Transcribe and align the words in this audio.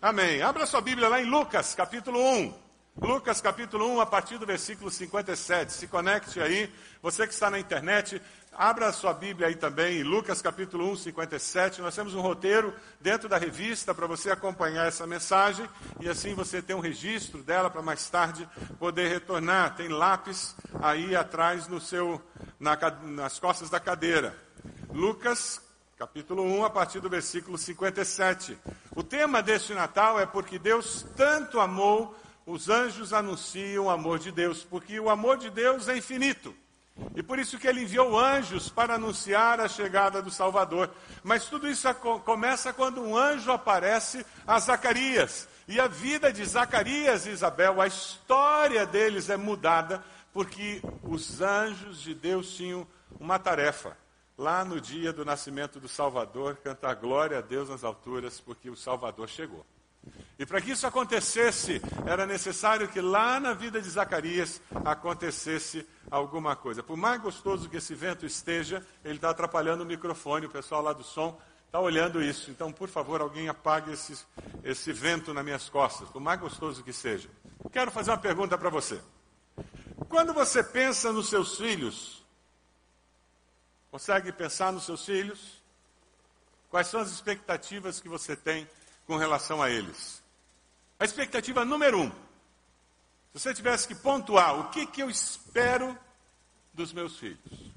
Amém. 0.00 0.40
Abra 0.42 0.64
sua 0.64 0.80
Bíblia 0.80 1.08
lá 1.08 1.20
em 1.20 1.24
Lucas, 1.24 1.74
capítulo 1.74 2.20
1. 2.20 2.54
Lucas, 3.02 3.40
capítulo 3.40 3.96
1, 3.96 4.00
a 4.00 4.06
partir 4.06 4.38
do 4.38 4.46
versículo 4.46 4.92
57. 4.92 5.72
Se 5.72 5.88
conecte 5.88 6.40
aí. 6.40 6.72
Você 7.02 7.26
que 7.26 7.34
está 7.34 7.50
na 7.50 7.58
internet, 7.58 8.22
abra 8.52 8.92
sua 8.92 9.12
Bíblia 9.12 9.48
aí 9.48 9.56
também, 9.56 9.98
em 9.98 10.02
Lucas, 10.04 10.40
capítulo 10.40 10.88
1, 10.92 10.96
57. 10.98 11.82
Nós 11.82 11.96
temos 11.96 12.14
um 12.14 12.20
roteiro 12.20 12.72
dentro 13.00 13.28
da 13.28 13.38
revista 13.38 13.92
para 13.92 14.06
você 14.06 14.30
acompanhar 14.30 14.86
essa 14.86 15.04
mensagem 15.04 15.68
e 15.98 16.08
assim 16.08 16.32
você 16.32 16.62
ter 16.62 16.74
um 16.74 16.80
registro 16.80 17.42
dela 17.42 17.68
para 17.68 17.82
mais 17.82 18.08
tarde 18.08 18.48
poder 18.78 19.08
retornar. 19.08 19.74
Tem 19.74 19.88
lápis 19.88 20.54
aí 20.80 21.16
atrás 21.16 21.66
no 21.66 21.80
seu, 21.80 22.22
na, 22.60 22.78
nas 23.02 23.40
costas 23.40 23.68
da 23.68 23.80
cadeira. 23.80 24.38
Lucas, 24.92 25.60
capítulo 25.98 26.44
1, 26.44 26.64
a 26.64 26.70
partir 26.70 27.00
do 27.00 27.10
versículo 27.10 27.58
57. 27.58 28.56
O 28.94 29.02
tema 29.02 29.42
deste 29.42 29.74
Natal 29.74 30.20
é 30.20 30.24
porque 30.24 30.56
Deus 30.56 31.04
tanto 31.16 31.58
amou, 31.58 32.14
os 32.46 32.68
anjos 32.68 33.12
anunciam 33.12 33.86
o 33.86 33.90
amor 33.90 34.20
de 34.20 34.30
Deus, 34.30 34.62
porque 34.62 35.00
o 35.00 35.10
amor 35.10 35.38
de 35.38 35.50
Deus 35.50 35.88
é 35.88 35.96
infinito. 35.96 36.54
E 37.16 37.22
por 37.22 37.36
isso 37.36 37.58
que 37.58 37.66
ele 37.66 37.82
enviou 37.82 38.16
anjos 38.16 38.68
para 38.68 38.94
anunciar 38.94 39.58
a 39.60 39.66
chegada 39.66 40.22
do 40.22 40.30
Salvador. 40.30 40.88
Mas 41.24 41.46
tudo 41.46 41.68
isso 41.68 41.92
começa 42.24 42.72
quando 42.72 43.02
um 43.02 43.16
anjo 43.16 43.50
aparece 43.50 44.24
a 44.46 44.56
Zacarias. 44.60 45.48
E 45.66 45.80
a 45.80 45.88
vida 45.88 46.32
de 46.32 46.44
Zacarias 46.44 47.26
e 47.26 47.30
Isabel, 47.30 47.80
a 47.80 47.88
história 47.88 48.86
deles 48.86 49.30
é 49.30 49.36
mudada, 49.36 50.04
porque 50.32 50.80
os 51.02 51.40
anjos 51.40 52.00
de 52.00 52.14
Deus 52.14 52.54
tinham 52.54 52.86
uma 53.18 53.36
tarefa 53.36 53.96
lá 54.38 54.64
no 54.64 54.80
dia 54.80 55.12
do 55.12 55.24
nascimento 55.24 55.80
do 55.80 55.88
Salvador, 55.88 56.56
cantar 56.62 56.94
glória 56.94 57.38
a 57.38 57.40
Deus 57.40 57.68
nas 57.68 57.82
alturas, 57.82 58.40
porque 58.40 58.70
o 58.70 58.76
Salvador 58.76 59.28
chegou. 59.28 59.66
E 60.38 60.46
para 60.46 60.60
que 60.60 60.70
isso 60.70 60.86
acontecesse, 60.86 61.82
era 62.06 62.24
necessário 62.24 62.86
que 62.86 63.00
lá 63.00 63.40
na 63.40 63.52
vida 63.52 63.82
de 63.82 63.90
Zacarias 63.90 64.62
acontecesse 64.84 65.84
alguma 66.08 66.54
coisa. 66.54 66.84
Por 66.84 66.96
mais 66.96 67.20
gostoso 67.20 67.68
que 67.68 67.78
esse 67.78 67.96
vento 67.96 68.24
esteja, 68.24 68.86
ele 69.04 69.16
está 69.16 69.30
atrapalhando 69.30 69.82
o 69.82 69.86
microfone, 69.86 70.46
o 70.46 70.50
pessoal 70.50 70.80
lá 70.82 70.92
do 70.92 71.02
som 71.02 71.36
está 71.66 71.80
olhando 71.80 72.22
isso. 72.22 72.52
Então, 72.52 72.72
por 72.72 72.88
favor, 72.88 73.20
alguém 73.20 73.48
apague 73.48 73.92
esse, 73.92 74.16
esse 74.62 74.92
vento 74.92 75.34
nas 75.34 75.44
minhas 75.44 75.68
costas, 75.68 76.08
por 76.08 76.20
mais 76.20 76.38
gostoso 76.38 76.84
que 76.84 76.92
seja. 76.92 77.28
Quero 77.72 77.90
fazer 77.90 78.12
uma 78.12 78.18
pergunta 78.18 78.56
para 78.56 78.70
você. 78.70 79.00
Quando 80.08 80.32
você 80.32 80.62
pensa 80.62 81.12
nos 81.12 81.28
seus 81.28 81.58
filhos, 81.58 82.17
Consegue 83.90 84.32
pensar 84.32 84.72
nos 84.72 84.84
seus 84.84 85.04
filhos? 85.04 85.62
Quais 86.70 86.86
são 86.88 87.00
as 87.00 87.10
expectativas 87.10 88.00
que 88.00 88.08
você 88.08 88.36
tem 88.36 88.68
com 89.06 89.16
relação 89.16 89.62
a 89.62 89.70
eles? 89.70 90.22
A 90.98 91.04
expectativa 91.04 91.64
número 91.64 92.00
um. 92.00 92.10
Se 92.10 93.40
você 93.40 93.54
tivesse 93.54 93.88
que 93.88 93.94
pontuar, 93.94 94.58
o 94.58 94.70
que, 94.70 94.86
que 94.86 95.02
eu 95.02 95.08
espero 95.08 95.96
dos 96.74 96.92
meus 96.92 97.18
filhos? 97.18 97.68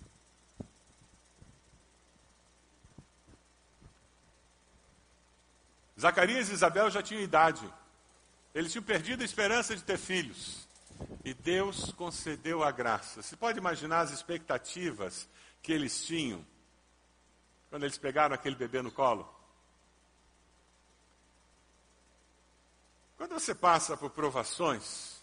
Zacarias 5.99 6.49
e 6.49 6.53
Isabel 6.53 6.89
já 6.89 7.01
tinham 7.01 7.21
idade. 7.21 7.71
Eles 8.55 8.71
tinham 8.71 8.83
perdido 8.83 9.21
a 9.21 9.25
esperança 9.25 9.75
de 9.75 9.83
ter 9.83 9.97
filhos. 9.97 10.67
E 11.23 11.33
Deus 11.33 11.91
concedeu 11.91 12.63
a 12.63 12.71
graça. 12.71 13.21
Você 13.21 13.37
pode 13.37 13.59
imaginar 13.59 14.01
as 14.01 14.11
expectativas 14.11 15.29
que 15.61 15.71
eles 15.71 16.05
tinham 16.05 16.45
quando 17.69 17.83
eles 17.83 17.97
pegaram 17.97 18.35
aquele 18.35 18.55
bebê 18.55 18.81
no 18.81 18.91
colo? 18.91 19.27
Quando 23.17 23.33
você 23.33 23.53
passa 23.53 23.95
por 23.95 24.09
provações, 24.09 25.21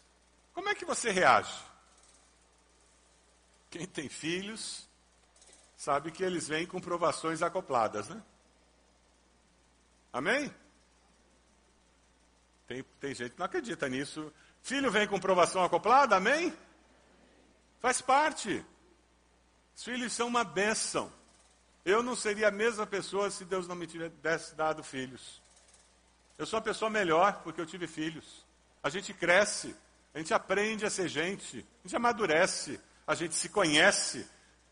como 0.54 0.68
é 0.68 0.74
que 0.74 0.84
você 0.84 1.10
reage? 1.10 1.62
Quem 3.70 3.86
tem 3.86 4.08
filhos 4.08 4.88
sabe 5.76 6.10
que 6.10 6.22
eles 6.22 6.48
vêm 6.48 6.66
com 6.66 6.80
provações 6.80 7.42
acopladas, 7.42 8.08
né? 8.08 8.22
Amém? 10.12 10.54
Tem, 12.66 12.82
tem 13.00 13.14
gente 13.14 13.32
que 13.32 13.38
não 13.38 13.46
acredita 13.46 13.88
nisso. 13.88 14.32
Filho 14.62 14.90
vem 14.90 15.06
com 15.06 15.18
provação 15.18 15.62
acoplada, 15.62 16.16
amém? 16.16 16.56
Faz 17.80 18.00
parte. 18.00 18.64
Os 19.78 19.84
filhos 19.84 20.12
são 20.12 20.26
uma 20.26 20.42
bênção. 20.42 21.12
Eu 21.84 22.02
não 22.02 22.16
seria 22.16 22.48
a 22.48 22.50
mesma 22.50 22.84
pessoa 22.84 23.30
se 23.30 23.44
Deus 23.44 23.68
não 23.68 23.76
me 23.76 23.86
tivesse 23.86 24.56
dado 24.56 24.82
filhos. 24.82 25.40
Eu 26.36 26.46
sou 26.46 26.58
uma 26.58 26.64
pessoa 26.64 26.90
melhor 26.90 27.42
porque 27.44 27.60
eu 27.60 27.64
tive 27.64 27.86
filhos. 27.86 28.44
A 28.82 28.90
gente 28.90 29.14
cresce, 29.14 29.76
a 30.12 30.18
gente 30.18 30.34
aprende 30.34 30.84
a 30.84 30.90
ser 30.90 31.06
gente, 31.06 31.64
a 31.78 31.86
gente 31.86 31.94
amadurece, 31.94 32.80
a 33.06 33.14
gente 33.14 33.36
se 33.36 33.48
conhece, 33.50 34.26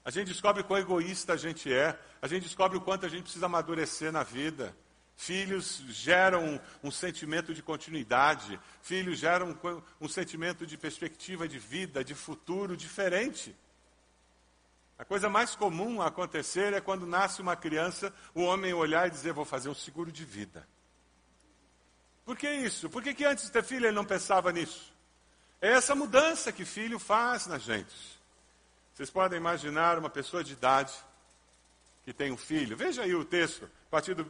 a 0.04 0.10
gente 0.10 0.26
descobre 0.26 0.64
quão 0.64 0.76
egoísta 0.76 1.34
a 1.34 1.36
gente 1.36 1.72
é, 1.72 1.96
a 2.20 2.26
gente 2.26 2.42
descobre 2.42 2.76
o 2.76 2.80
quanto 2.80 3.06
a 3.06 3.08
gente 3.08 3.22
precisa 3.22 3.46
amadurecer 3.46 4.10
na 4.10 4.24
vida. 4.24 4.76
Filhos 5.14 5.84
geram 5.88 6.60
um, 6.82 6.90
sentimento 6.90 7.54
de 7.54 7.62
continuidade, 7.62 8.58
filhos 8.82 9.20
geram 9.20 9.56
um 10.00 10.08
sentimento 10.08 10.66
de 10.66 10.76
perspectiva 10.76 11.46
de 11.46 11.60
vida, 11.60 12.02
de 12.02 12.12
futuro 12.12 12.76
diferente. 12.76 13.54
A 14.98 15.04
coisa 15.04 15.28
mais 15.28 15.54
comum 15.54 16.00
a 16.00 16.06
acontecer 16.06 16.72
é 16.72 16.80
quando 16.80 17.06
nasce 17.06 17.42
uma 17.42 17.54
criança, 17.54 18.12
o 18.34 18.42
homem 18.42 18.72
olhar 18.72 19.06
e 19.06 19.10
dizer: 19.10 19.32
Vou 19.32 19.44
fazer 19.44 19.68
um 19.68 19.74
seguro 19.74 20.10
de 20.10 20.24
vida. 20.24 20.66
Por 22.24 22.36
que 22.36 22.50
isso? 22.50 22.88
Por 22.90 23.02
que, 23.02 23.14
que 23.14 23.24
antes 23.24 23.44
de 23.44 23.52
ter 23.52 23.62
filho 23.62 23.86
ele 23.86 23.94
não 23.94 24.04
pensava 24.04 24.50
nisso? 24.50 24.92
É 25.60 25.72
essa 25.72 25.94
mudança 25.94 26.50
que 26.50 26.64
filho 26.64 26.98
faz 26.98 27.46
na 27.46 27.58
gente. 27.58 27.94
Vocês 28.92 29.10
podem 29.10 29.38
imaginar 29.38 29.98
uma 29.98 30.10
pessoa 30.10 30.42
de 30.42 30.54
idade 30.54 30.92
que 32.04 32.12
tem 32.12 32.32
um 32.32 32.36
filho. 32.36 32.76
Veja 32.76 33.02
aí 33.02 33.14
o 33.14 33.24
texto, 33.24 33.64
a 33.64 33.90
partir 33.90 34.14
do 34.14 34.26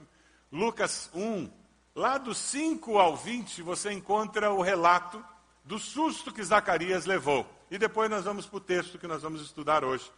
Lucas 0.51 1.11
1. 1.15 1.49
Lá 1.95 2.19
do 2.19 2.35
5 2.35 2.99
ao 2.99 3.17
20, 3.17 3.63
você 3.63 3.91
encontra 3.93 4.53
o 4.53 4.61
relato 4.61 5.25
do 5.65 5.79
susto 5.79 6.33
que 6.33 6.43
Zacarias 6.45 7.07
levou. 7.07 7.51
E 7.71 7.79
depois 7.79 8.11
nós 8.11 8.25
vamos 8.25 8.47
para 8.47 8.57
o 8.57 8.61
texto 8.61 8.99
que 8.99 9.07
nós 9.07 9.23
vamos 9.23 9.41
estudar 9.41 9.85
hoje. 9.85 10.11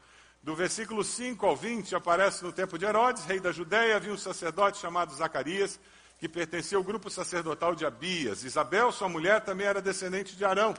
Do 0.43 0.54
versículo 0.54 1.03
5 1.03 1.44
ao 1.44 1.56
20, 1.56 1.94
aparece 1.94 2.44
no 2.44 2.53
tempo 2.53 2.78
de 2.78 2.84
Herodes, 2.84 3.25
rei 3.25 3.41
da 3.41 3.53
Judéia, 3.53 3.97
havia 3.97 4.12
um 4.12 4.16
sacerdote 4.16 4.78
chamado 4.78 5.15
Zacarias, 5.15 5.78
que 6.19 6.28
pertencia 6.28 6.78
ao 6.78 6.84
grupo 6.84 7.10
sacerdotal 7.10 7.75
de 7.75 7.84
Abias. 7.84 8.44
Isabel, 8.44 8.91
sua 8.93 9.09
mulher, 9.09 9.41
também 9.43 9.66
era 9.66 9.82
descendente 9.82 10.37
de 10.37 10.44
Arão. 10.44 10.75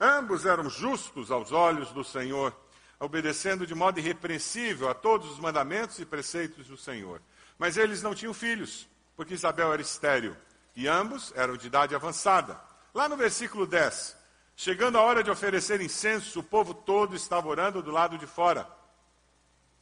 Ambos 0.00 0.44
eram 0.44 0.68
justos 0.68 1.30
aos 1.30 1.52
olhos 1.52 1.92
do 1.92 2.02
Senhor, 2.02 2.54
obedecendo 2.98 3.66
de 3.66 3.74
modo 3.74 4.00
irrepreensível 4.00 4.88
a 4.88 4.94
todos 4.94 5.30
os 5.30 5.38
mandamentos 5.38 5.98
e 5.98 6.06
preceitos 6.06 6.66
do 6.66 6.76
Senhor. 6.76 7.22
Mas 7.58 7.76
eles 7.76 8.02
não 8.02 8.14
tinham 8.14 8.34
filhos, 8.34 8.88
porque 9.16 9.34
Isabel 9.34 9.72
era 9.72 9.82
estéril, 9.82 10.36
e 10.74 10.88
ambos 10.88 11.32
eram 11.36 11.56
de 11.56 11.66
idade 11.66 11.94
avançada. 11.94 12.60
Lá 12.94 13.08
no 13.08 13.16
versículo 13.16 13.66
10, 13.66 14.16
chegando 14.56 14.98
a 14.98 15.02
hora 15.02 15.22
de 15.22 15.30
oferecer 15.30 15.80
incenso, 15.80 16.40
o 16.40 16.42
povo 16.42 16.74
todo 16.74 17.14
estava 17.14 17.48
orando 17.48 17.82
do 17.82 17.90
lado 17.90 18.18
de 18.18 18.26
fora. 18.26 18.68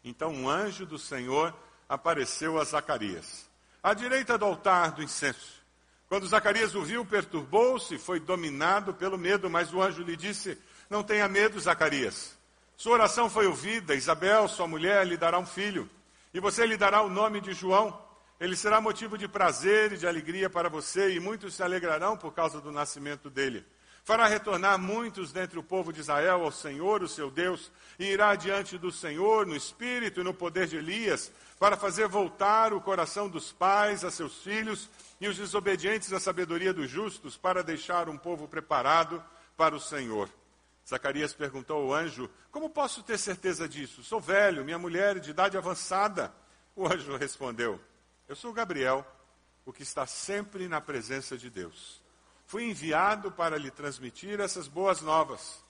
Então 0.03 0.33
um 0.33 0.49
anjo 0.49 0.87
do 0.87 0.99
Senhor 0.99 1.55
apareceu 1.88 2.59
a 2.61 2.65
Zacarias, 2.65 3.49
à 3.83 3.93
direita 3.94 4.38
do 4.38 4.44
altar 4.44 4.93
do 4.93 5.03
incenso. 5.03 5.61
Quando 6.09 6.27
Zacarias 6.27 6.75
o 6.75 6.83
viu, 6.83 7.05
perturbou-se 7.05 7.97
foi 7.99 8.19
dominado 8.19 8.93
pelo 8.93 9.16
medo, 9.16 9.49
mas 9.49 9.72
o 9.72 9.81
anjo 9.81 10.03
lhe 10.03 10.16
disse: 10.16 10.59
Não 10.88 11.05
tenha 11.05 11.28
medo, 11.28 11.61
Zacarias. 11.61 12.37
Sua 12.77 12.94
oração 12.94 13.28
foi 13.28 13.47
ouvida, 13.47 13.94
Isabel, 13.94 14.49
sua 14.49 14.66
mulher, 14.66 15.06
lhe 15.06 15.16
dará 15.16 15.38
um 15.38 15.47
filho, 15.47 15.88
e 16.32 16.41
você 16.41 16.67
lhe 16.67 16.77
dará 16.77 17.03
o 17.03 17.09
nome 17.09 17.41
de 17.41 17.53
João. 17.53 17.97
Ele 18.41 18.56
será 18.56 18.81
motivo 18.81 19.19
de 19.19 19.28
prazer 19.28 19.93
e 19.93 19.99
de 19.99 20.06
alegria 20.06 20.49
para 20.49 20.69
você, 20.69 21.15
e 21.15 21.21
muitos 21.21 21.55
se 21.55 21.62
alegrarão 21.62 22.17
por 22.17 22.32
causa 22.32 22.61
do 22.61 22.73
nascimento 22.73 23.29
dele. 23.29 23.64
Fará 24.05 24.26
retornar 24.26 24.79
muitos 24.79 25.32
dentre 25.32 25.58
o 25.58 25.62
povo 25.62 25.93
de 25.93 26.00
Israel 26.00 26.43
ao 26.43 26.50
Senhor, 26.50 27.02
o 27.02 27.08
seu 27.08 27.31
Deus, 27.31 27.70
e 27.99 28.06
irá 28.06 28.35
diante 28.35 28.79
do 28.79 28.91
Senhor 28.91 29.47
no 29.47 29.55
espírito 29.55 30.20
e 30.20 30.25
no 30.25 30.35
poder 30.35 30.67
de 30.67 30.76
Elias, 30.76 31.31
para 31.58 31.76
fazer 31.76 32.08
voltar 32.08 32.73
o 32.73 32.81
coração 32.81 33.29
dos 33.29 33.52
pais 33.52 34.05
a 34.05 34.11
seus 34.11 34.43
filhos 34.43 34.88
e 35.20 35.29
os 35.29 35.37
desobedientes 35.37 36.12
à 36.12 36.19
sabedoria 36.19 36.73
dos 36.73 36.91
justos, 36.91 37.37
para 37.37 37.62
deixar 37.62 38.08
um 38.08 38.17
povo 38.17 38.49
preparado 38.49 39.23
para 39.56 39.76
o 39.76 39.81
Senhor. 39.81 40.29
Zacarias 40.88 41.32
perguntou 41.32 41.82
ao 41.82 41.94
anjo: 41.94 42.29
Como 42.50 42.70
posso 42.70 43.03
ter 43.03 43.19
certeza 43.19 43.69
disso? 43.69 44.03
Sou 44.03 44.20
velho, 44.20 44.64
minha 44.64 44.79
mulher 44.79 45.19
é 45.19 45.20
de 45.20 45.31
idade 45.31 45.56
avançada. 45.56 46.32
O 46.75 46.87
anjo 46.87 47.17
respondeu: 47.17 47.81
Eu 48.29 48.35
sou 48.35 48.53
Gabriel, 48.53 49.06
o 49.64 49.73
que 49.73 49.82
está 49.82 50.06
sempre 50.06 50.67
na 50.67 50.81
presença 50.81 51.37
de 51.37 51.50
Deus. 51.50 52.00
Fui 52.50 52.64
enviado 52.64 53.31
para 53.31 53.56
lhe 53.56 53.70
transmitir 53.70 54.41
essas 54.41 54.67
boas 54.67 55.00
novas. 55.00 55.64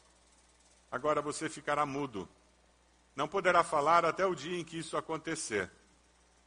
Agora 0.91 1.21
você 1.21 1.47
ficará 1.47 1.85
mudo. 1.85 2.27
Não 3.15 3.29
poderá 3.29 3.63
falar 3.63 4.03
até 4.07 4.25
o 4.25 4.35
dia 4.35 4.59
em 4.59 4.65
que 4.65 4.79
isso 4.79 4.97
acontecer, 4.97 5.71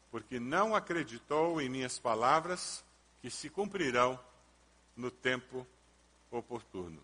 porque 0.09 0.39
não 0.39 0.75
acreditou 0.75 1.61
em 1.61 1.69
minhas 1.69 1.99
palavras 1.99 2.83
que 3.21 3.29
se 3.29 3.47
cumprirão 3.47 4.19
no 4.97 5.11
tempo 5.11 5.67
oportuno. 6.31 6.99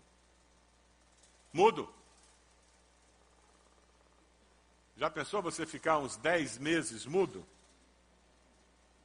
Mudo. 1.52 1.88
Já 4.96 5.08
pensou 5.08 5.40
você 5.40 5.64
ficar 5.64 5.98
uns 5.98 6.16
dez 6.16 6.58
meses 6.58 7.06
mudo? 7.06 7.46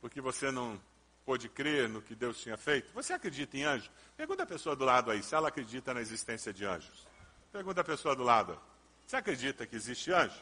Porque 0.01 0.19
você 0.19 0.50
não 0.50 0.81
pôde 1.25 1.50
crer 1.50 1.89
no 1.89 2.01
que 2.01 2.16
Deus 2.16 2.39
tinha 2.39 2.56
feito? 2.56 2.94
Você 2.94 3.12
acredita 3.13 3.57
em 3.57 3.63
anjo? 3.63 3.89
Pergunta 4.16 4.44
a 4.44 4.45
pessoa 4.45 4.75
do 4.75 4.86
lado 4.86 5.10
aí 5.10 5.24
se 5.24 5.33
ela 5.33 5.48
acredita 5.48 5.94
na 5.94 6.00
existência 6.00 6.54
de 6.54 6.63
anjos. 6.66 7.07
Pergunta 7.51 7.81
a 7.81 7.83
pessoa 7.83 8.16
do 8.16 8.24
lado. 8.24 8.60
Você 9.06 9.16
acredita 9.16 9.66
que 9.66 9.75
existe 9.75 10.12
anjo? 10.12 10.39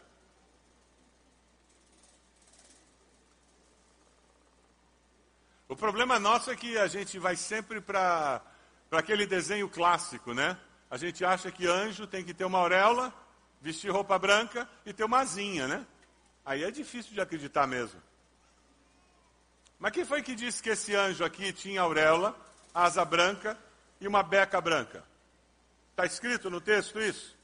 O 5.68 5.76
problema 5.76 6.20
nosso 6.20 6.52
é 6.52 6.56
que 6.56 6.78
a 6.78 6.88
gente 6.88 7.18
vai 7.18 7.36
sempre 7.36 7.82
para 7.82 8.42
aquele 8.92 9.26
desenho 9.26 9.68
clássico, 9.70 10.34
né? 10.34 10.58
A 10.90 10.98
gente 10.98 11.26
acha 11.26 11.52
que 11.52 11.66
anjo 11.66 12.06
tem 12.06 12.24
que 12.24 12.34
ter 12.34 12.46
uma 12.46 12.60
auréola, 12.60 13.12
vestir 13.60 13.90
roupa 13.90 14.20
branca 14.20 14.70
e 14.86 14.94
ter 14.94 15.04
uma 15.04 15.20
asinha, 15.20 15.68
né? 15.68 15.88
Aí 16.46 16.64
é 16.64 16.70
difícil 16.70 17.14
de 17.14 17.22
acreditar 17.22 17.66
mesmo. 17.66 18.00
Mas 19.84 19.92
quem 19.92 20.06
foi 20.06 20.24
que 20.24 20.34
disse 20.34 20.64
que 20.64 20.70
esse 20.70 20.96
anjo 20.96 21.26
aqui 21.26 21.52
tinha 21.52 21.82
auréola, 21.82 22.34
asa 22.74 23.04
branca 23.04 23.60
e 24.00 24.08
uma 24.08 24.24
beca 24.24 24.62
branca? 24.62 25.04
Está 25.92 26.06
escrito 26.06 26.50
no 26.50 26.62
texto 26.62 27.02
isso? 27.02 27.38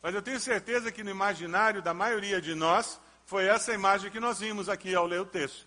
Mas 0.00 0.14
eu 0.14 0.22
tenho 0.22 0.40
certeza 0.40 0.90
que 0.90 1.04
no 1.04 1.10
imaginário 1.10 1.82
da 1.82 1.92
maioria 1.92 2.40
de 2.40 2.54
nós 2.54 2.98
foi 3.26 3.44
essa 3.44 3.74
imagem 3.74 4.10
que 4.10 4.18
nós 4.18 4.40
vimos 4.40 4.70
aqui 4.70 4.94
ao 4.94 5.06
ler 5.06 5.20
o 5.20 5.26
texto. 5.26 5.66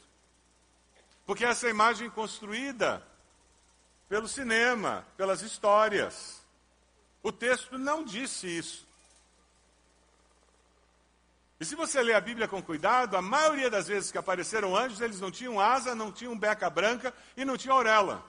Porque 1.27 1.45
essa 1.45 1.69
imagem 1.69 2.09
construída 2.09 3.05
pelo 4.09 4.27
cinema, 4.27 5.05
pelas 5.15 5.43
histórias. 5.43 6.41
O 7.21 7.31
texto 7.31 7.77
não 7.77 8.03
disse 8.03 8.47
isso. 8.47 8.84
E 11.59 11.63
se 11.63 11.75
você 11.75 12.01
ler 12.03 12.15
a 12.15 12.21
Bíblia 12.21 12.47
com 12.47 12.61
cuidado, 12.61 13.15
a 13.15 13.21
maioria 13.21 13.69
das 13.69 13.87
vezes 13.87 14.11
que 14.11 14.17
apareceram 14.17 14.75
anjos, 14.75 14.99
eles 14.99 15.21
não 15.21 15.31
tinham 15.31 15.59
asa, 15.59 15.95
não 15.95 16.11
tinham 16.11 16.37
beca 16.37 16.69
branca 16.69 17.13
e 17.37 17.45
não 17.45 17.57
tinham 17.57 17.77
auréola. 17.77 18.23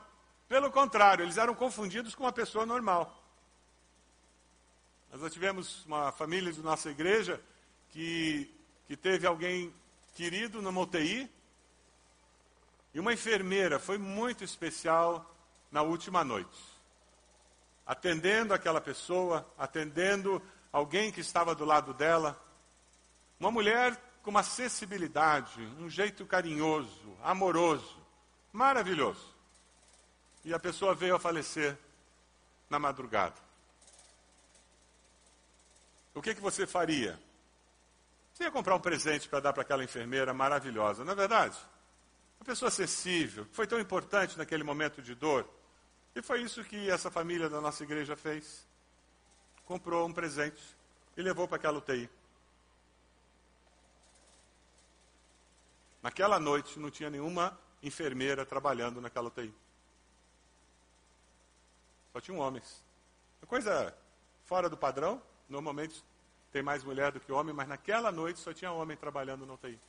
Pelo 0.49 0.71
contrário, 0.71 1.25
eles 1.25 1.37
eram 1.37 1.55
confundidos 1.55 2.15
com 2.15 2.23
uma 2.23 2.33
pessoa 2.33 2.65
normal. 2.65 3.25
Nós 5.13 5.33
tivemos 5.33 5.85
uma 5.87 6.13
família 6.13 6.53
de 6.53 6.61
nossa 6.61 6.91
igreja 6.91 7.41
que, 7.91 8.55
que 8.87 8.97
teve 8.97 9.27
alguém 9.27 9.75
querido 10.15 10.63
numa 10.63 10.81
UTI 10.83 11.31
e 12.95 13.01
uma 13.01 13.13
enfermeira 13.13 13.79
foi 13.79 13.99
muito 13.99 14.45
especial 14.45 15.35
na 15.71 15.83
última 15.83 16.23
noite. 16.23 16.59
Atendendo 17.85 18.55
aquela 18.55 18.81
pessoa, 18.81 19.47
atendendo 19.59 20.41
alguém 20.73 21.11
que 21.11 21.21
estava 21.21 21.55
do 21.55 21.65
lado 21.65 21.93
dela, 21.93 22.41
uma 23.39 23.51
mulher 23.51 23.97
com 24.23 24.31
uma 24.31 24.43
sensibilidade, 24.43 25.61
um 25.79 25.89
jeito 25.89 26.27
carinhoso, 26.27 27.17
amoroso, 27.23 27.97
maravilhoso. 28.53 29.35
E 30.45 30.53
a 30.53 30.59
pessoa 30.59 30.95
veio 30.95 31.15
a 31.15 31.19
falecer 31.19 31.77
na 32.69 32.79
madrugada. 32.79 33.37
O 36.15 36.23
que, 36.23 36.35
que 36.35 36.41
você 36.41 36.67
faria? 36.67 37.21
Você 38.33 38.45
ia 38.45 38.51
comprar 38.51 38.75
um 38.75 38.81
presente 38.81 39.29
para 39.29 39.41
dar 39.41 39.53
para 39.53 39.63
aquela 39.63 39.85
enfermeira 39.85 40.33
maravilhosa, 40.35 41.05
não 41.05 41.13
é 41.13 41.17
verdade? 41.17 41.57
Uma 42.41 42.47
pessoa 42.47 42.69
acessível, 42.69 43.47
que 43.47 43.55
foi 43.55 43.67
tão 43.67 43.79
importante 43.79 44.37
naquele 44.37 44.65
momento 44.65 45.01
de 45.01 45.15
dor. 45.15 45.49
E 46.15 46.23
foi 46.23 46.43
isso 46.43 46.65
que 46.65 46.91
essa 46.91 47.11
família 47.11 47.49
da 47.49 47.61
nossa 47.61 47.83
igreja 47.83 48.17
fez. 48.17 48.67
Comprou 49.65 50.07
um 50.07 50.13
presente 50.13 50.63
e 51.17 51.23
levou 51.23 51.47
para 51.47 51.57
aquela 51.57 51.79
UTI. 51.79 52.09
Naquela 56.07 56.39
noite 56.39 56.79
não 56.79 56.89
tinha 56.89 57.11
nenhuma 57.11 57.59
enfermeira 57.83 58.47
trabalhando 58.47 59.01
naquela 59.01 59.27
UTI. 59.27 59.53
Só 62.13 62.21
tinham 62.21 62.39
homens. 62.39 62.81
Uma 63.43 63.49
coisa 63.49 63.93
fora 64.45 64.71
do 64.71 64.77
padrão, 64.77 65.21
normalmente 65.49 66.05
tem 66.53 66.63
mais 66.63 66.85
mulher 66.85 67.11
do 67.11 67.19
que 67.19 67.33
homem, 67.33 67.53
mas 67.53 67.67
naquela 67.67 68.13
noite 68.13 68.39
só 68.39 68.55
tinha 68.55 68.71
homem 68.71 68.97
trabalhando 68.97 69.45
na 69.45 69.55
UTI. 69.55 69.81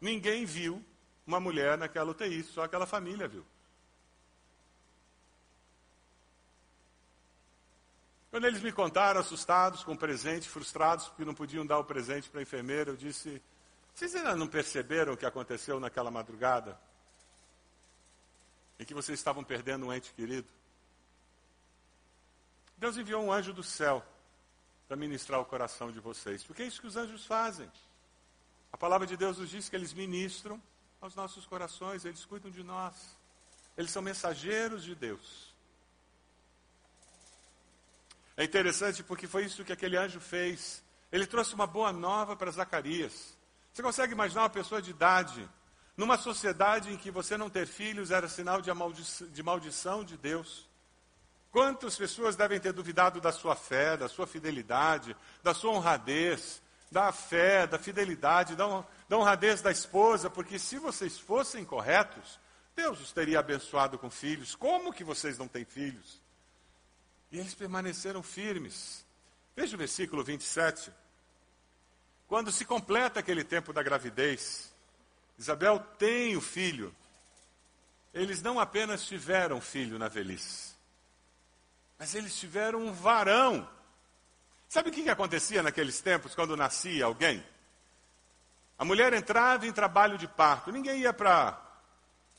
Ninguém 0.00 0.44
viu 0.44 0.84
uma 1.24 1.38
mulher 1.38 1.78
naquela 1.78 2.10
UTI, 2.10 2.42
só 2.42 2.64
aquela 2.64 2.84
família 2.84 3.28
viu. 3.28 3.46
Quando 8.32 8.46
eles 8.46 8.62
me 8.62 8.72
contaram, 8.72 9.20
assustados 9.20 9.84
com 9.84 9.92
o 9.92 9.98
presente, 9.98 10.48
frustrados 10.48 11.06
porque 11.06 11.22
não 11.22 11.34
podiam 11.34 11.66
dar 11.66 11.78
o 11.78 11.84
presente 11.84 12.30
para 12.30 12.40
a 12.40 12.42
enfermeira, 12.42 12.90
eu 12.90 12.96
disse: 12.96 13.42
Vocês 13.94 14.14
ainda 14.14 14.34
não 14.34 14.48
perceberam 14.48 15.12
o 15.12 15.16
que 15.18 15.26
aconteceu 15.26 15.78
naquela 15.78 16.10
madrugada? 16.10 16.80
Em 18.80 18.86
que 18.86 18.94
vocês 18.94 19.18
estavam 19.18 19.44
perdendo 19.44 19.84
um 19.84 19.92
ente 19.92 20.14
querido? 20.14 20.48
Deus 22.78 22.96
enviou 22.96 23.22
um 23.22 23.30
anjo 23.30 23.52
do 23.52 23.62
céu 23.62 24.02
para 24.88 24.96
ministrar 24.96 25.38
o 25.38 25.44
coração 25.44 25.92
de 25.92 26.00
vocês, 26.00 26.42
porque 26.42 26.62
é 26.62 26.66
isso 26.66 26.80
que 26.80 26.86
os 26.86 26.96
anjos 26.96 27.26
fazem. 27.26 27.70
A 28.72 28.78
palavra 28.78 29.06
de 29.06 29.14
Deus 29.14 29.36
nos 29.36 29.50
diz 29.50 29.68
que 29.68 29.76
eles 29.76 29.92
ministram 29.92 30.58
aos 31.02 31.14
nossos 31.14 31.44
corações, 31.44 32.06
eles 32.06 32.24
cuidam 32.24 32.50
de 32.50 32.62
nós. 32.62 32.94
Eles 33.76 33.90
são 33.90 34.00
mensageiros 34.00 34.82
de 34.84 34.94
Deus. 34.94 35.51
É 38.36 38.44
interessante 38.44 39.02
porque 39.02 39.26
foi 39.26 39.44
isso 39.44 39.64
que 39.64 39.72
aquele 39.72 39.96
anjo 39.96 40.20
fez. 40.20 40.82
Ele 41.10 41.26
trouxe 41.26 41.54
uma 41.54 41.66
boa 41.66 41.92
nova 41.92 42.34
para 42.34 42.50
Zacarias. 42.50 43.36
Você 43.72 43.82
consegue 43.82 44.12
imaginar 44.12 44.42
uma 44.42 44.50
pessoa 44.50 44.80
de 44.80 44.90
idade, 44.90 45.48
numa 45.96 46.16
sociedade 46.16 46.92
em 46.92 46.96
que 46.96 47.10
você 47.10 47.36
não 47.36 47.50
ter 47.50 47.66
filhos 47.66 48.10
era 48.10 48.28
sinal 48.28 48.62
de, 48.62 48.72
maldição 48.72 49.28
de, 49.28 49.42
maldição 49.42 50.04
de 50.04 50.16
Deus? 50.16 50.68
Quantas 51.50 51.96
pessoas 51.98 52.34
devem 52.34 52.58
ter 52.58 52.72
duvidado 52.72 53.20
da 53.20 53.30
sua 53.30 53.54
fé, 53.54 53.96
da 53.96 54.08
sua 54.08 54.26
fidelidade, 54.26 55.14
da 55.42 55.52
sua 55.52 55.72
honradez, 55.72 56.62
da 56.90 57.12
fé, 57.12 57.66
da 57.66 57.78
fidelidade, 57.78 58.56
da, 58.56 58.82
da 59.06 59.18
honradez 59.18 59.60
da 59.60 59.70
esposa? 59.70 60.30
Porque 60.30 60.58
se 60.58 60.78
vocês 60.78 61.18
fossem 61.18 61.62
corretos, 61.62 62.40
Deus 62.74 62.98
os 63.02 63.12
teria 63.12 63.40
abençoado 63.40 63.98
com 63.98 64.10
filhos. 64.10 64.54
Como 64.54 64.94
que 64.94 65.04
vocês 65.04 65.36
não 65.36 65.46
têm 65.46 65.66
filhos? 65.66 66.21
E 67.32 67.38
eles 67.40 67.54
permaneceram 67.54 68.22
firmes. 68.22 69.04
Veja 69.56 69.74
o 69.74 69.78
versículo 69.78 70.22
27. 70.22 70.92
Quando 72.28 72.52
se 72.52 72.64
completa 72.66 73.20
aquele 73.20 73.42
tempo 73.42 73.72
da 73.72 73.82
gravidez, 73.82 74.70
Isabel 75.38 75.80
tem 75.98 76.36
o 76.36 76.42
filho. 76.42 76.94
Eles 78.12 78.42
não 78.42 78.60
apenas 78.60 79.06
tiveram 79.06 79.60
filho 79.62 79.98
na 79.98 80.08
velhice, 80.08 80.74
mas 81.98 82.14
eles 82.14 82.38
tiveram 82.38 82.80
um 82.80 82.92
varão. 82.92 83.66
Sabe 84.68 84.90
o 84.90 84.92
que, 84.92 85.08
acontecia 85.08 85.62
naqueles 85.62 86.00
tempos 86.00 86.34
quando 86.34 86.56
nascia 86.56 87.06
alguém? 87.06 87.42
A 88.78 88.84
mulher 88.84 89.14
entrava 89.14 89.66
em 89.66 89.72
trabalho 89.72 90.18
de 90.18 90.28
parto, 90.28 90.70
ninguém 90.70 91.00
ia 91.00 91.12
para 91.12 91.58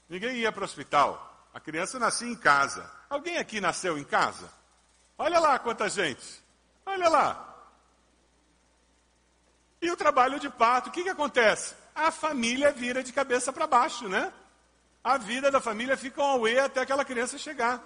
ninguém 0.08 0.38
ia 0.38 0.52
para 0.52 0.62
o 0.62 0.66
hospital. 0.66 1.48
A 1.52 1.60
criança 1.60 1.98
nascia 1.98 2.28
em 2.28 2.36
casa. 2.36 2.92
Alguém 3.10 3.38
aqui 3.38 3.60
nasceu 3.60 3.98
em 3.98 4.04
casa? 4.04 4.63
Olha 5.18 5.40
lá 5.40 5.60
quanta 5.60 5.90
gente. 5.90 6.44
Olha 6.86 7.10
lá. 7.10 7.50
E 9.82 9.92
o 9.92 9.98
trabalho 9.98 10.40
de 10.40 10.50
parto, 10.50 10.88
o 10.88 10.92
que, 10.92 11.04
que 11.04 11.10
acontece? 11.10 11.76
A 11.94 12.10
família 12.10 12.72
vira 12.72 13.04
de 13.04 13.12
cabeça 13.12 13.52
para 13.52 13.68
baixo, 13.68 14.08
né? 14.08 14.32
A 15.04 15.18
vida 15.18 15.52
da 15.52 15.60
família 15.60 15.98
fica 15.98 16.22
um 16.22 16.26
auê 16.26 16.60
até 16.60 16.82
aquela 16.82 17.04
criança 17.04 17.38
chegar. 17.38 17.84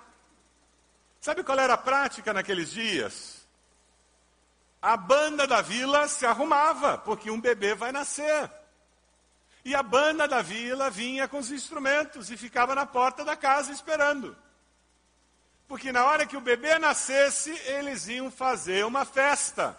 Sabe 1.20 1.44
qual 1.44 1.60
era 1.60 1.74
a 1.74 1.78
prática 1.78 2.32
naqueles 2.32 2.70
dias? 2.70 3.38
A 4.82 4.96
banda 4.96 5.48
da 5.48 5.62
vila 5.62 6.08
se 6.08 6.26
arrumava, 6.26 6.98
porque 7.00 7.32
um 7.32 7.42
bebê 7.42 7.74
vai 7.74 7.92
nascer. 7.92 8.50
E 9.66 9.76
a 9.76 9.82
banda 9.82 10.28
da 10.28 10.42
vila 10.42 10.90
vinha 10.90 11.28
com 11.28 11.40
os 11.40 11.52
instrumentos 11.52 12.30
e 12.30 12.38
ficava 12.38 12.76
na 12.76 12.86
porta 12.86 13.26
da 13.26 13.36
casa 13.36 13.72
esperando. 13.72 14.38
Porque 15.68 15.92
na 15.92 16.06
hora 16.06 16.26
que 16.26 16.38
o 16.38 16.42
bebê 16.42 16.80
nascesse, 16.80 17.52
eles 17.66 18.08
iam 18.08 18.32
fazer 18.32 18.86
uma 18.86 19.04
festa. 19.04 19.78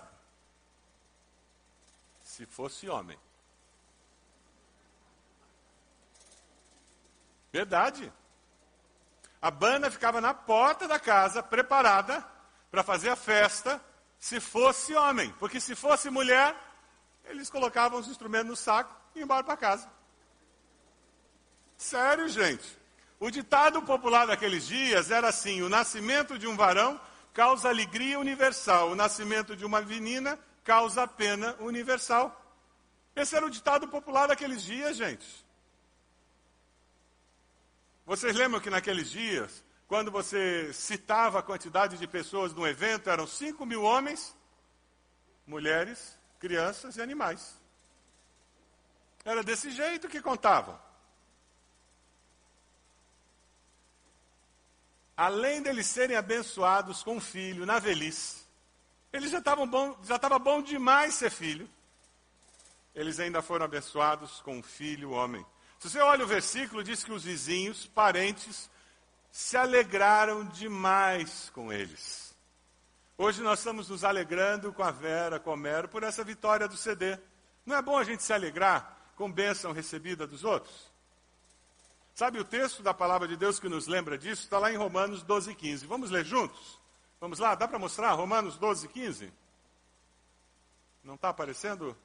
Se 2.23 2.45
fosse 2.45 2.89
homem. 2.89 3.19
Verdade. 7.51 8.13
A 9.41 9.51
banda 9.51 9.91
ficava 9.91 10.21
na 10.21 10.35
porta 10.35 10.87
da 10.87 10.99
casa, 10.99 11.43
preparada 11.43 12.25
para 12.71 12.83
fazer 12.83 13.09
a 13.09 13.17
festa, 13.17 13.83
se 14.19 14.41
fosse 14.41 14.95
homem. 14.95 15.33
Porque 15.39 15.59
se 15.59 15.75
fosse 15.75 16.11
mulher, 16.11 16.55
eles 17.25 17.49
colocavam 17.49 17.99
os 17.99 18.09
instrumentos 18.09 18.49
no 18.49 18.57
saco 18.57 18.95
e 19.15 19.21
iam 19.21 19.25
embora 19.25 19.43
para 19.43 19.57
casa. 19.57 19.91
Sério, 21.77 22.29
gente. 22.29 22.78
O 23.21 23.31
ditado 23.31 23.83
popular 23.83 24.27
daqueles 24.27 24.67
dias 24.67 25.11
era 25.11 25.29
assim: 25.29 25.63
o 25.63 25.69
nascimento 25.69 26.39
de 26.39 26.47
um 26.47 26.57
varão 26.57 27.01
causa 27.33 27.69
alegria 27.69 28.19
universal, 28.19 28.91
o 28.91 28.95
nascimento 28.95 29.57
de 29.57 29.65
uma 29.65 29.81
menina 29.81 30.39
causa 30.65 31.07
pena 31.07 31.57
universal. 31.61 32.35
Esse 33.15 33.35
era 33.35 33.45
o 33.45 33.51
ditado 33.51 33.89
popular 33.89 34.29
daqueles 34.29 34.63
dias, 34.63 34.97
gente. 34.97 35.27
Vocês 38.07 38.35
lembram 38.37 38.61
que 38.61 38.71
naqueles 38.71 39.11
dias, 39.11 39.65
quando 39.87 40.11
você 40.11 40.73
citava 40.73 41.41
a 41.41 41.43
quantidade 41.43 41.99
de 41.99 42.07
pessoas 42.07 42.55
no 42.55 42.67
evento, 42.67 43.11
eram 43.11 43.27
5 43.27 43.67
mil 43.67 43.83
homens, 43.83 44.35
mulheres, 45.47 46.17
crianças 46.39 46.97
e 46.97 47.03
animais. 47.03 47.59
Era 49.25 49.43
desse 49.43 49.71
jeito 49.71 50.09
que 50.09 50.23
contavam. 50.23 50.79
Além 55.19 55.61
deles 55.61 55.89
serem 55.89 56.17
abençoados 56.17 57.03
com 57.03 57.17
um 57.17 57.21
filho 57.21 57.67
na 57.67 57.81
velhice, 57.81 58.47
eles 59.13 59.33
já 59.33 59.39
estavam 59.39 59.67
bom, 59.67 59.99
já 60.05 60.15
estava 60.15 60.39
bom 60.39 60.63
demais 60.63 61.15
ser 61.15 61.29
filho. 61.29 61.69
Eles 62.95 63.19
ainda 63.19 63.43
foram 63.43 63.65
abençoados 63.65 64.41
com 64.43 64.59
um 64.59 64.63
filho 64.63 65.11
homem. 65.11 65.45
Se 65.81 65.91
você 65.91 65.99
olha 65.99 66.25
o 66.25 66.29
versículo, 66.29 66.85
diz 66.85 67.03
que 67.03 67.11
os 67.11 67.25
vizinhos, 67.25 67.85
parentes, 67.85 68.71
se 69.29 69.57
alegraram 69.57 70.45
demais 70.45 71.51
com 71.53 71.73
eles. 71.73 72.33
Hoje 73.17 73.43
nós 73.43 73.59
estamos 73.59 73.89
nos 73.89 74.05
alegrando 74.05 74.73
com 74.73 74.85
a 74.85 74.93
Vera, 74.93 75.41
com 75.41 75.51
o 75.51 75.55
Homero, 75.55 75.89
por 75.89 76.05
essa 76.05 76.23
vitória 76.23 76.69
do 76.69 76.77
CD. 76.77 77.19
Não 77.67 77.75
é 77.75 77.83
bom 77.83 77.99
a 77.99 78.05
gente 78.05 78.23
se 78.23 78.33
alegrar 78.33 78.97
com 79.17 79.33
bênção 79.33 79.73
recebida 79.73 80.29
dos 80.29 80.45
outros? 80.45 80.88
Sabe 82.19 82.41
o 82.41 82.45
texto 82.45 82.83
da 82.83 82.93
palavra 82.93 83.29
de 83.29 83.37
Deus 83.37 83.61
que 83.61 83.69
nos 83.69 83.87
lembra 83.87 84.19
disso? 84.19 84.43
Está 84.43 84.59
lá 84.59 84.73
em 84.73 84.77
Romanos 84.77 85.23
12, 85.23 85.55
15. 85.55 85.87
Vamos 85.87 86.11
ler 86.11 86.25
juntos? 86.25 86.77
Vamos 87.21 87.39
lá, 87.39 87.55
dá 87.55 87.69
para 87.69 87.79
mostrar? 87.79 88.11
Romanos 88.15 88.59
12, 88.59 88.89
15? 88.89 89.33
Não 91.05 91.15
está 91.15 91.29
aparecendo? 91.29 91.97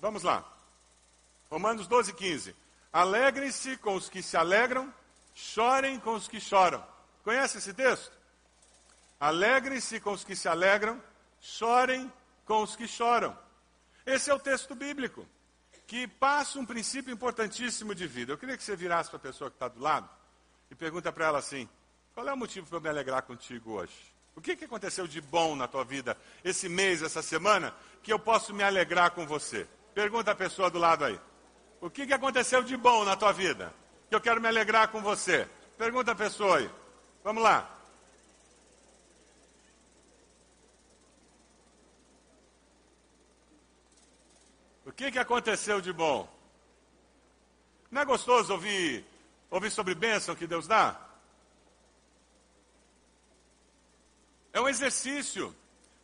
Vamos 0.00 0.22
lá. 0.22 0.50
Romanos 1.50 1.86
12, 1.86 2.14
15. 2.14 2.56
Alegrem-se 2.90 3.76
com 3.76 3.96
os 3.96 4.08
que 4.08 4.22
se 4.22 4.34
alegram, 4.34 4.90
chorem 5.34 6.00
com 6.00 6.14
os 6.14 6.26
que 6.26 6.40
choram. 6.40 6.82
Conhece 7.22 7.58
esse 7.58 7.74
texto? 7.74 8.16
Alegrem-se 9.20 10.00
com 10.00 10.12
os 10.12 10.24
que 10.24 10.34
se 10.34 10.48
alegram, 10.48 10.98
chorem 11.38 12.10
com 12.46 12.62
os 12.62 12.74
que 12.74 12.88
choram. 12.88 13.36
Esse 14.08 14.30
é 14.30 14.34
o 14.34 14.38
texto 14.38 14.74
bíblico, 14.74 15.28
que 15.86 16.08
passa 16.08 16.58
um 16.58 16.64
princípio 16.64 17.12
importantíssimo 17.12 17.94
de 17.94 18.06
vida. 18.06 18.32
Eu 18.32 18.38
queria 18.38 18.56
que 18.56 18.64
você 18.64 18.74
virasse 18.74 19.10
para 19.10 19.18
a 19.18 19.20
pessoa 19.20 19.50
que 19.50 19.56
está 19.56 19.68
do 19.68 19.78
lado 19.78 20.08
e 20.70 20.74
pergunta 20.74 21.12
para 21.12 21.26
ela 21.26 21.38
assim: 21.38 21.68
qual 22.14 22.26
é 22.26 22.32
o 22.32 22.36
motivo 22.36 22.66
para 22.66 22.78
eu 22.78 22.80
me 22.80 22.88
alegrar 22.88 23.20
contigo 23.24 23.72
hoje? 23.72 23.92
O 24.34 24.40
que, 24.40 24.56
que 24.56 24.64
aconteceu 24.64 25.06
de 25.06 25.20
bom 25.20 25.54
na 25.54 25.68
tua 25.68 25.84
vida 25.84 26.16
esse 26.42 26.70
mês, 26.70 27.02
essa 27.02 27.20
semana, 27.20 27.74
que 28.02 28.10
eu 28.10 28.18
posso 28.18 28.54
me 28.54 28.62
alegrar 28.62 29.10
com 29.10 29.26
você? 29.26 29.68
Pergunta 29.94 30.30
a 30.30 30.34
pessoa 30.34 30.70
do 30.70 30.78
lado 30.78 31.04
aí. 31.04 31.20
O 31.78 31.90
que, 31.90 32.06
que 32.06 32.14
aconteceu 32.14 32.62
de 32.62 32.78
bom 32.78 33.04
na 33.04 33.14
tua 33.14 33.32
vida? 33.32 33.74
Que 34.08 34.16
eu 34.16 34.22
quero 34.22 34.40
me 34.40 34.48
alegrar 34.48 34.88
com 34.88 35.02
você. 35.02 35.46
Pergunta 35.76 36.12
a 36.12 36.14
pessoa 36.14 36.56
aí. 36.56 36.70
Vamos 37.22 37.42
lá. 37.42 37.77
Que, 44.98 45.12
que 45.12 45.18
aconteceu 45.18 45.80
de 45.80 45.92
bom? 45.92 46.28
Não 47.88 48.02
é 48.02 48.04
gostoso 48.04 48.52
ouvir, 48.52 49.06
ouvir 49.48 49.70
sobre 49.70 49.94
bênção 49.94 50.34
que 50.34 50.44
Deus 50.44 50.66
dá? 50.66 51.00
É 54.52 54.60
um 54.60 54.68
exercício. 54.68 55.54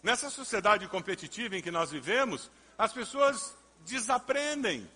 Nessa 0.01 0.31
sociedade 0.31 0.87
competitiva 0.87 1.57
em 1.57 1.63
que 1.63 1.73
nós 1.73 1.91
vivemos, 1.91 2.49
as 2.79 2.93
pessoas 2.93 3.57
desaprendem. 3.81 4.89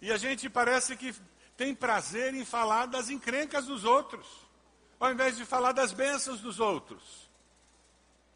E 0.00 0.10
a 0.10 0.16
gente 0.16 0.50
parece 0.50 0.96
que 0.96 1.14
tem 1.56 1.76
prazer 1.76 2.34
em 2.34 2.44
falar 2.44 2.86
das 2.86 3.08
encrencas 3.08 3.66
dos 3.66 3.84
outros, 3.84 4.26
ao 4.98 5.12
invés 5.12 5.36
de 5.36 5.44
falar 5.44 5.70
das 5.70 5.92
bênçãos 5.92 6.40
dos 6.40 6.58
outros. 6.58 7.30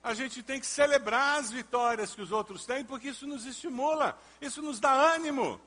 A 0.07 0.15
gente 0.15 0.41
tem 0.41 0.61
que 0.61 0.67
celebrar 0.69 1.41
as 1.41 1.51
vitórias 1.51 2.15
que 2.15 2.23
os 2.23 2.31
outros 2.31 2.65
têm, 2.65 2.85
porque 2.85 3.09
isso 3.09 3.27
nos 3.27 3.45
estimula, 3.45 4.17
isso 4.41 4.63
nos 4.63 4.79
dá 4.79 4.93
ânimo. 4.93 5.61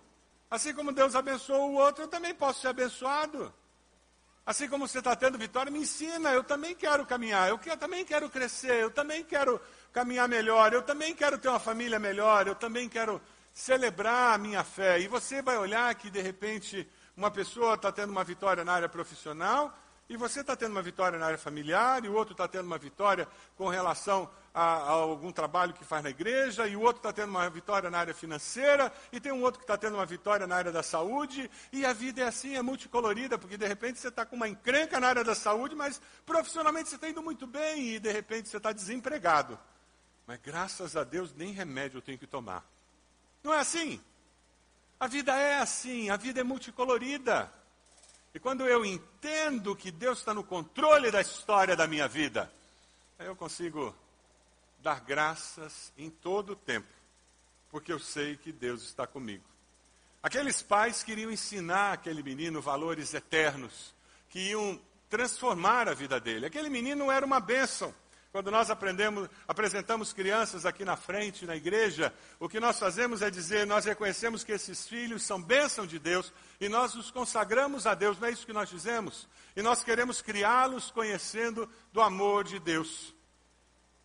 Assim 0.50 0.74
como 0.74 0.94
Deus 0.94 1.14
abençoou 1.14 1.72
o 1.72 1.74
outro, 1.74 2.06
eu 2.06 2.08
também 2.08 2.34
posso 2.34 2.62
ser 2.62 2.70
abençoado. 2.70 3.54
Assim 4.46 4.70
como 4.70 4.88
você 4.88 5.00
está 5.00 5.14
tendo 5.14 5.38
vitória, 5.38 5.70
me 5.70 5.80
ensina, 5.80 6.32
eu 6.32 6.42
também 6.42 6.74
quero 6.74 7.06
caminhar, 7.06 7.50
eu, 7.50 7.60
eu 7.66 7.76
também 7.76 8.06
quero 8.06 8.30
crescer, 8.30 8.82
eu 8.82 8.90
também 8.90 9.26
quero 9.26 9.60
caminhar 9.92 10.30
melhor, 10.30 10.72
eu 10.72 10.84
também 10.84 11.14
quero 11.14 11.38
ter 11.38 11.50
uma 11.50 11.60
família 11.60 12.00
melhor, 12.00 12.48
eu 12.48 12.56
também 12.56 12.88
quero 12.88 13.22
celebrar 13.54 14.36
a 14.36 14.38
minha 14.38 14.64
fé. 14.64 15.02
E 15.02 15.10
você 15.10 15.42
vai 15.42 15.58
olhar 15.58 15.94
que, 15.96 16.10
de 16.10 16.22
repente, 16.22 16.90
uma 17.18 17.30
pessoa 17.30 17.74
está 17.74 17.92
tendo 17.92 18.12
uma 18.12 18.24
vitória 18.24 18.64
na 18.64 18.72
área 18.72 18.88
profissional, 18.88 19.78
e 20.10 20.18
você 20.18 20.42
está 20.42 20.56
tendo 20.56 20.72
uma 20.72 20.82
vitória 20.82 21.20
na 21.20 21.28
área 21.28 21.38
familiar, 21.38 22.04
e 22.04 22.10
o 22.10 22.14
outro 22.14 22.34
está 22.34 22.48
tendo 22.48 22.66
uma 22.66 22.80
vitória 22.80 23.28
com 23.56 23.68
relação 23.70 24.28
a, 24.52 24.64
a, 24.64 24.90
algum 24.90 25.32
trabalho 25.32 25.72
que 25.72 25.86
faz 25.86 26.04
na 26.04 26.10
igreja, 26.10 26.68
e 26.68 26.76
o 26.76 26.82
outro 26.82 26.98
está 26.98 27.14
tendo 27.14 27.30
uma 27.30 27.48
vitória 27.48 27.92
na 27.92 28.00
área 28.00 28.14
financeira, 28.14 28.92
e 29.12 29.20
tem 29.20 29.32
um 29.32 29.44
outro 29.44 29.60
que 29.60 29.66
está 29.66 29.78
tendo 29.78 29.94
uma 29.94 30.08
vitória 30.08 30.48
na 30.48 30.56
área 30.56 30.72
da 30.72 30.82
saúde, 30.82 31.50
e 31.72 31.86
a 31.86 31.94
vida 31.94 32.22
é 32.22 32.26
assim, 32.26 32.56
é 32.56 32.62
multicolorida, 32.64 33.38
porque 33.38 33.56
de 33.56 33.68
repente 33.68 34.00
você 34.00 34.08
está 34.08 34.26
com 34.26 34.36
uma 34.36 34.50
encrenca 34.50 35.00
na 35.00 35.10
área 35.10 35.24
da 35.24 35.36
saúde, 35.36 35.76
mas 35.76 36.02
profissionalmente 36.26 36.90
você 36.90 36.96
está 36.96 37.08
indo 37.08 37.22
muito 37.22 37.46
bem, 37.46 37.96
e 37.96 38.00
de 38.00 38.12
repente 38.12 38.50
você 38.50 38.58
está 38.58 38.72
desempregado. 38.72 39.60
Mas 40.26 40.40
graças 40.42 40.96
a 40.96 41.04
Deus 41.04 41.36
nem 41.36 41.52
remédio 41.52 42.00
eu 42.00 42.02
tenho 42.02 42.18
que 42.18 42.28
tomar. 42.28 42.66
Não 43.44 43.54
é 43.54 43.60
assim? 43.60 44.02
A 45.00 45.08
vida 45.08 45.36
é 45.36 45.60
assim, 45.60 46.10
a 46.10 46.18
vida 46.18 46.42
é 46.42 46.44
multicolorida. 46.44 47.59
E 48.34 48.40
quando 48.40 48.68
eu 48.68 48.86
entendo 48.86 49.76
que 49.76 49.92
Deus 49.92 50.20
está 50.20 50.34
no 50.34 50.44
controle 50.44 51.10
da 51.10 51.20
história 51.20 51.76
da 51.76 51.88
minha 51.88 52.08
vida, 52.08 52.52
aí 53.18 53.26
eu 53.26 53.36
consigo 53.36 53.96
dar 54.80 55.02
graças 55.02 55.92
em 55.98 56.10
todo 56.10 56.54
o 56.54 56.56
tempo, 56.56 56.88
porque 57.70 57.92
eu 57.92 58.00
sei 58.00 58.38
que 58.38 58.52
Deus 58.52 58.84
está 58.84 59.08
comigo. 59.08 59.44
Aqueles 60.22 60.62
pais 60.62 61.02
queriam 61.02 61.32
ensinar 61.32 61.94
aquele 61.94 62.22
menino 62.22 62.62
valores 62.62 63.14
eternos, 63.14 63.94
que 64.30 64.52
iam 64.52 64.80
transformar 65.10 65.90
a 65.90 65.94
vida 65.94 66.20
dele. 66.20 66.46
Aquele 66.46 66.70
menino 66.70 67.12
era 67.12 67.26
uma 67.26 67.40
bênção. 67.40 67.94
Quando 68.32 68.52
nós 68.52 68.70
aprendemos, 68.70 69.28
apresentamos 69.48 70.14
crianças 70.14 70.64
aqui 70.64 70.86
na 70.86 70.96
frente, 70.96 71.48
na 71.48 71.56
igreja, 71.56 72.14
o 72.40 72.48
que 72.48 72.60
nós 72.60 72.78
fazemos 72.78 73.24
é 73.24 73.30
dizer, 73.32 73.66
nós 73.66 73.86
reconhecemos 73.86 74.44
que 74.44 74.52
esses 74.52 74.88
filhos 74.88 75.24
são 75.24 75.42
bênção 75.42 75.88
de 75.88 75.98
Deus 75.98 76.32
e 76.60 76.70
nós 76.70 76.94
os 76.94 77.10
consagramos 77.10 77.88
a 77.88 77.96
Deus, 77.96 78.20
não 78.20 78.28
é 78.28 78.32
isso 78.32 78.46
que 78.46 78.54
nós 78.54 78.70
dizemos? 78.70 79.28
E 79.56 79.64
nós 79.64 79.84
queremos 79.84 80.22
criá-los 80.22 80.92
conhecendo 80.92 81.68
do 81.92 82.02
amor 82.02 82.44
de 82.44 82.60
Deus. 82.60 83.16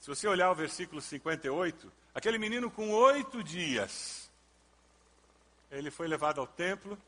Se 0.00 0.09
você 0.09 0.26
olhar 0.26 0.50
o 0.50 0.54
versículo 0.54 1.02
58, 1.02 1.93
aquele 2.14 2.38
menino 2.38 2.71
com 2.71 2.90
oito 2.93 3.43
dias, 3.43 4.31
ele 5.71 5.90
foi 5.90 6.09
levado 6.09 6.40
ao 6.40 6.47
templo 6.47 6.99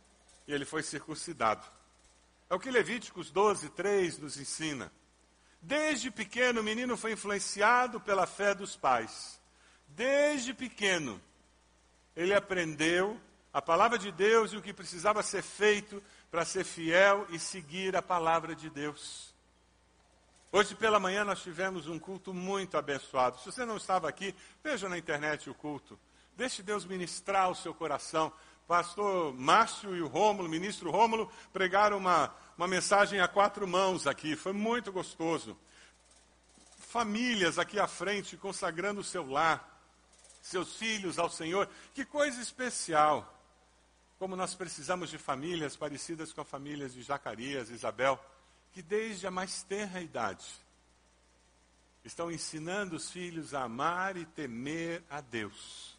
e 0.46 0.52
ele 0.52 0.66
foi 0.66 0.82
circuncidado. 0.82 1.66
É 2.50 2.54
o 2.54 2.60
que 2.60 2.70
Levíticos 2.70 3.30
12, 3.30 3.70
3 3.70 4.18
nos 4.18 4.36
ensina. 4.36 4.92
Desde 5.60 6.10
pequeno, 6.10 6.60
o 6.60 6.64
menino 6.64 6.96
foi 6.96 7.12
influenciado 7.12 8.00
pela 8.00 8.26
fé 8.26 8.54
dos 8.54 8.76
pais. 8.76 9.40
Desde 9.88 10.54
pequeno, 10.54 11.20
ele 12.14 12.34
aprendeu 12.34 13.20
a 13.52 13.62
palavra 13.62 13.98
de 13.98 14.12
Deus 14.12 14.52
e 14.52 14.56
o 14.56 14.62
que 14.62 14.72
precisava 14.72 15.22
ser 15.22 15.42
feito 15.42 16.02
para 16.30 16.44
ser 16.44 16.64
fiel 16.64 17.26
e 17.30 17.38
seguir 17.38 17.96
a 17.96 18.02
palavra 18.02 18.54
de 18.54 18.68
Deus. 18.68 19.34
Hoje 20.52 20.74
pela 20.74 21.00
manhã 21.00 21.24
nós 21.24 21.42
tivemos 21.42 21.88
um 21.88 21.98
culto 21.98 22.32
muito 22.32 22.76
abençoado. 22.76 23.38
Se 23.38 23.46
você 23.46 23.64
não 23.64 23.76
estava 23.76 24.08
aqui, 24.08 24.34
veja 24.62 24.88
na 24.88 24.96
internet 24.96 25.50
o 25.50 25.54
culto. 25.54 25.98
Deixe 26.36 26.62
Deus 26.62 26.84
ministrar 26.84 27.50
o 27.50 27.54
seu 27.54 27.74
coração. 27.74 28.32
Pastor 28.66 29.32
Márcio 29.32 29.96
e 29.96 30.02
o 30.02 30.08
Rômulo, 30.08 30.48
ministro 30.48 30.90
Rômulo, 30.90 31.30
pregaram 31.52 31.98
uma, 31.98 32.34
uma 32.58 32.66
mensagem 32.66 33.20
a 33.20 33.28
quatro 33.28 33.66
mãos 33.66 34.06
aqui, 34.06 34.34
foi 34.34 34.52
muito 34.52 34.90
gostoso. 34.90 35.56
Famílias 36.78 37.58
aqui 37.58 37.78
à 37.78 37.86
frente 37.86 38.36
consagrando 38.36 39.00
o 39.00 39.04
seu 39.04 39.24
lar, 39.28 39.80
seus 40.42 40.76
filhos 40.76 41.18
ao 41.18 41.30
Senhor, 41.30 41.68
que 41.94 42.04
coisa 42.04 42.40
especial. 42.40 43.32
Como 44.18 44.34
nós 44.34 44.54
precisamos 44.54 45.10
de 45.10 45.18
famílias 45.18 45.76
parecidas 45.76 46.32
com 46.32 46.40
as 46.40 46.48
famílias 46.48 46.92
de 46.92 47.02
Zacarias 47.02 47.70
Isabel, 47.70 48.18
que 48.72 48.82
desde 48.82 49.26
a 49.26 49.30
mais 49.30 49.62
tenra 49.62 50.00
idade 50.00 50.44
estão 52.04 52.30
ensinando 52.30 52.96
os 52.96 53.10
filhos 53.10 53.52
a 53.52 53.62
amar 53.62 54.16
e 54.16 54.24
temer 54.24 55.02
a 55.10 55.20
Deus. 55.20 55.95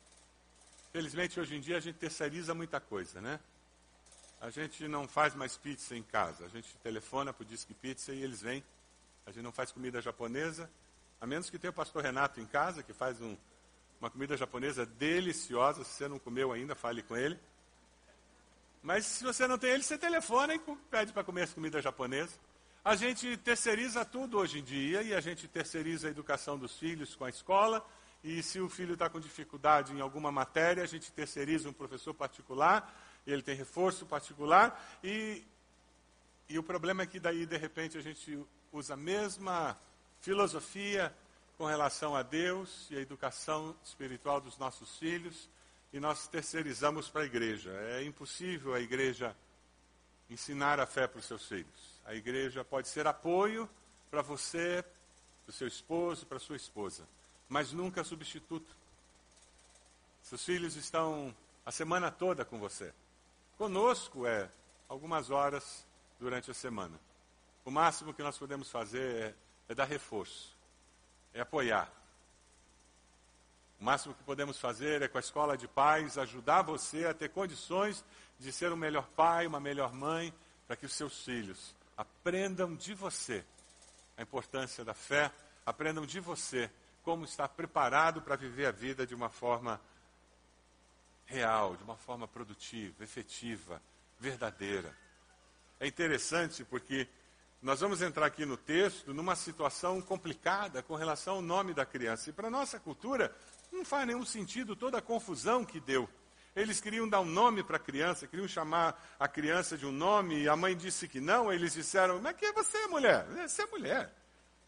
Felizmente, 0.91 1.39
hoje 1.39 1.55
em 1.55 1.59
dia, 1.59 1.77
a 1.77 1.79
gente 1.79 1.97
terceiriza 1.97 2.53
muita 2.53 2.79
coisa, 2.79 3.19
né? 3.19 3.39
A 4.39 4.49
gente 4.49 4.87
não 4.87 5.07
faz 5.07 5.35
mais 5.35 5.57
pizza 5.57 5.95
em 5.95 6.03
casa. 6.03 6.45
A 6.45 6.47
gente 6.47 6.75
telefona 6.77 7.33
para 7.33 7.43
o 7.43 7.45
Disque 7.45 7.73
Pizza 7.73 8.13
e 8.13 8.21
eles 8.21 8.41
vêm. 8.41 8.63
A 9.25 9.31
gente 9.31 9.43
não 9.43 9.51
faz 9.51 9.71
comida 9.71 10.01
japonesa, 10.01 10.69
a 11.19 11.25
menos 11.25 11.49
que 11.49 11.59
tenha 11.59 11.71
o 11.71 11.73
pastor 11.73 12.03
Renato 12.03 12.39
em 12.39 12.45
casa, 12.45 12.81
que 12.81 12.93
faz 12.93 13.19
um, 13.19 13.35
uma 13.99 14.09
comida 14.09 14.37
japonesa 14.37 14.85
deliciosa. 14.85 15.83
Se 15.83 15.91
você 15.91 16.07
não 16.07 16.19
comeu 16.19 16.51
ainda, 16.51 16.75
fale 16.75 17.03
com 17.03 17.17
ele. 17.17 17.37
Mas 18.81 19.05
se 19.05 19.23
você 19.23 19.47
não 19.47 19.57
tem 19.57 19.71
ele, 19.71 19.83
você 19.83 19.97
telefona 19.97 20.55
e 20.55 20.59
pede 20.89 21.11
para 21.11 21.23
comer 21.23 21.49
comida 21.49 21.81
japonesa. 21.81 22.33
A 22.85 22.95
gente 22.95 23.35
terceiriza 23.37 24.05
tudo 24.05 24.37
hoje 24.37 24.59
em 24.59 24.63
dia 24.63 25.01
e 25.01 25.13
a 25.13 25.19
gente 25.19 25.47
terceiriza 25.47 26.07
a 26.07 26.11
educação 26.11 26.57
dos 26.57 26.77
filhos 26.77 27.15
com 27.15 27.25
a 27.25 27.29
escola. 27.29 27.85
E 28.23 28.41
se 28.43 28.59
o 28.59 28.69
filho 28.69 28.93
está 28.93 29.09
com 29.09 29.19
dificuldade 29.19 29.93
em 29.93 30.01
alguma 30.01 30.31
matéria, 30.31 30.83
a 30.83 30.87
gente 30.87 31.11
terceiriza 31.11 31.69
um 31.69 31.73
professor 31.73 32.13
particular, 32.13 32.93
ele 33.25 33.41
tem 33.41 33.55
reforço 33.55 34.05
particular. 34.05 34.97
E, 35.03 35.43
e 36.49 36.57
o 36.57 36.63
problema 36.63 37.03
é 37.03 37.05
que 37.05 37.19
daí, 37.19 37.45
de 37.45 37.57
repente, 37.57 37.97
a 37.97 38.01
gente 38.01 38.39
usa 38.71 38.95
a 38.95 38.97
mesma 38.97 39.77
filosofia 40.21 41.13
com 41.57 41.65
relação 41.65 42.15
a 42.15 42.21
Deus 42.21 42.87
e 42.91 42.97
a 42.97 43.01
educação 43.01 43.75
espiritual 43.83 44.39
dos 44.39 44.57
nossos 44.57 44.97
filhos, 44.97 45.49
e 45.91 45.99
nós 45.99 46.27
terceirizamos 46.27 47.09
para 47.09 47.21
a 47.21 47.25
igreja. 47.25 47.71
É 47.71 48.03
impossível 48.03 48.73
a 48.73 48.79
igreja 48.79 49.35
ensinar 50.29 50.79
a 50.79 50.85
fé 50.85 51.07
para 51.07 51.19
os 51.19 51.25
seus 51.25 51.47
filhos. 51.47 52.01
A 52.05 52.13
igreja 52.13 52.63
pode 52.63 52.87
ser 52.87 53.07
apoio 53.07 53.69
para 54.11 54.21
você, 54.21 54.83
para 55.45 55.51
o 55.51 55.53
seu 55.53 55.67
esposo, 55.67 56.25
para 56.25 56.37
a 56.37 56.39
sua 56.39 56.55
esposa, 56.55 57.07
mas 57.49 57.71
nunca 57.71 58.03
substituto. 58.03 58.75
Seus 60.23 60.43
filhos 60.43 60.75
estão 60.75 61.35
a 61.65 61.71
semana 61.71 62.11
toda 62.11 62.43
com 62.43 62.59
você. 62.59 62.93
Conosco 63.57 64.25
é 64.27 64.49
algumas 64.87 65.29
horas 65.29 65.85
durante 66.19 66.51
a 66.51 66.53
semana. 66.53 66.99
O 67.65 67.71
máximo 67.71 68.13
que 68.13 68.23
nós 68.23 68.37
podemos 68.37 68.69
fazer 68.69 69.15
é, 69.15 69.35
é 69.69 69.75
dar 69.75 69.85
reforço, 69.85 70.55
é 71.33 71.41
apoiar. 71.41 71.91
O 73.79 73.83
máximo 73.83 74.13
que 74.13 74.23
podemos 74.23 74.59
fazer 74.59 75.01
é 75.01 75.07
com 75.07 75.17
a 75.17 75.21
escola 75.21 75.57
de 75.57 75.67
pais 75.67 76.17
ajudar 76.17 76.61
você 76.61 77.05
a 77.05 77.13
ter 77.13 77.29
condições 77.29 78.03
de 78.39 78.51
ser 78.51 78.71
um 78.71 78.77
melhor 78.77 79.07
pai, 79.15 79.45
uma 79.45 79.59
melhor 79.59 79.93
mãe, 79.93 80.33
para 80.65 80.75
que 80.75 80.85
os 80.85 80.93
seus 80.93 81.23
filhos 81.23 81.75
Aprendam 81.97 82.75
de 82.75 82.93
você 82.93 83.43
a 84.15 84.21
importância 84.21 84.85
da 84.85 84.93
fé, 84.93 85.31
aprendam 85.65 86.05
de 86.05 86.19
você 86.19 86.69
como 87.07 87.23
estar 87.23 87.47
preparado 87.47 88.21
para 88.21 88.35
viver 88.35 88.65
a 88.65 88.71
vida 88.71 89.07
de 89.07 89.15
uma 89.15 89.29
forma 89.29 89.79
real, 91.25 91.77
de 91.77 91.81
uma 91.81 91.95
forma 91.95 92.27
produtiva, 92.27 93.01
efetiva, 93.01 93.81
verdadeira. 94.19 94.93
É 95.79 95.87
interessante 95.87 96.65
porque 96.65 97.07
nós 97.61 97.79
vamos 97.79 98.01
entrar 98.01 98.25
aqui 98.25 98.45
no 98.45 98.57
texto 98.57 99.13
numa 99.13 99.37
situação 99.37 100.01
complicada 100.01 100.83
com 100.83 100.95
relação 100.95 101.35
ao 101.35 101.41
nome 101.41 101.73
da 101.73 101.85
criança. 101.85 102.29
E 102.29 102.33
para 102.33 102.49
a 102.49 102.51
nossa 102.51 102.77
cultura, 102.77 103.33
não 103.71 103.85
faz 103.85 104.05
nenhum 104.05 104.25
sentido 104.25 104.75
toda 104.75 104.97
a 104.97 105.01
confusão 105.01 105.63
que 105.63 105.79
deu. 105.79 106.09
Eles 106.53 106.81
queriam 106.81 107.07
dar 107.07 107.21
um 107.21 107.25
nome 107.25 107.63
para 107.63 107.77
a 107.77 107.79
criança, 107.79 108.27
queriam 108.27 108.49
chamar 108.49 109.01
a 109.17 109.29
criança 109.29 109.77
de 109.77 109.85
um 109.85 109.93
nome, 109.93 110.41
e 110.41 110.49
a 110.49 110.57
mãe 110.57 110.75
disse 110.75 111.07
que 111.07 111.21
não, 111.21 111.53
eles 111.53 111.71
disseram, 111.71 112.19
mas 112.21 112.35
quem 112.35 112.49
é 112.49 112.51
você, 112.51 112.85
mulher? 112.87 113.25
Você 113.47 113.61
é 113.61 113.67
mulher. 113.67 114.13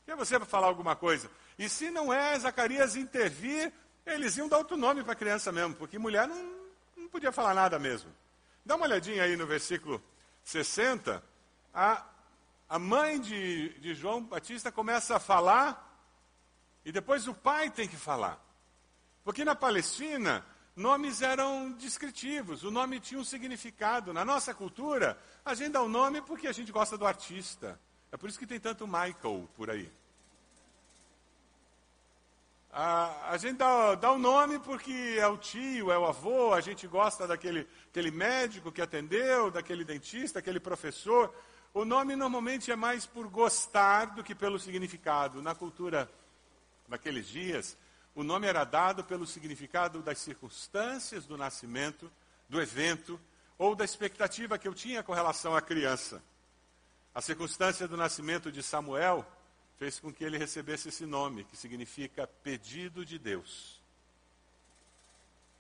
Quem 0.06 0.14
é 0.14 0.16
você 0.16 0.40
para 0.40 0.48
falar 0.48 0.68
alguma 0.68 0.96
coisa? 0.96 1.30
E 1.60 1.68
se 1.68 1.92
não 1.92 2.12
é 2.14 2.40
Zacarias 2.40 2.96
intervir, 2.96 3.74
eles 4.06 4.38
iam 4.38 4.48
dar 4.48 4.60
outro 4.60 4.78
nome 4.78 5.04
para 5.04 5.12
a 5.12 5.16
criança 5.16 5.52
mesmo, 5.52 5.76
porque 5.76 6.00
mulher 6.00 6.26
não, 6.26 6.54
não 6.96 7.10
podia 7.10 7.34
falar 7.34 7.54
nada 7.54 7.78
mesmo. 7.78 8.10
Dá 8.66 8.78
uma 8.78 8.86
olhadinha 8.86 9.24
aí 9.24 9.36
no 9.36 9.46
versículo 9.46 10.02
60. 10.42 11.22
A, 11.74 12.06
a 12.70 12.80
mãe 12.80 13.20
de, 13.20 13.78
de 13.80 13.94
João 13.94 14.24
Batista 14.24 14.72
começa 14.72 15.18
a 15.18 15.20
falar, 15.20 15.86
e 16.86 16.94
depois 16.94 17.28
o 17.28 17.34
pai 17.34 17.70
tem 17.70 17.90
que 17.90 17.98
falar. 17.98 18.42
Porque 19.22 19.44
na 19.44 19.54
Palestina, 19.54 20.46
nomes 20.74 21.22
eram 21.22 21.74
descritivos, 21.74 22.64
o 22.64 22.72
nome 22.72 23.02
tinha 23.02 23.20
um 23.20 23.26
significado. 23.26 24.14
Na 24.14 24.24
nossa 24.24 24.54
cultura, 24.54 25.20
a 25.44 25.54
gente 25.54 25.74
dá 25.74 25.82
o 25.82 25.88
um 25.88 25.90
nome 25.90 26.22
porque 26.22 26.48
a 26.48 26.54
gente 26.54 26.72
gosta 26.72 26.98
do 26.98 27.06
artista. 27.06 27.78
É 28.14 28.16
por 28.16 28.30
isso 28.30 28.40
que 28.40 28.48
tem 28.48 28.62
tanto 28.62 28.88
Michael 28.88 29.50
por 29.58 29.70
aí. 29.70 29.92
A, 32.72 33.32
a 33.32 33.38
gente 33.38 33.58
dá, 33.58 33.96
dá 33.96 34.12
o 34.12 34.16
um 34.16 34.20
nome 34.20 34.60
porque 34.60 35.18
é 35.20 35.28
o 35.28 35.38
tio, 35.38 35.92
é 35.92 35.98
o 35.98 36.06
avô, 36.06 36.54
a 36.54 36.62
gente 36.62 36.88
gosta 36.88 37.26
daquele 37.26 37.68
aquele 37.90 38.12
médico 38.12 38.72
que 38.72 38.82
atendeu, 38.82 39.50
daquele 39.50 39.84
dentista, 39.84 40.40
aquele 40.40 40.60
professor. 40.60 41.34
O 41.74 41.84
nome 41.84 42.16
normalmente 42.16 42.72
é 42.72 42.76
mais 42.76 43.06
por 43.06 43.28
gostar 43.28 44.14
do 44.16 44.24
que 44.24 44.36
pelo 44.36 44.60
significado. 44.60 45.42
Na 45.42 45.56
cultura 45.56 46.10
daqueles 46.88 47.28
dias, 47.28 47.76
o 48.16 48.24
nome 48.24 48.48
era 48.48 48.64
dado 48.64 49.04
pelo 49.04 49.26
significado 49.26 50.02
das 50.02 50.20
circunstâncias 50.20 51.26
do 51.26 51.38
nascimento, 51.38 52.12
do 52.48 52.62
evento 52.62 53.20
ou 53.58 53.76
da 53.76 53.84
expectativa 53.84 54.58
que 54.58 54.68
eu 54.68 54.74
tinha 54.74 55.02
com 55.02 55.14
relação 55.14 55.56
à 55.56 55.62
criança. 55.62 56.22
A 57.14 57.22
circunstância 57.22 57.88
do 57.88 57.98
nascimento 57.98 58.52
de 58.52 58.62
Samuel 58.62 59.26
fez 59.80 59.98
com 59.98 60.12
que 60.12 60.26
ele 60.26 60.38
recebesse 60.38 60.90
esse 60.90 61.06
nome, 61.06 61.46
que 61.46 61.56
significa 61.56 62.28
pedido 62.28 63.06
de 63.06 63.18
Deus. 63.18 63.82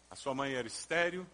A 0.09 0.15
sua 0.15 0.35
mãe 0.35 0.53
era 0.53 0.67
estéril, 0.67 1.25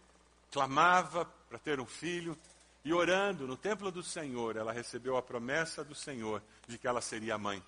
clamava 0.51 1.25
para 1.49 1.57
ter 1.57 1.79
um 1.79 1.85
filho, 1.87 2.37
e 2.83 2.93
orando 2.93 3.47
no 3.47 3.57
templo 3.57 3.91
do 3.91 4.03
Senhor, 4.03 4.55
ela 4.55 4.71
recebeu 4.71 5.17
a 5.17 5.21
promessa 5.23 5.83
do 5.83 5.95
Senhor 5.95 6.43
de 6.67 6.77
que 6.77 6.87
ela 6.87 7.01
seria 7.01 7.35
mãe. 7.35 7.63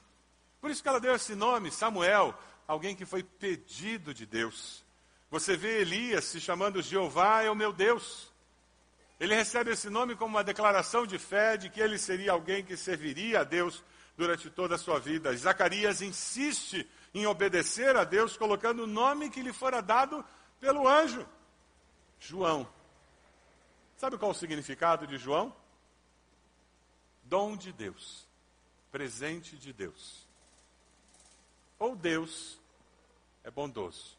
Por 0.62 0.70
isso 0.70 0.84
que 0.84 0.88
ela 0.88 1.00
deu 1.00 1.16
esse 1.16 1.34
nome, 1.34 1.72
Samuel, 1.72 2.38
alguém 2.68 2.96
que 2.96 3.04
foi 3.04 3.24
pedido 3.24 4.14
de 4.14 4.28
Deus. 4.28 4.86
Você 5.32 5.58
vê 5.58 5.82
Elias 5.82 6.26
se 6.26 6.40
chamando 6.40 6.84
Jeová 6.84 7.42
é 7.42 7.50
o 7.50 7.56
meu 7.56 7.74
Deus. 7.74 8.32
Ele 9.20 9.34
recebe 9.34 9.72
esse 9.72 9.90
nome 9.90 10.16
como 10.16 10.36
uma 10.36 10.44
declaração 10.44 11.08
de 11.08 11.18
fé 11.18 11.58
de 11.58 11.72
que 11.72 11.82
ele 11.82 11.98
seria 11.98 12.34
alguém 12.34 12.64
que 12.64 12.78
serviria 12.78 13.40
a 13.40 13.44
Deus 13.44 13.84
durante 14.18 14.50
toda 14.50 14.76
a 14.76 14.78
sua 14.78 15.00
vida. 15.00 15.36
Zacarias 15.38 16.02
insiste 16.02 16.90
em 17.14 17.26
obedecer 17.26 17.96
a 17.96 18.04
Deus, 18.04 18.36
colocando 18.36 18.84
o 18.84 18.88
nome 18.88 19.30
que 19.30 19.42
lhe 19.42 19.54
fora 19.54 19.82
dado 19.82 20.26
pelo 20.60 20.88
anjo: 20.88 21.26
João. 22.20 22.68
Sabe 23.96 24.18
qual 24.18 24.32
o 24.32 24.36
significado 24.36 25.08
de 25.08 25.18
João? 25.18 25.56
Dom 27.24 27.56
de 27.56 27.72
Deus, 27.72 28.28
presente 28.92 29.58
de 29.58 29.72
Deus 29.72 30.28
ou 31.80 31.96
Deus 31.96 32.60
é 33.44 33.52
bondoso. 33.52 34.18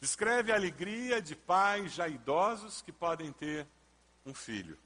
Descreve 0.00 0.52
a 0.52 0.54
alegria 0.54 1.20
de 1.20 1.36
pais 1.36 1.92
já 1.92 2.08
idosos 2.08 2.80
que 2.80 2.92
podem 2.92 3.32
ter 3.32 3.66
um 4.24 4.32
filho. 4.32 4.78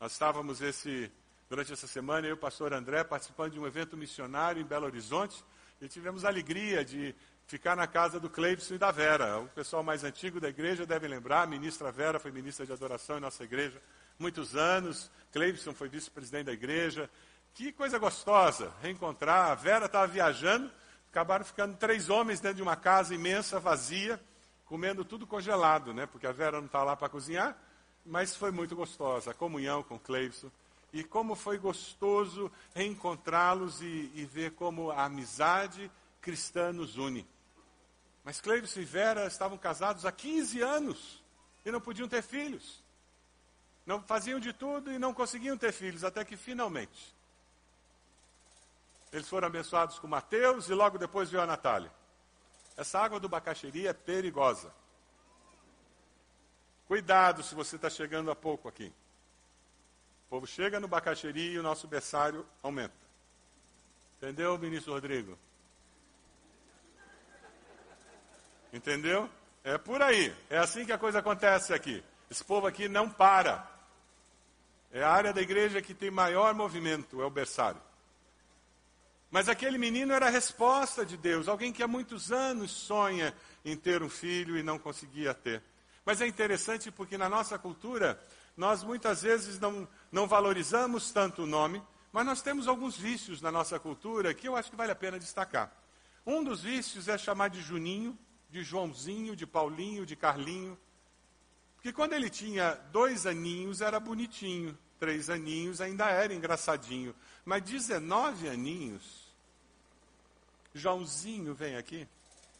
Nós 0.00 0.12
estávamos 0.12 0.60
esse, 0.60 1.10
durante 1.48 1.72
essa 1.72 1.86
semana, 1.86 2.26
eu 2.26 2.30
e 2.30 2.34
o 2.34 2.36
pastor 2.36 2.72
André, 2.72 3.04
participando 3.04 3.52
de 3.52 3.60
um 3.60 3.66
evento 3.66 3.96
missionário 3.96 4.60
em 4.60 4.64
Belo 4.64 4.86
Horizonte, 4.86 5.44
e 5.80 5.88
tivemos 5.88 6.24
a 6.24 6.28
alegria 6.28 6.84
de 6.84 7.14
ficar 7.46 7.76
na 7.76 7.86
casa 7.86 8.18
do 8.18 8.30
Cleibson 8.30 8.74
e 8.74 8.78
da 8.78 8.90
Vera. 8.90 9.40
O 9.40 9.48
pessoal 9.48 9.82
mais 9.82 10.04
antigo 10.04 10.40
da 10.40 10.48
igreja 10.48 10.86
deve 10.86 11.06
lembrar, 11.06 11.42
a 11.42 11.46
ministra 11.46 11.92
Vera 11.92 12.18
foi 12.18 12.30
ministra 12.30 12.64
de 12.64 12.72
adoração 12.72 13.18
em 13.18 13.20
nossa 13.20 13.44
igreja 13.44 13.80
muitos 14.18 14.54
anos, 14.54 15.10
Cleibson 15.32 15.74
foi 15.74 15.88
vice-presidente 15.88 16.46
da 16.46 16.52
igreja, 16.52 17.10
que 17.52 17.72
coisa 17.72 17.98
gostosa 17.98 18.72
reencontrar. 18.82 19.50
A 19.50 19.54
Vera 19.54 19.86
estava 19.86 20.06
viajando, 20.06 20.70
acabaram 21.10 21.44
ficando 21.44 21.76
três 21.76 22.08
homens 22.08 22.40
dentro 22.40 22.56
de 22.56 22.62
uma 22.62 22.76
casa 22.76 23.14
imensa, 23.14 23.60
vazia, 23.60 24.20
comendo 24.64 25.04
tudo 25.04 25.26
congelado, 25.26 25.92
né? 25.92 26.06
Porque 26.06 26.26
a 26.26 26.32
Vera 26.32 26.58
não 26.58 26.66
está 26.66 26.82
lá 26.82 26.96
para 26.96 27.08
cozinhar, 27.08 27.56
mas 28.04 28.36
foi 28.36 28.50
muito 28.50 28.74
gostosa 28.74 29.30
a 29.30 29.34
comunhão 29.34 29.82
com 29.82 29.98
Cleibson. 29.98 30.50
E 30.94 31.02
como 31.02 31.34
foi 31.34 31.58
gostoso 31.58 32.50
reencontrá-los 32.72 33.82
e, 33.82 34.12
e, 34.14 34.24
ver 34.24 34.52
como 34.52 34.92
a 34.92 35.04
amizade 35.04 35.90
cristã 36.20 36.72
nos 36.72 36.96
une. 36.96 37.28
Mas 38.22 38.40
Cleibson 38.40 38.78
e 38.78 38.84
Vera 38.84 39.26
estavam 39.26 39.58
casados 39.58 40.06
há 40.06 40.12
15 40.12 40.62
anos 40.62 41.20
e 41.66 41.70
não 41.72 41.80
podiam 41.80 42.08
ter 42.08 42.22
filhos. 42.22 42.80
Não 43.84 44.00
faziam 44.00 44.38
de 44.38 44.52
tudo 44.52 44.92
e 44.92 44.98
não 44.98 45.12
conseguiam 45.12 45.58
ter 45.58 45.72
filhos, 45.72 46.04
até 46.04 46.24
que 46.24 46.36
finalmente 46.36 47.12
eles 49.12 49.28
foram 49.28 49.48
abençoados 49.48 49.98
com 49.98 50.06
Mateus 50.06 50.68
e 50.68 50.74
logo 50.74 50.96
depois 50.96 51.28
veio 51.28 51.42
a 51.42 51.46
Natália. 51.46 51.92
Essa 52.76 53.00
água 53.00 53.18
do 53.18 53.28
Bacaxeri 53.28 53.86
é 53.88 53.92
perigosa. 53.92 54.72
Cuidado 56.86 57.42
se 57.42 57.52
você 57.54 57.74
está 57.74 57.90
chegando 57.90 58.30
há 58.30 58.36
pouco 58.36 58.68
aqui. 58.68 58.92
Povo 60.34 60.48
chega 60.48 60.80
no 60.80 60.88
Bacaxeri 60.88 61.52
e 61.52 61.58
o 61.60 61.62
nosso 61.62 61.86
berçário 61.86 62.44
aumenta. 62.60 62.92
Entendeu, 64.16 64.58
ministro 64.58 64.92
Rodrigo? 64.92 65.38
Entendeu? 68.72 69.30
É 69.62 69.78
por 69.78 70.02
aí. 70.02 70.34
É 70.50 70.58
assim 70.58 70.84
que 70.84 70.90
a 70.90 70.98
coisa 70.98 71.20
acontece 71.20 71.72
aqui. 71.72 72.02
Esse 72.28 72.42
povo 72.42 72.66
aqui 72.66 72.88
não 72.88 73.08
para. 73.08 73.64
É 74.90 75.04
a 75.04 75.10
área 75.12 75.32
da 75.32 75.40
igreja 75.40 75.80
que 75.80 75.94
tem 75.94 76.10
maior 76.10 76.52
movimento, 76.52 77.22
é 77.22 77.24
o 77.24 77.30
berçário. 77.30 77.80
Mas 79.30 79.48
aquele 79.48 79.78
menino 79.78 80.12
era 80.12 80.26
a 80.26 80.30
resposta 80.30 81.06
de 81.06 81.16
Deus, 81.16 81.46
alguém 81.46 81.72
que 81.72 81.80
há 81.80 81.86
muitos 81.86 82.32
anos 82.32 82.72
sonha 82.72 83.32
em 83.64 83.76
ter 83.76 84.02
um 84.02 84.10
filho 84.10 84.58
e 84.58 84.64
não 84.64 84.80
conseguia 84.80 85.32
ter. 85.32 85.62
Mas 86.04 86.20
é 86.20 86.26
interessante 86.26 86.90
porque 86.90 87.16
na 87.16 87.28
nossa 87.28 87.58
cultura, 87.58 88.20
nós 88.56 88.82
muitas 88.82 89.22
vezes 89.22 89.58
não, 89.58 89.88
não 90.12 90.26
valorizamos 90.26 91.10
tanto 91.10 91.42
o 91.42 91.46
nome, 91.46 91.82
mas 92.12 92.26
nós 92.26 92.42
temos 92.42 92.68
alguns 92.68 92.96
vícios 92.96 93.40
na 93.40 93.50
nossa 93.50 93.78
cultura 93.78 94.34
que 94.34 94.46
eu 94.46 94.54
acho 94.54 94.70
que 94.70 94.76
vale 94.76 94.92
a 94.92 94.96
pena 94.96 95.18
destacar. 95.18 95.72
Um 96.26 96.44
dos 96.44 96.62
vícios 96.62 97.08
é 97.08 97.18
chamar 97.18 97.48
de 97.48 97.60
Juninho, 97.60 98.18
de 98.50 98.62
Joãozinho, 98.62 99.34
de 99.34 99.46
Paulinho, 99.46 100.06
de 100.06 100.14
Carlinho. 100.14 100.78
Porque 101.74 101.92
quando 101.92 102.12
ele 102.12 102.30
tinha 102.30 102.74
dois 102.92 103.26
aninhos 103.26 103.80
era 103.80 103.98
bonitinho, 103.98 104.78
três 104.98 105.28
aninhos 105.28 105.80
ainda 105.80 106.08
era 106.08 106.32
engraçadinho. 106.32 107.14
Mas 107.44 107.62
19 107.62 108.48
aninhos, 108.48 109.34
Joãozinho 110.72 111.54
vem 111.54 111.76
aqui, 111.76 112.06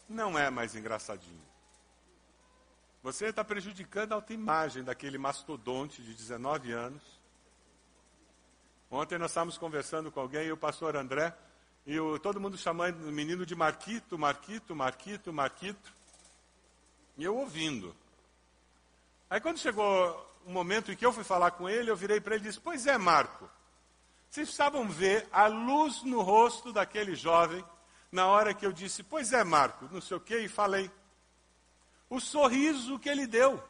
não 0.09 0.39
é 0.39 0.51
mais 0.51 0.75
engraçadinho. 0.75 1.54
Você 3.05 3.27
está 3.27 3.45
prejudicando 3.45 4.13
a 4.13 4.15
autoimagem 4.15 4.83
daquele 4.83 5.19
mastodonte 5.19 6.01
de 6.01 6.15
19 6.15 6.73
anos. 6.73 7.03
Ontem 8.91 9.19
nós 9.19 9.31
estávamos 9.31 9.59
conversando 9.59 10.11
com 10.11 10.21
alguém 10.21 10.47
e 10.47 10.53
o 10.53 10.57
pastor 10.57 10.97
André, 10.97 11.37
e 11.85 12.01
o, 12.01 12.19
todo 12.19 12.41
mundo 12.41 12.57
chamando 12.57 13.07
o 13.07 13.13
menino 13.13 13.45
de 13.45 13.55
Marquito, 13.55 14.19
Marquito, 14.19 14.75
Marquito, 14.75 15.35
Marquito. 15.35 15.93
E 17.19 17.25
eu 17.25 17.37
ouvindo. 17.37 17.95
Aí 19.29 19.39
quando 19.39 19.59
chegou 19.59 19.87
o 20.47 20.51
momento 20.51 20.91
em 20.91 20.97
que 20.97 21.05
eu 21.05 21.13
fui 21.13 21.25
falar 21.25 21.51
com 21.51 21.69
ele, 21.69 21.91
eu 21.91 21.97
virei 21.97 22.23
para 22.23 22.37
ele 22.37 22.45
e 22.45 22.49
disse: 22.49 22.59
Pois 22.59 22.87
é, 22.87 22.97
Marco, 22.97 23.51
vocês 24.31 24.49
estavam 24.49 24.89
ver 24.89 25.29
a 25.31 25.47
luz 25.47 26.03
no 26.05 26.23
rosto 26.23 26.73
daquele 26.73 27.15
jovem 27.15 27.63
na 28.11 28.29
hora 28.29 28.55
que 28.55 28.65
eu 28.65 28.73
disse: 28.73 29.03
Pois 29.03 29.35
é, 29.35 29.45
Marco, 29.45 29.91
não 29.93 30.01
sei 30.01 30.17
o 30.17 30.21
quê, 30.21 30.39
e 30.39 30.49
falei 30.49 30.91
o 32.09 32.21
sorriso 32.21 32.99
que 32.99 33.09
ele 33.09 33.27
deu. 33.27 33.63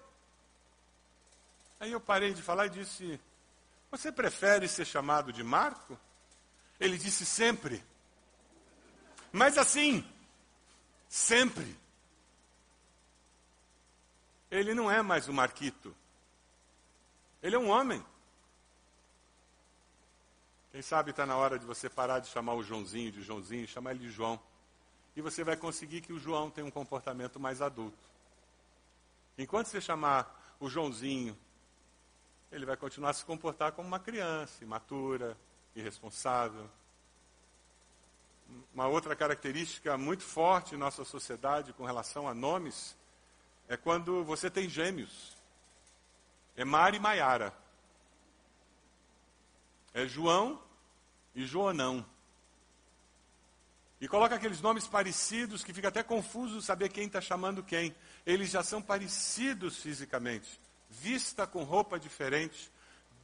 Aí 1.81 1.93
eu 1.93 2.01
parei 2.01 2.33
de 2.33 2.43
falar 2.43 2.67
e 2.67 2.71
disse: 2.71 3.21
Você 3.91 4.11
prefere 4.11 4.69
ser 4.69 4.85
chamado 4.85 5.33
de 5.33 5.43
Marco? 5.43 5.99
Ele 6.79 6.97
disse: 6.97 7.27
Sempre. 7.27 7.85
Mas 9.33 9.59
assim, 9.59 10.09
sempre. 11.09 11.77
Ele 14.51 14.73
não 14.75 14.91
é 14.91 15.03
mais 15.03 15.29
o 15.29 15.33
Marquito. 15.33 15.95
Ele 17.43 17.57
é 17.57 17.59
um 17.59 17.69
homem. 17.69 18.05
Quem 20.71 20.81
sabe 20.83 21.11
está 21.11 21.27
na 21.27 21.37
hora 21.37 21.59
de 21.59 21.67
você 21.67 21.91
parar 21.91 22.19
de 22.19 22.29
chamar 22.29 22.55
o 22.55 22.63
Joãozinho 22.63 23.13
de 23.13 23.23
Joãozinho 23.23 23.65
e 23.65 23.69
chamar 23.69 23.93
ele 23.93 24.01
de 24.01 24.11
João. 24.11 24.41
E 25.15 25.21
você 25.21 25.45
vai 25.45 25.57
conseguir 25.57 26.01
que 26.01 26.13
o 26.13 26.19
João 26.19 26.51
tenha 26.51 26.67
um 26.67 26.71
comportamento 26.71 27.39
mais 27.39 27.61
adulto. 27.61 28.14
Enquanto 29.37 29.67
você 29.67 29.81
chamar 29.81 30.57
o 30.61 30.69
Joãozinho, 30.69 31.37
ele 32.53 32.65
vai 32.65 32.77
continuar 32.77 33.11
a 33.11 33.15
se 33.15 33.25
comportar 33.25 33.73
como 33.73 33.89
uma 33.89 33.99
criança, 33.99 34.63
imatura, 34.63 35.37
irresponsável. 35.75 36.71
Uma 38.73 38.87
outra 38.87 39.17
característica 39.17 39.99
muito 39.99 40.23
forte 40.23 40.75
em 40.75 40.79
nossa 40.79 41.05
sociedade 41.05 41.73
com 41.73 41.85
relação 41.85 42.29
a 42.29 42.35
nomes 42.35 42.97
é 43.69 43.77
quando 43.77 44.23
você 44.25 44.49
tem 44.49 44.69
gêmeos. 44.69 45.37
É 46.57 46.65
Mari 46.65 46.99
e 46.99 47.01
Maiara. 47.01 47.53
É 49.93 50.07
João 50.07 50.63
e 51.35 51.45
Joanão. 51.45 52.07
E 54.05 54.09
coloca 54.09 54.35
aqueles 54.35 54.61
nomes 54.61 54.87
parecidos 54.87 55.65
que 55.65 55.73
fica 55.73 55.89
até 55.89 56.03
confuso 56.03 56.61
saber 56.61 56.91
quem 56.91 57.07
está 57.07 57.23
chamando 57.23 57.63
quem. 57.63 57.97
Eles 58.27 58.51
já 58.51 58.63
são 58.63 58.83
parecidos 58.83 59.79
fisicamente. 59.79 60.61
Vista 60.91 61.47
com 61.47 61.65
roupa 61.65 61.99
diferente, 61.99 62.71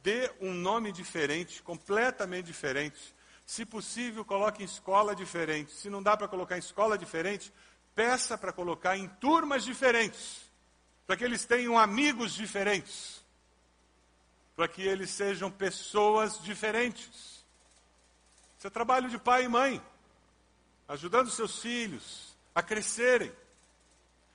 dê 0.01 0.31
um 0.41 0.51
nome 0.51 0.91
diferente, 0.91 1.61
completamente 1.61 2.47
diferente. 2.47 2.97
Se 3.45 3.63
possível, 3.63 4.25
coloque 4.25 4.63
em 4.63 4.65
escola 4.65 5.15
diferente. 5.15 5.71
Se 5.71 5.87
não 5.87 6.01
dá 6.01 6.17
para 6.17 6.27
colocar 6.27 6.55
em 6.55 6.61
escola 6.61 6.97
diferente, 6.97 7.53
peça 7.93 8.35
para 8.35 8.51
colocar 8.51 8.97
em 8.97 9.07
turmas 9.07 9.63
diferentes. 9.63 10.49
Para 11.05 11.15
que 11.15 11.23
eles 11.23 11.45
tenham 11.45 11.77
amigos 11.77 12.33
diferentes. 12.33 13.23
Para 14.55 14.67
que 14.67 14.81
eles 14.81 15.11
sejam 15.11 15.51
pessoas 15.51 16.41
diferentes. 16.41 17.45
Isso 18.57 18.65
é 18.65 18.69
trabalho 18.71 19.09
de 19.09 19.19
pai 19.19 19.43
e 19.43 19.47
mãe 19.47 19.90
ajudando 20.91 21.29
seus 21.29 21.59
filhos 21.59 22.35
a 22.53 22.61
crescerem. 22.61 23.31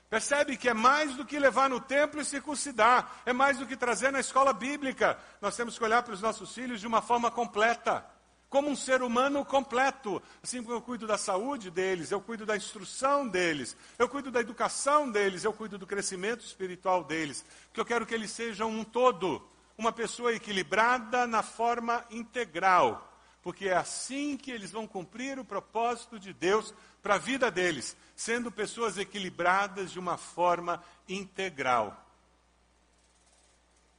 Percebe 0.09 0.57
que 0.57 0.71
é 0.71 0.75
mais 0.75 1.15
do 1.15 1.25
que 1.25 1.39
levar 1.39 1.69
no 1.69 1.81
templo 1.81 2.19
e 2.19 2.25
circuncidar, 2.25 3.21
é 3.27 3.33
mais 3.33 3.59
do 3.59 3.67
que 3.67 3.77
trazer 3.77 4.11
na 4.11 4.21
escola 4.21 4.55
bíblica. 4.55 5.19
Nós 5.43 5.55
temos 5.55 5.77
que 5.77 5.85
olhar 5.85 6.03
para 6.03 6.15
os 6.15 6.23
nossos 6.23 6.55
filhos 6.55 6.81
de 6.81 6.87
uma 6.87 7.03
forma 7.03 7.31
completa, 7.31 8.07
como 8.49 8.71
um 8.71 8.77
ser 8.77 9.03
humano 9.03 9.45
completo. 9.45 10.23
Assim 10.43 10.63
como 10.63 10.75
eu 10.75 10.81
cuido 10.81 11.07
da 11.07 11.19
saúde 11.19 11.71
deles, 11.71 12.11
eu 12.11 12.23
cuido 12.23 12.47
da 12.47 12.57
instrução 12.57 13.29
deles, 13.29 13.77
eu 13.99 14.09
cuido 14.09 14.31
da 14.31 14.41
educação 14.41 15.11
deles, 15.11 15.45
eu 15.45 15.53
cuido 15.53 15.77
do 15.77 15.87
crescimento 15.87 16.43
espiritual 16.43 17.05
deles. 17.05 17.45
Porque 17.67 17.81
eu 17.81 17.87
quero 17.87 18.07
que 18.07 18.15
eles 18.15 18.31
sejam 18.31 18.71
um 18.71 18.83
todo, 18.83 19.47
uma 19.77 19.93
pessoa 19.93 20.33
equilibrada 20.33 21.27
na 21.27 21.43
forma 21.43 22.03
integral 22.11 23.13
porque 23.47 23.69
é 23.69 23.77
assim 23.77 24.37
que 24.37 24.51
eles 24.51 24.73
vão 24.73 24.89
cumprir 24.89 25.39
o 25.39 25.45
propósito 25.45 26.19
de 26.19 26.33
Deus 26.33 26.75
para 27.01 27.15
a 27.15 27.19
vida 27.19 27.49
deles, 27.49 27.97
sendo 28.17 28.51
pessoas 28.51 28.99
equilibradas 28.99 29.93
de 29.93 30.01
uma 30.01 30.17
forma 30.17 30.83
integral. 31.09 31.97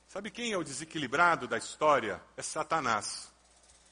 Sabe 0.09 0.31
quem 0.31 0.51
é 0.51 0.57
o 0.57 0.65
desequilibrado 0.65 1.47
da 1.47 1.57
história? 1.57 2.21
É 2.35 2.41
Satanás. 2.41 3.31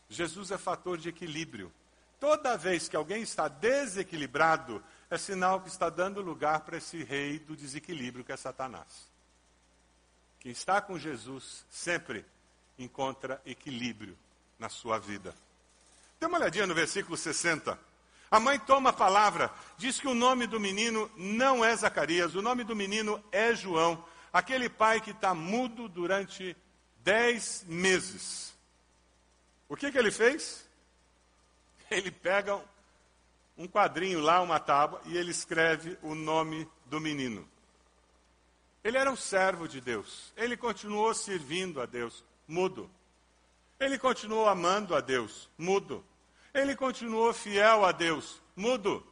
Jesus 0.10 0.52
é 0.52 0.58
fator 0.58 0.98
de 0.98 1.08
equilíbrio. 1.08 1.72
Toda 2.20 2.58
vez 2.58 2.90
que 2.90 2.98
alguém 2.98 3.22
está 3.22 3.48
desequilibrado, 3.48 4.84
é 5.10 5.18
sinal 5.18 5.62
que 5.62 5.70
está 5.70 5.90
dando 5.90 6.20
lugar 6.20 6.66
para 6.66 6.80
esse 6.80 7.02
rei 7.02 7.40
do 7.40 7.56
desequilíbrio 7.56 8.26
que 8.26 8.34
é 8.34 8.36
Satanás. 8.36 9.10
Quem 10.38 10.52
está 10.52 10.82
com 10.82 11.00
Jesus 11.00 11.66
sempre 11.70 12.26
encontra 12.78 13.42
equilíbrio 13.46 14.18
na 14.60 14.68
sua 14.68 15.00
vida. 15.00 15.34
Dê 16.20 16.26
uma 16.26 16.38
olhadinha 16.38 16.68
no 16.68 16.74
versículo 16.74 17.18
60. 17.18 17.78
A 18.30 18.40
mãe 18.40 18.60
toma 18.60 18.90
a 18.90 18.94
palavra, 18.94 19.52
diz 19.78 20.00
que 20.00 20.08
o 20.08 20.14
nome 20.14 20.48
do 20.48 20.60
menino 20.60 21.10
não 21.16 21.64
é 21.64 21.76
Zacarias, 21.76 22.36
o 22.36 22.42
nome 22.42 22.64
do 22.64 22.76
menino 22.76 23.24
é 23.32 23.54
João, 23.54 24.04
aquele 24.34 24.68
pai 24.68 25.00
que 25.00 25.12
está 25.12 25.34
mudo 25.34 25.88
durante 25.88 26.56
dez 27.04 27.64
meses. 27.68 28.54
O 29.70 29.76
que, 29.76 29.92
que 29.92 29.98
ele 29.98 30.12
fez? 30.12 30.66
Ele 31.90 32.10
pega 32.10 32.60
um 33.56 33.68
quadrinho 33.68 34.20
lá, 34.20 34.42
uma 34.42 34.60
tábua, 34.60 35.02
e 35.06 35.16
ele 35.16 35.30
escreve 35.30 35.98
o 36.02 36.16
nome 36.16 36.68
do 36.88 37.00
menino. 37.00 37.48
Ele 38.84 38.98
era 38.98 39.10
um 39.10 39.16
servo 39.16 39.68
de 39.68 39.80
Deus, 39.80 40.34
ele 40.36 40.58
continuou 40.58 41.14
servindo 41.14 41.80
a 41.80 41.86
Deus, 41.86 42.24
mudo. 42.48 42.90
Ele 43.80 43.98
continuou 43.98 44.48
amando 44.48 44.96
a 44.96 45.02
Deus, 45.02 45.50
mudo. 45.58 46.04
Ele 46.54 46.76
continuou 46.76 47.34
fiel 47.34 47.84
a 47.84 47.92
Deus, 47.92 48.42
mudo. 48.56 49.06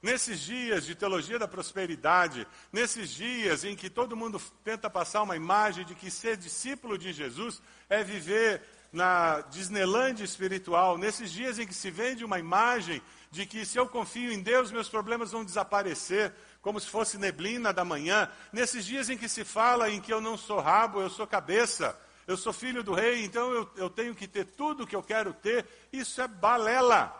Nesses 0.00 0.40
dias 0.40 0.84
de 0.84 0.94
teologia 0.94 1.38
da 1.38 1.46
prosperidade, 1.46 2.46
nesses 2.72 3.10
dias 3.10 3.64
em 3.64 3.76
que 3.76 3.88
todo 3.88 4.16
mundo 4.16 4.40
tenta 4.64 4.90
passar 4.90 5.22
uma 5.22 5.36
imagem 5.36 5.84
de 5.84 5.94
que 5.94 6.10
ser 6.10 6.36
discípulo 6.36 6.98
de 6.98 7.12
Jesus 7.12 7.62
é 7.88 8.02
viver 8.02 8.62
na 8.92 9.40
Disneyland 9.42 10.22
espiritual, 10.22 10.98
nesses 10.98 11.32
dias 11.32 11.58
em 11.58 11.66
que 11.66 11.72
se 11.74 11.90
vende 11.90 12.24
uma 12.24 12.38
imagem 12.38 13.00
de 13.30 13.46
que 13.46 13.64
se 13.64 13.78
eu 13.78 13.88
confio 13.88 14.30
em 14.30 14.42
Deus, 14.42 14.70
meus 14.70 14.88
problemas 14.88 15.32
vão 15.32 15.44
desaparecer, 15.44 16.32
como 16.60 16.78
se 16.78 16.88
fosse 16.88 17.16
neblina 17.16 17.72
da 17.72 17.84
manhã, 17.84 18.28
nesses 18.52 18.84
dias 18.84 19.08
em 19.08 19.16
que 19.16 19.28
se 19.28 19.44
fala 19.44 19.88
em 19.88 20.00
que 20.00 20.12
eu 20.12 20.20
não 20.20 20.36
sou 20.36 20.60
rabo, 20.60 21.00
eu 21.00 21.08
sou 21.08 21.26
cabeça, 21.26 21.98
eu 22.26 22.36
sou 22.36 22.52
filho 22.52 22.84
do 22.84 22.94
rei, 22.94 23.24
então 23.24 23.50
eu, 23.52 23.70
eu 23.76 23.90
tenho 23.90 24.14
que 24.14 24.28
ter 24.28 24.44
tudo 24.44 24.84
o 24.84 24.86
que 24.86 24.94
eu 24.94 25.02
quero 25.02 25.34
ter. 25.34 25.66
Isso 25.92 26.20
é 26.20 26.28
balela. 26.28 27.18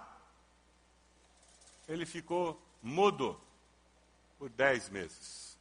Ele 1.88 2.06
ficou 2.06 2.60
mudo 2.80 3.38
por 4.38 4.48
dez 4.48 4.88
meses. 4.88 5.58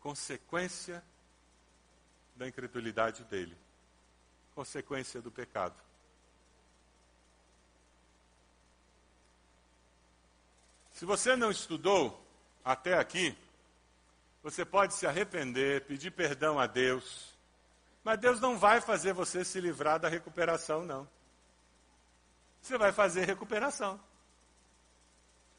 Consequência 0.00 1.04
da 2.34 2.48
incredulidade 2.48 3.22
dele, 3.24 3.56
consequência 4.54 5.20
do 5.20 5.30
pecado. 5.30 5.76
Se 10.92 11.04
você 11.04 11.36
não 11.36 11.50
estudou 11.50 12.26
até 12.64 12.94
aqui, 12.98 13.36
você 14.42 14.64
pode 14.64 14.94
se 14.94 15.06
arrepender, 15.06 15.84
pedir 15.84 16.10
perdão 16.10 16.58
a 16.58 16.66
Deus 16.66 17.30
mas 18.02 18.18
Deus 18.18 18.40
não 18.40 18.58
vai 18.58 18.80
fazer 18.80 19.12
você 19.12 19.44
se 19.44 19.60
livrar 19.60 19.98
da 19.98 20.08
recuperação, 20.08 20.84
não. 20.84 21.08
Você 22.62 22.76
vai 22.78 22.92
fazer 22.92 23.24
recuperação. 23.24 24.00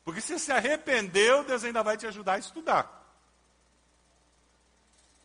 Porque 0.03 0.21
se 0.21 0.39
se 0.39 0.51
arrependeu, 0.51 1.43
Deus 1.43 1.63
ainda 1.63 1.83
vai 1.83 1.97
te 1.97 2.07
ajudar 2.07 2.33
a 2.33 2.39
estudar. 2.39 3.01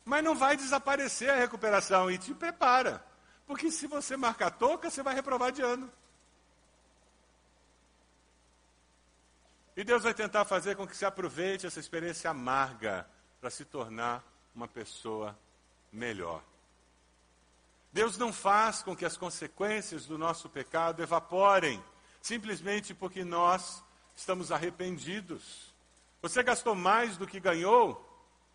Mas 0.05 0.23
não 0.23 0.35
vai 0.35 0.57
desaparecer 0.57 1.31
a 1.31 1.37
recuperação 1.37 2.11
e 2.11 2.19
te 2.19 2.35
prepara. 2.35 3.05
Porque 3.47 3.71
se 3.71 3.87
você 3.87 4.17
marcar 4.17 4.51
toca, 4.51 4.91
você 4.91 5.03
vai 5.03 5.15
reprovar 5.15 5.53
de 5.53 5.63
ano. 5.63 5.91
E 9.77 9.85
Deus 9.85 10.03
vai 10.03 10.15
tentar 10.15 10.45
fazer 10.45 10.75
com 10.75 10.87
que 10.87 10.97
se 10.97 11.05
aproveite 11.05 11.67
essa 11.67 11.81
experiência 11.81 12.31
amarga 12.31 13.07
para 13.41 13.51
se 13.51 13.65
tornar 13.65 14.25
uma 14.55 14.67
pessoa 14.67 15.39
melhor. 15.93 16.43
Deus 17.97 18.19
não 18.19 18.31
faz 18.31 18.83
com 18.83 18.95
que 18.95 19.07
as 19.07 19.17
consequências 19.17 20.05
do 20.05 20.19
nosso 20.19 20.51
pecado 20.51 21.03
evaporem, 21.03 21.83
simplesmente 22.21 22.93
porque 22.93 23.25
nós 23.25 23.83
estamos 24.15 24.53
arrependidos. 24.53 25.75
Você 26.21 26.43
gastou 26.43 26.75
mais 26.75 27.17
do 27.17 27.27
que 27.27 27.41
ganhou? 27.41 28.07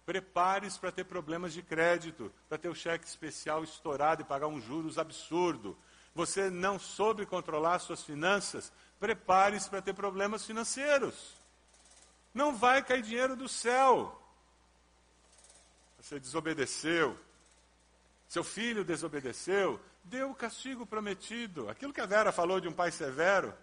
Prepare-se 0.06 0.80
para 0.80 0.92
ter 0.92 1.06
problemas 1.06 1.54
de 1.54 1.64
crédito, 1.64 2.32
para 2.48 2.60
ter 2.60 2.70
o 2.70 2.76
cheque 2.76 3.08
especial 3.08 3.64
estourado 3.64 4.22
e 4.22 4.26
pagar 4.26 4.46
um 4.46 4.62
juros 4.62 5.00
absurdo. 5.00 5.76
Você 6.14 6.52
não 6.52 6.78
soube 6.78 7.26
controlar 7.26 7.80
suas 7.80 8.04
finanças? 8.04 8.72
Prepare-se 9.00 9.68
para 9.68 9.82
ter 9.82 9.96
problemas 9.96 10.46
financeiros. 10.46 11.34
Não 12.32 12.56
vai 12.56 12.84
cair 12.84 13.02
dinheiro 13.02 13.36
do 13.36 13.50
céu. 13.50 14.22
Você 16.00 16.20
desobedeceu. 16.20 17.18
Seu 18.32 18.46
filho 18.46 18.86
desobedeceu. 18.86 19.78
Deu 20.06 20.32
o 20.32 20.34
castigo 20.34 20.86
prometido. 20.86 21.70
Aquilo 21.70 21.92
que 21.92 22.00
a 22.00 22.06
Vera 22.06 22.32
falou 22.32 22.62
de 22.62 22.68
um 22.70 22.72
pai 22.72 22.90
severo. 22.90 23.54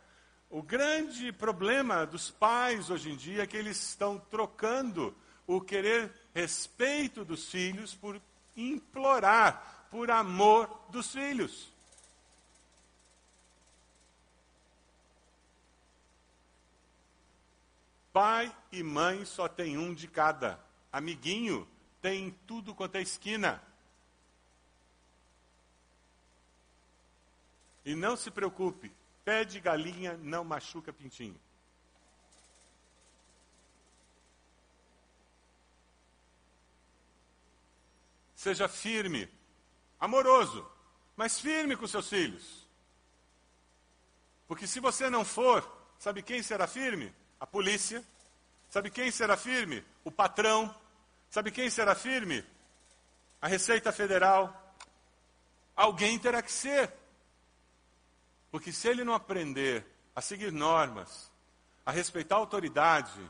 O 0.50 0.62
grande 0.62 1.32
problema 1.32 2.04
dos 2.04 2.30
pais 2.30 2.90
hoje 2.90 3.10
em 3.10 3.16
dia 3.16 3.44
é 3.44 3.46
que 3.46 3.56
eles 3.56 3.82
estão 3.82 4.18
trocando 4.18 5.16
o 5.46 5.58
querer 5.58 6.12
respeito 6.34 7.24
dos 7.24 7.50
filhos 7.50 7.94
por 7.94 8.20
implorar 8.54 9.86
por 9.90 10.10
amor 10.10 10.68
dos 10.90 11.12
filhos. 11.12 11.72
Pai 18.12 18.54
e 18.70 18.82
mãe 18.82 19.24
só 19.24 19.48
tem 19.48 19.78
um 19.78 19.94
de 19.94 20.06
cada. 20.06 20.60
Amiguinho 20.92 21.66
tem 22.02 22.36
tudo 22.46 22.74
quanto 22.74 22.96
é 22.96 23.00
esquina. 23.00 23.66
E 27.88 27.94
não 27.94 28.18
se 28.18 28.30
preocupe, 28.30 28.92
Pé 29.24 29.46
de 29.46 29.58
galinha 29.60 30.14
não 30.18 30.44
machuca 30.44 30.92
pintinho. 30.92 31.40
Seja 38.36 38.68
firme, 38.68 39.26
amoroso, 39.98 40.70
mas 41.16 41.40
firme 41.40 41.78
com 41.78 41.86
seus 41.86 42.10
filhos. 42.10 42.68
Porque 44.46 44.66
se 44.66 44.80
você 44.80 45.08
não 45.08 45.24
for, 45.24 45.66
sabe 45.98 46.22
quem 46.22 46.42
será 46.42 46.66
firme? 46.66 47.10
A 47.40 47.46
polícia. 47.46 48.04
Sabe 48.68 48.90
quem 48.90 49.10
será 49.10 49.34
firme? 49.34 49.82
O 50.04 50.10
patrão. 50.10 50.74
Sabe 51.30 51.50
quem 51.50 51.70
será 51.70 51.94
firme? 51.94 52.44
A 53.40 53.48
Receita 53.48 53.90
Federal. 53.92 54.74
Alguém 55.74 56.18
terá 56.18 56.42
que 56.42 56.52
ser. 56.52 56.97
Porque 58.50 58.72
se 58.72 58.88
ele 58.88 59.04
não 59.04 59.14
aprender 59.14 59.84
a 60.14 60.20
seguir 60.20 60.52
normas, 60.52 61.30
a 61.84 61.90
respeitar 61.90 62.36
a 62.36 62.38
autoridade, 62.38 63.20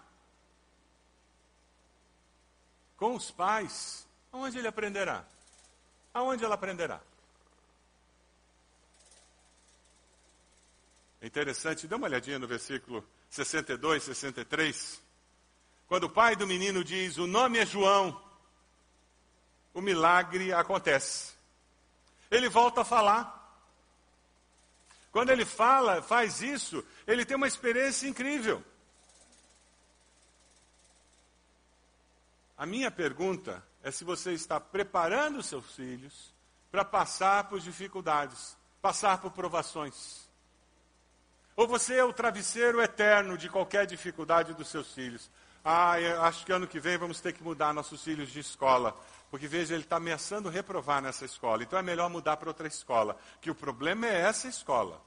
com 2.96 3.14
os 3.14 3.30
pais, 3.30 4.06
aonde 4.32 4.58
ele 4.58 4.68
aprenderá? 4.68 5.24
Aonde 6.12 6.44
ela 6.44 6.54
aprenderá? 6.54 7.00
É 11.20 11.26
interessante, 11.26 11.86
dê 11.86 11.94
uma 11.94 12.06
olhadinha 12.06 12.38
no 12.38 12.46
versículo 12.46 13.04
62, 13.30 14.02
63. 14.04 15.00
Quando 15.86 16.04
o 16.04 16.10
pai 16.10 16.36
do 16.36 16.46
menino 16.46 16.84
diz: 16.84 17.16
O 17.18 17.26
nome 17.26 17.58
é 17.58 17.66
João, 17.66 18.20
o 19.74 19.80
milagre 19.80 20.52
acontece. 20.52 21.32
Ele 22.30 22.48
volta 22.48 22.82
a 22.82 22.84
falar. 22.84 23.37
Quando 25.10 25.30
ele 25.30 25.44
fala, 25.44 26.02
faz 26.02 26.42
isso, 26.42 26.84
ele 27.06 27.24
tem 27.24 27.36
uma 27.36 27.48
experiência 27.48 28.06
incrível. 28.06 28.62
A 32.56 32.66
minha 32.66 32.90
pergunta 32.90 33.62
é 33.82 33.90
se 33.90 34.04
você 34.04 34.32
está 34.32 34.60
preparando 34.60 35.42
seus 35.42 35.74
filhos 35.74 36.34
para 36.70 36.84
passar 36.84 37.44
por 37.48 37.60
dificuldades, 37.60 38.56
passar 38.82 39.18
por 39.18 39.30
provações. 39.30 40.28
Ou 41.56 41.66
você 41.66 41.96
é 41.96 42.04
o 42.04 42.12
travesseiro 42.12 42.80
eterno 42.80 43.38
de 43.38 43.48
qualquer 43.48 43.86
dificuldade 43.86 44.54
dos 44.54 44.68
seus 44.68 44.92
filhos. 44.92 45.30
Ah, 45.64 45.94
acho 46.22 46.46
que 46.46 46.52
ano 46.52 46.68
que 46.68 46.78
vem 46.78 46.96
vamos 46.96 47.20
ter 47.20 47.32
que 47.32 47.42
mudar 47.42 47.72
nossos 47.72 48.02
filhos 48.02 48.30
de 48.30 48.40
escola. 48.40 48.96
Porque 49.30 49.46
veja, 49.46 49.74
ele 49.74 49.84
está 49.84 49.96
ameaçando 49.96 50.48
reprovar 50.48 51.02
nessa 51.02 51.24
escola. 51.24 51.62
Então 51.62 51.78
é 51.78 51.82
melhor 51.82 52.08
mudar 52.08 52.36
para 52.36 52.48
outra 52.48 52.66
escola. 52.66 53.18
Que 53.40 53.50
o 53.50 53.54
problema 53.54 54.06
é 54.06 54.20
essa 54.20 54.48
escola. 54.48 55.02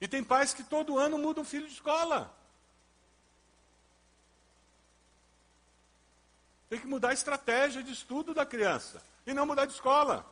E 0.00 0.06
tem 0.06 0.22
pais 0.22 0.54
que 0.54 0.62
todo 0.62 0.98
ano 0.98 1.18
mudam 1.18 1.42
o 1.42 1.46
filho 1.46 1.66
de 1.66 1.72
escola. 1.72 2.32
Tem 6.68 6.78
que 6.78 6.86
mudar 6.86 7.10
a 7.10 7.14
estratégia 7.14 7.82
de 7.82 7.92
estudo 7.92 8.32
da 8.32 8.46
criança. 8.46 9.02
E 9.26 9.34
não 9.34 9.46
mudar 9.46 9.64
de 9.64 9.72
escola. 9.72 10.24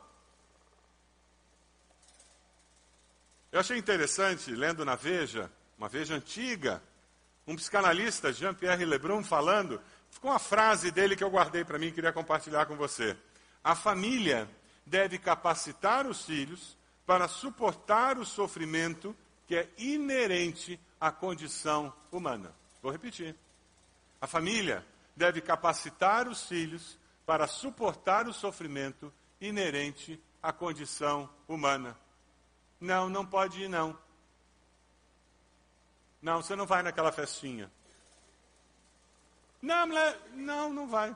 Eu 3.51 3.59
achei 3.59 3.77
interessante, 3.77 4.51
lendo 4.51 4.85
na 4.85 4.95
Veja, 4.95 5.51
uma 5.77 5.89
Veja 5.89 6.15
antiga, 6.15 6.81
um 7.45 7.55
psicanalista, 7.55 8.31
Jean-Pierre 8.31 8.85
Lebrun, 8.85 9.23
falando, 9.23 9.81
ficou 10.17 10.31
uma 10.31 10.39
frase 10.39 10.89
dele 10.89 11.15
que 11.15 11.23
eu 11.23 11.29
guardei 11.29 11.63
para 11.63 11.77
mim 11.77 11.87
e 11.87 11.91
queria 11.91 12.11
compartilhar 12.11 12.65
com 12.65 12.75
você. 12.75 13.15
A 13.63 13.75
família 13.75 14.49
deve 14.83 15.19
capacitar 15.19 16.07
os 16.07 16.25
filhos 16.25 16.75
para 17.05 17.27
suportar 17.27 18.17
o 18.17 18.25
sofrimento 18.25 19.15
que 19.45 19.55
é 19.55 19.69
inerente 19.77 20.79
à 20.99 21.11
condição 21.11 21.93
humana. 22.11 22.51
Vou 22.81 22.91
repetir. 22.91 23.35
A 24.19 24.25
família 24.25 24.83
deve 25.15 25.39
capacitar 25.39 26.27
os 26.27 26.47
filhos 26.47 26.97
para 27.23 27.45
suportar 27.45 28.27
o 28.27 28.33
sofrimento 28.33 29.13
inerente 29.39 30.19
à 30.41 30.51
condição 30.51 31.29
humana. 31.47 31.95
Não, 32.81 33.07
não 33.07 33.23
pode 33.23 33.61
ir, 33.61 33.69
não. 33.69 33.95
Não, 36.19 36.41
você 36.41 36.55
não 36.55 36.65
vai 36.65 36.81
naquela 36.81 37.11
festinha. 37.11 37.71
Não, 39.67 39.85
não, 40.33 40.73
não 40.73 40.87
vai. 40.87 41.13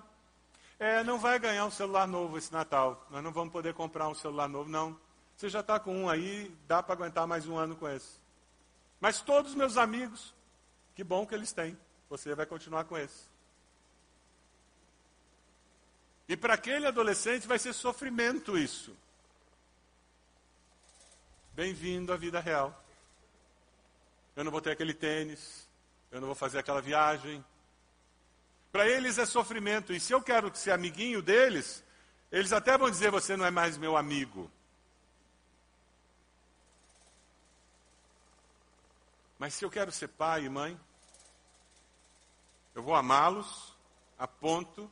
É, 0.78 1.06
não 1.06 1.18
vai 1.18 1.40
ganhar 1.40 1.66
um 1.66 1.72
celular 1.72 2.06
novo 2.06 2.38
esse 2.38 2.52
Natal. 2.52 3.08
Nós 3.10 3.24
não 3.24 3.32
vamos 3.32 3.54
poder 3.54 3.74
comprar 3.74 4.10
um 4.10 4.14
celular 4.14 4.50
novo, 4.50 4.70
não. 4.70 5.00
Você 5.38 5.48
já 5.48 5.62
está 5.62 5.80
com 5.80 5.96
um 5.96 6.10
aí, 6.10 6.54
dá 6.68 6.84
para 6.84 6.94
aguentar 6.94 7.26
mais 7.26 7.48
um 7.48 7.58
ano 7.58 7.78
com 7.78 7.88
esse. 7.88 8.20
Mas 9.00 9.22
todos 9.22 9.52
os 9.52 9.58
meus 9.58 9.78
amigos, 9.78 10.34
que 10.94 11.02
bom 11.02 11.26
que 11.26 11.34
eles 11.34 11.54
têm. 11.54 11.78
Você 12.10 12.36
vai 12.36 12.46
continuar 12.46 12.84
com 12.84 12.98
esse. 12.98 13.24
E 16.28 16.36
para 16.36 16.56
aquele 16.56 16.86
adolescente 16.86 17.48
vai 17.48 17.58
ser 17.58 17.72
sofrimento 17.72 18.58
isso. 18.58 18.94
Bem-vindo 21.54 22.12
à 22.12 22.18
vida 22.18 22.42
real. 22.42 22.78
Eu 24.36 24.44
não 24.44 24.52
vou 24.52 24.62
ter 24.62 24.72
aquele 24.72 24.94
tênis, 24.94 25.70
eu 26.12 26.20
não 26.20 26.28
vou 26.28 26.36
fazer 26.36 26.60
aquela 26.60 26.82
viagem. 26.82 27.44
Para 28.72 28.88
eles 28.88 29.18
é 29.18 29.26
sofrimento. 29.26 29.94
E 29.94 30.00
se 30.00 30.14
eu 30.14 30.22
quero 30.22 30.56
ser 30.56 30.72
amiguinho 30.72 31.22
deles, 31.22 31.84
eles 32.32 32.54
até 32.54 32.78
vão 32.78 32.90
dizer: 32.90 33.12
você 33.12 33.36
não 33.36 33.46
é 33.46 33.52
mais 33.52 33.78
meu 33.78 33.98
amigo. 33.98 34.50
Mas 39.38 39.56
se 39.56 39.66
eu 39.66 39.72
quero 39.72 39.92
ser 39.92 40.08
pai 40.08 40.46
e 40.46 40.50
mãe, 40.50 40.80
eu 42.76 42.84
vou 42.84 42.96
amá-los 42.96 43.76
a 44.18 44.28
ponto 44.28 44.90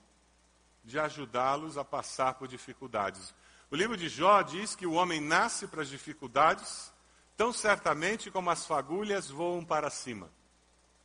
de 0.84 1.00
ajudá-los 1.00 1.78
a 1.78 1.86
passar 1.86 2.34
por 2.34 2.48
dificuldades. 2.48 3.34
O 3.70 3.76
livro 3.76 3.96
de 3.96 4.10
Jó 4.10 4.42
diz 4.42 4.76
que 4.76 4.88
o 4.88 4.94
homem 4.94 5.22
nasce 5.22 5.68
para 5.68 5.84
as 5.84 5.90
dificuldades 5.90 6.92
tão 7.38 7.54
certamente 7.54 8.32
como 8.32 8.50
as 8.50 8.66
fagulhas 8.66 9.30
voam 9.30 9.64
para 9.64 9.90
cima. 9.90 10.30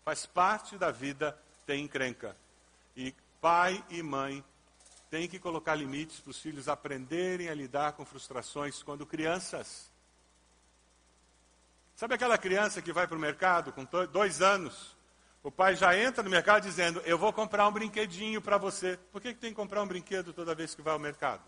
Faz 0.05 0.25
parte 0.25 0.79
da 0.79 0.91
vida 0.91 1.39
ter 1.67 1.77
encrenca. 1.77 2.35
E 2.97 3.15
pai 3.41 3.85
e 3.91 4.03
mãe 4.03 4.45
têm 5.11 5.29
que 5.29 5.39
colocar 5.39 5.75
limites 5.75 6.21
para 6.21 6.31
os 6.31 6.39
filhos 6.41 6.69
aprenderem 6.69 7.49
a 7.49 7.55
lidar 7.55 7.93
com 7.93 8.05
frustrações 8.05 8.83
quando 8.83 9.07
crianças. 9.07 9.93
Sabe 11.97 12.15
aquela 12.15 12.37
criança 12.37 12.83
que 12.83 12.93
vai 12.93 13.07
para 13.07 13.17
o 13.17 13.21
mercado 13.21 13.73
com 13.73 13.87
dois 14.07 14.43
anos? 14.43 14.97
O 15.43 15.51
pai 15.51 15.77
já 15.77 15.97
entra 15.97 16.23
no 16.23 16.31
mercado 16.31 16.63
dizendo: 16.63 17.01
Eu 17.01 17.19
vou 17.19 17.33
comprar 17.33 17.69
um 17.69 17.73
brinquedinho 17.73 18.41
para 18.41 18.59
você. 18.59 18.99
Por 19.13 19.21
que, 19.21 19.35
que 19.35 19.41
tem 19.41 19.51
que 19.51 19.57
comprar 19.57 19.83
um 19.83 19.87
brinquedo 19.87 20.33
toda 20.33 20.55
vez 20.55 20.75
que 20.75 20.83
vai 20.83 20.95
ao 20.95 20.99
mercado? 20.99 21.43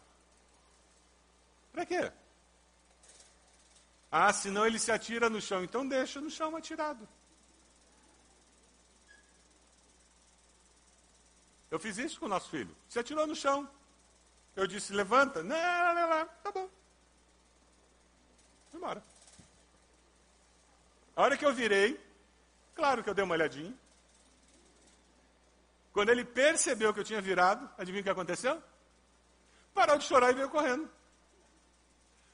Para 1.73 1.87
quê? 1.87 2.13
Ah, 4.13 4.33
senão 4.33 4.67
ele 4.67 4.79
se 4.79 4.93
atira 4.93 5.29
no 5.29 5.41
chão. 5.41 5.65
Então 5.65 5.87
deixa 5.87 6.21
no 6.21 6.31
chão 6.31 6.55
atirado. 6.55 7.09
Eu 11.71 11.79
fiz 11.79 11.99
isso 11.99 12.21
com 12.21 12.27
o 12.27 12.29
nosso 12.29 12.49
filho. 12.49 12.75
Se 12.89 12.99
atirou 12.99 13.27
no 13.27 13.35
chão. 13.35 13.69
Eu 14.55 14.67
disse, 14.67 14.93
levanta. 14.93 15.43
Não, 15.43 15.95
não, 15.95 16.09
não, 16.09 16.27
tá 16.43 16.53
bom. 16.53 16.69
Foi 18.71 18.79
embora. 18.81 19.03
A 21.15 21.23
hora 21.23 21.37
que 21.37 21.45
eu 21.45 21.53
virei, 21.55 22.01
claro 22.75 23.03
que 23.03 23.11
eu 23.11 23.15
dei 23.15 23.25
uma 23.25 23.35
olhadinha. 23.35 23.75
Quando 25.93 26.11
ele 26.11 26.25
percebeu 26.25 26.93
que 26.93 27.01
eu 27.01 27.05
tinha 27.05 27.23
virado, 27.23 27.69
adivinha 27.79 28.03
o 28.03 28.05
que 28.05 28.11
aconteceu? 28.11 28.63
Parou 29.73 29.97
de 29.97 30.05
chorar 30.05 30.31
e 30.31 30.35
veio 30.35 30.51
correndo. 30.51 30.89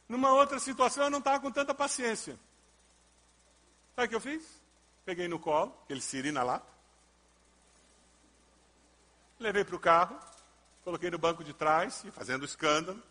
Numa 0.08 0.32
outra 0.32 0.58
situação, 0.58 1.04
eu 1.04 1.10
não 1.10 1.20
estava 1.20 1.40
com 1.40 1.50
tanta 1.50 1.72
paciência. 1.72 2.38
Sabe 3.94 4.06
o 4.06 4.08
que 4.08 4.14
eu 4.16 4.20
fiz? 4.20 4.60
Peguei 5.04 5.28
no 5.28 5.38
colo, 5.38 5.76
aquele 5.84 6.00
siri 6.00 6.32
na 6.32 6.42
lata. 6.42 6.71
Levei 9.42 9.64
para 9.64 9.74
o 9.74 9.80
carro, 9.80 10.16
coloquei 10.84 11.10
no 11.10 11.18
banco 11.18 11.42
de 11.42 11.52
trás, 11.52 12.04
fazendo 12.12 12.44
escândalo. 12.44 13.02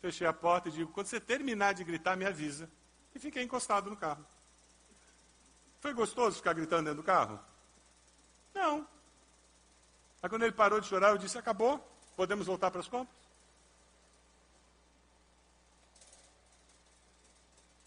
Fechei 0.00 0.24
a 0.24 0.32
porta 0.32 0.68
e 0.68 0.72
digo: 0.72 0.92
quando 0.92 1.08
você 1.08 1.18
terminar 1.18 1.74
de 1.74 1.82
gritar, 1.82 2.16
me 2.16 2.24
avisa. 2.24 2.70
E 3.12 3.18
fiquei 3.18 3.42
encostado 3.42 3.90
no 3.90 3.96
carro. 3.96 4.24
Foi 5.80 5.92
gostoso 5.92 6.36
ficar 6.36 6.52
gritando 6.52 6.84
dentro 6.84 7.02
do 7.02 7.06
carro? 7.06 7.40
Não. 8.54 8.86
Aí 10.22 10.28
quando 10.28 10.44
ele 10.44 10.52
parou 10.52 10.80
de 10.80 10.86
chorar, 10.86 11.10
eu 11.10 11.18
disse: 11.18 11.36
acabou, 11.36 11.80
podemos 12.14 12.46
voltar 12.46 12.70
para 12.70 12.80
as 12.80 12.86
compras? 12.86 13.18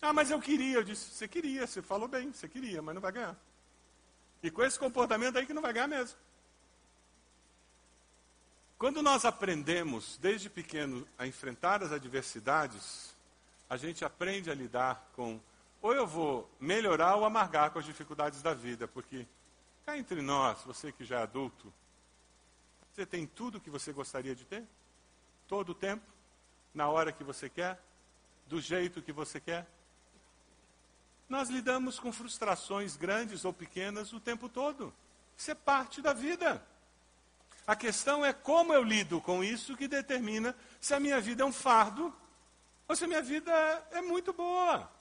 Ah, 0.01 0.11
mas 0.11 0.29
eu 0.29 0.41
queria. 0.41 0.75
Eu 0.75 0.83
disse: 0.83 1.11
você 1.11 1.29
queria, 1.29 1.65
você 1.65 1.81
falou 1.81 2.09
bem, 2.09 2.33
você 2.33 2.49
queria, 2.49 2.81
mas 2.81 2.93
não 2.93 3.01
vai 3.01 3.13
ganhar. 3.13 3.37
E 4.43 4.51
com 4.51 4.61
esse 4.65 4.77
comportamento 4.77 5.37
aí 5.37 5.45
que 5.45 5.53
não 5.53 5.61
vai 5.61 5.71
ganhar 5.71 5.87
mesmo. 5.87 6.17
Quando 8.83 9.01
nós 9.01 9.23
aprendemos 9.23 10.17
desde 10.17 10.49
pequeno 10.49 11.07
a 11.17 11.25
enfrentar 11.25 11.81
as 11.81 11.93
adversidades, 11.93 13.15
a 13.69 13.77
gente 13.77 14.03
aprende 14.03 14.51
a 14.51 14.53
lidar 14.53 15.09
com 15.15 15.39
ou 15.81 15.93
eu 15.93 16.05
vou 16.05 16.51
melhorar 16.59 17.15
ou 17.15 17.23
amargar 17.23 17.71
com 17.71 17.79
as 17.79 17.85
dificuldades 17.85 18.41
da 18.41 18.53
vida, 18.53 18.85
porque 18.85 19.25
cá 19.85 19.97
entre 19.97 20.21
nós, 20.21 20.63
você 20.63 20.91
que 20.91 21.05
já 21.05 21.21
é 21.21 21.23
adulto, 21.23 21.73
você 22.91 23.05
tem 23.05 23.25
tudo 23.25 23.61
que 23.61 23.69
você 23.69 23.93
gostaria 23.93 24.35
de 24.35 24.43
ter? 24.43 24.65
Todo 25.47 25.69
o 25.69 25.75
tempo? 25.75 26.03
Na 26.73 26.89
hora 26.89 27.13
que 27.13 27.23
você 27.23 27.47
quer? 27.47 27.81
Do 28.47 28.59
jeito 28.59 29.01
que 29.01 29.13
você 29.13 29.39
quer? 29.39 29.65
Nós 31.29 31.47
lidamos 31.47 32.01
com 32.01 32.11
frustrações 32.11 32.97
grandes 32.97 33.45
ou 33.45 33.53
pequenas 33.53 34.11
o 34.11 34.19
tempo 34.19 34.49
todo. 34.49 34.93
Isso 35.37 35.51
é 35.51 35.55
parte 35.55 36.01
da 36.01 36.11
vida. 36.11 36.61
A 37.65 37.75
questão 37.75 38.25
é 38.25 38.33
como 38.33 38.73
eu 38.73 38.83
lido 38.83 39.21
com 39.21 39.43
isso 39.43 39.77
que 39.77 39.87
determina 39.87 40.55
se 40.81 40.93
a 40.93 40.99
minha 40.99 41.19
vida 41.21 41.43
é 41.43 41.45
um 41.45 41.53
fardo 41.53 42.13
ou 42.87 42.95
se 42.95 43.05
a 43.05 43.07
minha 43.07 43.21
vida 43.21 43.51
é 43.91 44.01
muito 44.01 44.33
boa. 44.33 44.91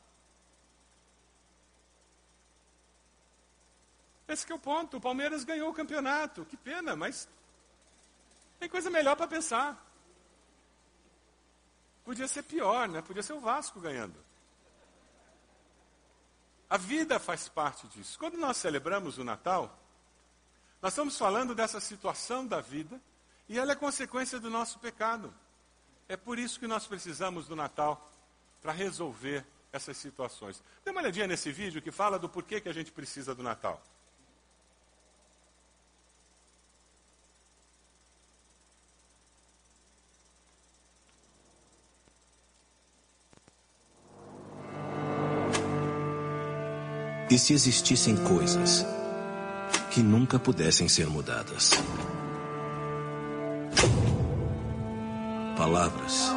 Esse 4.29 4.51
é 4.51 4.55
o 4.55 4.59
ponto. 4.59 4.96
O 4.96 5.01
Palmeiras 5.01 5.44
ganhou 5.44 5.70
o 5.70 5.75
campeonato. 5.75 6.44
Que 6.46 6.57
pena, 6.57 6.94
mas 6.94 7.29
tem 8.59 8.68
coisa 8.68 8.88
melhor 8.88 9.16
para 9.16 9.27
pensar. 9.27 9.85
Podia 12.05 12.29
ser 12.29 12.42
pior, 12.44 12.88
né? 12.88 13.03
Podia 13.03 13.22
ser 13.22 13.33
o 13.33 13.40
Vasco 13.40 13.81
ganhando. 13.81 14.16
A 16.70 16.77
vida 16.77 17.18
faz 17.18 17.48
parte 17.48 17.87
disso. 17.88 18.18
Quando 18.18 18.38
nós 18.38 18.57
celebramos 18.57 19.18
o 19.18 19.25
Natal, 19.25 19.79
nós 20.83 20.95
estamos 20.95 21.16
falando 21.16 21.55
dessa 21.55 21.79
situação 21.79 22.45
da 22.45 22.61
vida 22.61 23.01
e 23.49 23.57
ela 23.57 23.71
é 23.71 23.77
consequência 23.77 24.40
do 24.40 24.51
nosso 24.51 24.81
pecado. 24.81 25.33
É 26.09 26.16
por 26.16 26.40
isso 26.40 26.59
que 26.59 26.66
nós 26.66 26.88
precisamos 26.88 27.47
do 27.47 27.55
Natal 27.55 28.11
para 28.61 28.73
resolver 28.73 29.47
essas 29.73 29.97
situações. 29.97 30.61
Dê 30.85 30.90
uma 30.90 31.01
olhadinha 31.01 31.29
nesse 31.29 31.53
vídeo 31.53 31.81
que 31.81 31.92
fala 31.92 32.18
do 32.18 32.29
porquê 32.29 32.61
que 32.61 32.68
a 32.68 32.73
gente 32.73 32.90
precisa 32.90 33.33
do 33.33 33.45
Natal. 33.45 33.81
E 47.31 47.38
se 47.38 47.55
existissem 47.55 48.16
coisas 48.25 48.85
que 49.92 50.02
nunca 50.02 50.38
pudessem 50.38 50.88
ser 50.88 51.07
mudadas? 51.07 51.70
Palavras, 55.55 56.33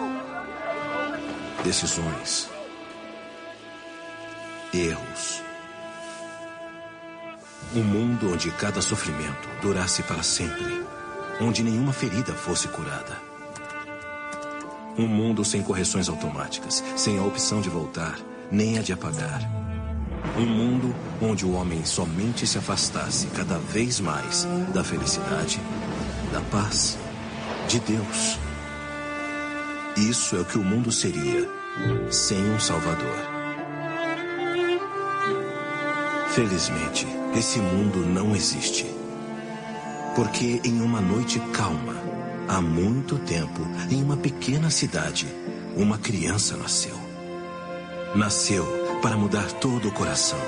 decisões, 1.64 2.50
erros. 4.74 5.42
Um 7.74 7.82
mundo 7.82 8.34
onde 8.34 8.52
cada 8.52 8.82
sofrimento 8.82 9.48
durasse 9.62 10.04
para 10.04 10.22
sempre, 10.22 10.86
onde 11.40 11.64
nenhuma 11.64 11.94
ferida 11.94 12.34
fosse 12.34 12.68
curada. 12.68 13.18
Um 14.98 15.08
mundo 15.08 15.46
sem 15.46 15.64
correções 15.64 16.10
automáticas, 16.10 16.84
sem 16.98 17.18
a 17.18 17.24
opção 17.24 17.62
de 17.62 17.70
voltar, 17.70 18.20
nem 18.52 18.78
a 18.78 18.82
de 18.82 18.92
apagar 18.92 19.65
um 20.38 20.46
mundo 20.46 20.94
onde 21.22 21.46
o 21.46 21.54
homem 21.54 21.86
somente 21.86 22.46
se 22.46 22.58
afastasse 22.58 23.28
cada 23.28 23.58
vez 23.58 24.00
mais 24.00 24.46
da 24.74 24.84
felicidade, 24.84 25.62
da 26.32 26.42
paz, 26.42 26.98
de 27.68 27.80
Deus. 27.80 28.38
Isso 29.96 30.36
é 30.36 30.42
o 30.42 30.46
que 30.46 30.58
o 30.58 30.64
mundo 30.64 30.92
seria 30.92 31.50
sem 32.12 32.38
um 32.52 32.60
Salvador. 32.60 33.16
Felizmente, 36.32 37.08
esse 37.34 37.60
mundo 37.60 38.00
não 38.00 38.36
existe. 38.36 38.86
Porque 40.16 40.60
em 40.66 40.82
uma 40.82 41.00
noite 41.00 41.40
calma, 41.54 41.96
há 42.48 42.62
muito 42.62 43.18
tempo, 43.20 43.62
em 43.90 44.04
uma 44.04 44.18
pequena 44.18 44.70
cidade, 44.70 45.28
uma 45.78 45.98
criança 45.98 46.58
nasceu. 46.58 46.96
Nasceu 48.16 48.85
para 49.06 49.18
mudar 49.18 49.52
todo 49.52 49.90
o 49.90 49.92
coração, 49.92 50.40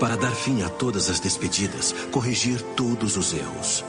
para 0.00 0.16
dar 0.16 0.30
fim 0.30 0.62
a 0.62 0.68
todas 0.70 1.10
as 1.10 1.20
despedidas, 1.20 1.92
corrigir 2.10 2.62
todos 2.74 3.18
os 3.18 3.34
erros. 3.34 3.84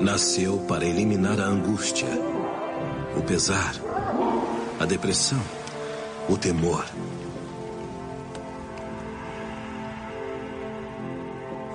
Nasceu 0.00 0.58
para 0.66 0.84
eliminar 0.84 1.38
a 1.38 1.44
angústia, 1.44 2.08
o 3.16 3.22
pesar, 3.22 3.72
a 4.80 4.84
depressão, 4.84 5.40
o 6.28 6.36
temor. 6.36 6.84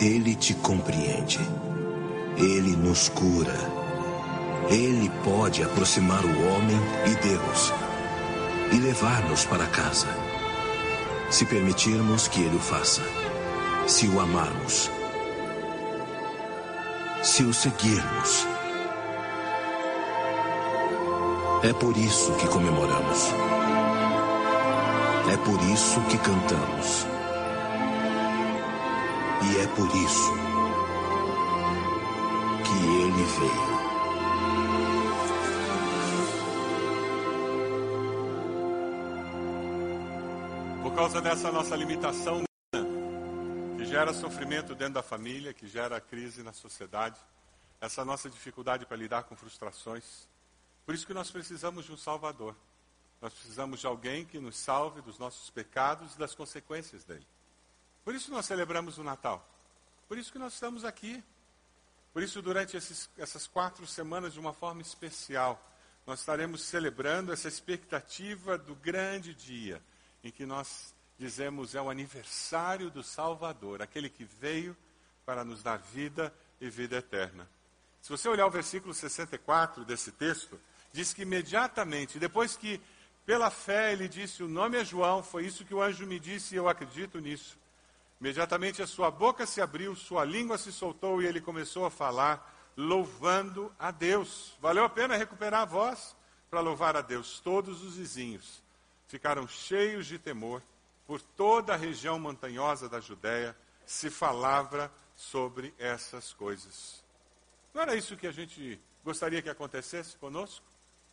Ele 0.01 0.35
te 0.35 0.53
compreende. 0.55 1.39
Ele 2.35 2.75
nos 2.75 3.07
cura. 3.07 3.55
Ele 4.69 5.09
pode 5.23 5.63
aproximar 5.63 6.25
o 6.25 6.47
homem 6.49 6.81
e 7.05 7.15
Deus 7.25 7.73
e 8.73 8.75
levar-nos 8.75 9.45
para 9.45 9.65
casa 9.67 10.18
se 11.29 11.45
permitirmos 11.45 12.27
que 12.27 12.41
Ele 12.41 12.55
o 12.55 12.59
faça, 12.59 13.01
se 13.87 14.07
o 14.07 14.19
amarmos, 14.19 14.89
se 17.23 17.43
o 17.43 17.53
seguirmos. 17.53 18.47
É 21.61 21.73
por 21.73 21.95
isso 21.97 22.31
que 22.33 22.47
comemoramos. 22.47 23.33
É 25.31 25.37
por 25.37 25.61
isso 25.71 26.01
que 26.09 26.17
cantamos. 26.17 27.05
E 29.43 29.57
é 29.59 29.67
por 29.67 29.87
isso 29.95 30.33
que 32.63 32.85
Ele 32.85 33.23
veio. 33.39 33.78
Causa 40.99 41.21
dessa 41.21 41.49
nossa 41.49 41.77
limitação, 41.77 42.43
que 43.77 43.85
gera 43.85 44.13
sofrimento 44.13 44.75
dentro 44.75 44.95
da 44.95 45.01
família, 45.01 45.53
que 45.53 45.65
gera 45.65 46.01
crise 46.01 46.43
na 46.43 46.51
sociedade, 46.51 47.17
essa 47.79 48.03
nossa 48.03 48.29
dificuldade 48.29 48.85
para 48.85 48.97
lidar 48.97 49.23
com 49.23 49.33
frustrações. 49.33 50.27
Por 50.85 50.93
isso 50.93 51.07
que 51.07 51.13
nós 51.13 51.31
precisamos 51.31 51.85
de 51.85 51.93
um 51.93 51.95
Salvador. 51.95 52.53
Nós 53.21 53.33
precisamos 53.33 53.79
de 53.79 53.87
alguém 53.87 54.25
que 54.25 54.39
nos 54.39 54.57
salve 54.57 55.01
dos 55.01 55.17
nossos 55.17 55.49
pecados 55.49 56.15
e 56.15 56.19
das 56.19 56.35
consequências 56.35 57.05
dele. 57.05 57.25
Por 58.03 58.13
isso 58.13 58.29
nós 58.29 58.45
celebramos 58.45 58.97
o 58.97 59.03
Natal. 59.03 59.47
Por 60.05 60.17
isso 60.17 60.33
que 60.33 60.37
nós 60.37 60.53
estamos 60.53 60.83
aqui. 60.83 61.23
Por 62.11 62.21
isso, 62.21 62.41
durante 62.41 62.75
esses, 62.75 63.09
essas 63.17 63.47
quatro 63.47 63.87
semanas, 63.87 64.33
de 64.33 64.39
uma 64.41 64.51
forma 64.51 64.81
especial, 64.81 65.65
nós 66.05 66.19
estaremos 66.19 66.61
celebrando 66.61 67.31
essa 67.31 67.47
expectativa 67.47 68.57
do 68.57 68.75
grande 68.75 69.33
dia 69.33 69.81
em 70.23 70.31
que 70.31 70.45
nós 70.45 70.93
dizemos 71.17 71.75
é 71.75 71.81
o 71.81 71.89
aniversário 71.89 72.89
do 72.89 73.03
Salvador, 73.03 73.81
aquele 73.81 74.09
que 74.09 74.23
veio 74.23 74.75
para 75.25 75.43
nos 75.43 75.61
dar 75.61 75.77
vida 75.77 76.33
e 76.59 76.69
vida 76.69 76.97
eterna. 76.97 77.47
Se 78.01 78.09
você 78.09 78.29
olhar 78.29 78.47
o 78.47 78.51
versículo 78.51 78.93
64 78.93 79.83
desse 79.83 80.11
texto, 80.11 80.59
diz 80.93 81.13
que 81.13 81.23
imediatamente, 81.23 82.17
depois 82.17 82.55
que 82.55 82.81
pela 83.25 83.51
fé 83.51 83.91
ele 83.91 84.07
disse: 84.07 84.41
O 84.41 84.47
nome 84.47 84.77
é 84.77 84.85
João, 84.85 85.21
foi 85.21 85.45
isso 85.45 85.65
que 85.65 85.73
o 85.73 85.81
anjo 85.81 86.07
me 86.07 86.19
disse 86.19 86.55
e 86.55 86.57
eu 86.57 86.69
acredito 86.69 87.19
nisso. 87.19 87.57
Imediatamente 88.19 88.81
a 88.81 88.87
sua 88.87 89.11
boca 89.11 89.45
se 89.45 89.61
abriu, 89.61 89.95
sua 89.95 90.25
língua 90.25 90.57
se 90.57 90.71
soltou 90.71 91.21
e 91.21 91.25
ele 91.25 91.39
começou 91.39 91.85
a 91.85 91.91
falar, 91.91 92.53
louvando 92.75 93.71
a 93.77 93.91
Deus. 93.91 94.57
Valeu 94.61 94.83
a 94.83 94.89
pena 94.89 95.15
recuperar 95.15 95.61
a 95.61 95.65
voz 95.65 96.15
para 96.49 96.59
louvar 96.59 96.97
a 96.97 97.01
Deus. 97.01 97.39
Todos 97.39 97.83
os 97.83 97.95
vizinhos 97.95 98.61
ficaram 99.09 99.47
cheios 99.47 100.05
de 100.05 100.17
temor. 100.17 100.63
Por 101.05 101.19
toda 101.19 101.73
a 101.73 101.77
região 101.77 102.17
montanhosa 102.19 102.87
da 102.87 103.01
Judéia 103.01 103.57
se 103.85 104.09
falava 104.09 104.91
sobre 105.15 105.73
essas 105.77 106.31
coisas. 106.31 107.03
Não 107.73 107.81
era 107.81 107.95
isso 107.95 108.15
que 108.15 108.27
a 108.27 108.31
gente 108.31 108.79
gostaria 109.03 109.41
que 109.41 109.49
acontecesse 109.49 110.15
conosco? 110.17 110.63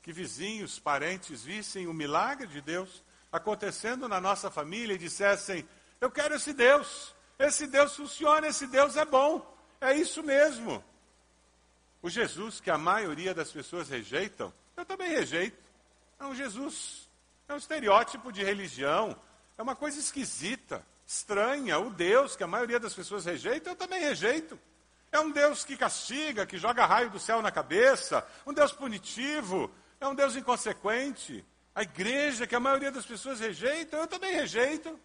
Que 0.02 0.12
vizinhos, 0.12 0.78
parentes 0.78 1.42
vissem 1.42 1.86
o 1.86 1.94
milagre 1.94 2.46
de 2.46 2.60
Deus 2.60 3.02
acontecendo 3.32 4.06
na 4.06 4.20
nossa 4.20 4.50
família 4.50 4.94
e 4.94 4.98
dissessem: 4.98 5.66
Eu 5.98 6.10
quero 6.10 6.34
esse 6.34 6.52
Deus, 6.52 7.14
esse 7.38 7.66
Deus 7.66 7.96
funciona, 7.96 8.46
esse 8.46 8.66
Deus 8.66 8.96
é 8.96 9.04
bom, 9.06 9.56
é 9.80 9.94
isso 9.94 10.22
mesmo. 10.22 10.84
O 12.02 12.10
Jesus 12.10 12.60
que 12.60 12.70
a 12.70 12.78
maioria 12.78 13.34
das 13.34 13.50
pessoas 13.50 13.88
rejeitam, 13.88 14.52
eu 14.76 14.84
também 14.84 15.08
rejeito. 15.08 15.64
É 16.20 16.24
um 16.24 16.34
Jesus, 16.34 17.05
é 17.48 17.54
um 17.54 17.58
estereótipo 17.58 18.32
de 18.32 18.42
religião, 18.42 19.16
é 19.56 19.62
uma 19.62 19.76
coisa 19.76 19.98
esquisita, 19.98 20.84
estranha. 21.06 21.78
O 21.78 21.90
Deus 21.90 22.36
que 22.36 22.44
a 22.44 22.46
maioria 22.46 22.80
das 22.80 22.94
pessoas 22.94 23.24
rejeita, 23.24 23.70
eu 23.70 23.76
também 23.76 24.00
rejeito. 24.00 24.58
É 25.12 25.20
um 25.20 25.30
Deus 25.30 25.64
que 25.64 25.76
castiga, 25.76 26.44
que 26.44 26.58
joga 26.58 26.84
raio 26.84 27.10
do 27.10 27.18
céu 27.18 27.40
na 27.40 27.50
cabeça, 27.50 28.26
um 28.44 28.52
Deus 28.52 28.72
punitivo, 28.72 29.70
é 30.00 30.06
um 30.06 30.14
Deus 30.14 30.36
inconsequente. 30.36 31.44
A 31.74 31.82
igreja 31.82 32.46
que 32.46 32.54
a 32.54 32.60
maioria 32.60 32.90
das 32.90 33.06
pessoas 33.06 33.38
rejeita, 33.38 33.96
eu 33.96 34.06
também 34.06 34.34
rejeito. 34.34 34.98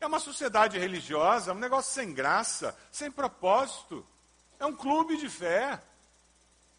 É 0.00 0.06
uma 0.06 0.20
sociedade 0.20 0.78
religiosa, 0.78 1.52
um 1.52 1.58
negócio 1.58 1.92
sem 1.92 2.14
graça, 2.14 2.76
sem 2.90 3.10
propósito. 3.10 4.06
É 4.60 4.64
um 4.64 4.74
clube 4.74 5.16
de 5.16 5.28
fé. 5.28 5.82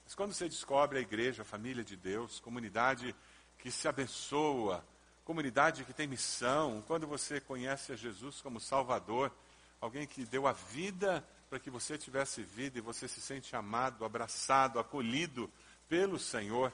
Mas 0.06 0.16
quando 0.16 0.34
você 0.34 0.48
descobre 0.48 1.00
a 1.00 1.02
igreja, 1.02 1.42
a 1.42 1.46
família 1.46 1.84
de 1.84 1.98
Deus, 1.98 2.40
comunidade 2.40 3.14
que 3.58 3.70
se 3.70 3.88
abençoa, 3.88 4.84
comunidade 5.30 5.86
que 5.86 5.94
tem 5.94 6.08
missão, 6.08 6.84
quando 6.88 7.06
você 7.06 7.40
conhece 7.40 7.92
a 7.92 7.96
Jesus 7.96 8.42
como 8.42 8.60
Salvador, 8.60 9.32
alguém 9.80 10.08
que 10.08 10.26
deu 10.26 10.48
a 10.48 10.54
vida 10.54 11.24
para 11.52 11.60
que 11.60 11.70
você 11.70 12.00
tivesse 12.00 12.42
vida 12.42 12.80
e 12.80 12.82
você 12.82 13.08
se 13.08 13.22
sente 13.22 13.56
amado, 13.56 14.04
abraçado, 14.04 14.80
acolhido 14.80 15.48
pelo 15.88 16.18
Senhor, 16.18 16.74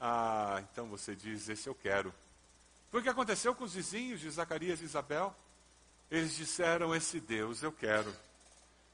ah, 0.00 0.60
então 0.68 0.88
você 0.88 1.14
diz: 1.14 1.48
Esse 1.48 1.68
eu 1.68 1.76
quero. 1.76 2.12
Foi 2.90 2.98
o 2.98 3.02
que 3.04 3.08
aconteceu 3.08 3.54
com 3.54 3.62
os 3.62 3.74
vizinhos 3.74 4.18
de 4.18 4.30
Zacarias 4.30 4.80
e 4.80 4.84
Isabel. 4.84 5.32
Eles 6.10 6.34
disseram: 6.34 6.92
Esse 6.92 7.20
Deus 7.20 7.62
eu 7.62 7.70
quero. 7.70 8.12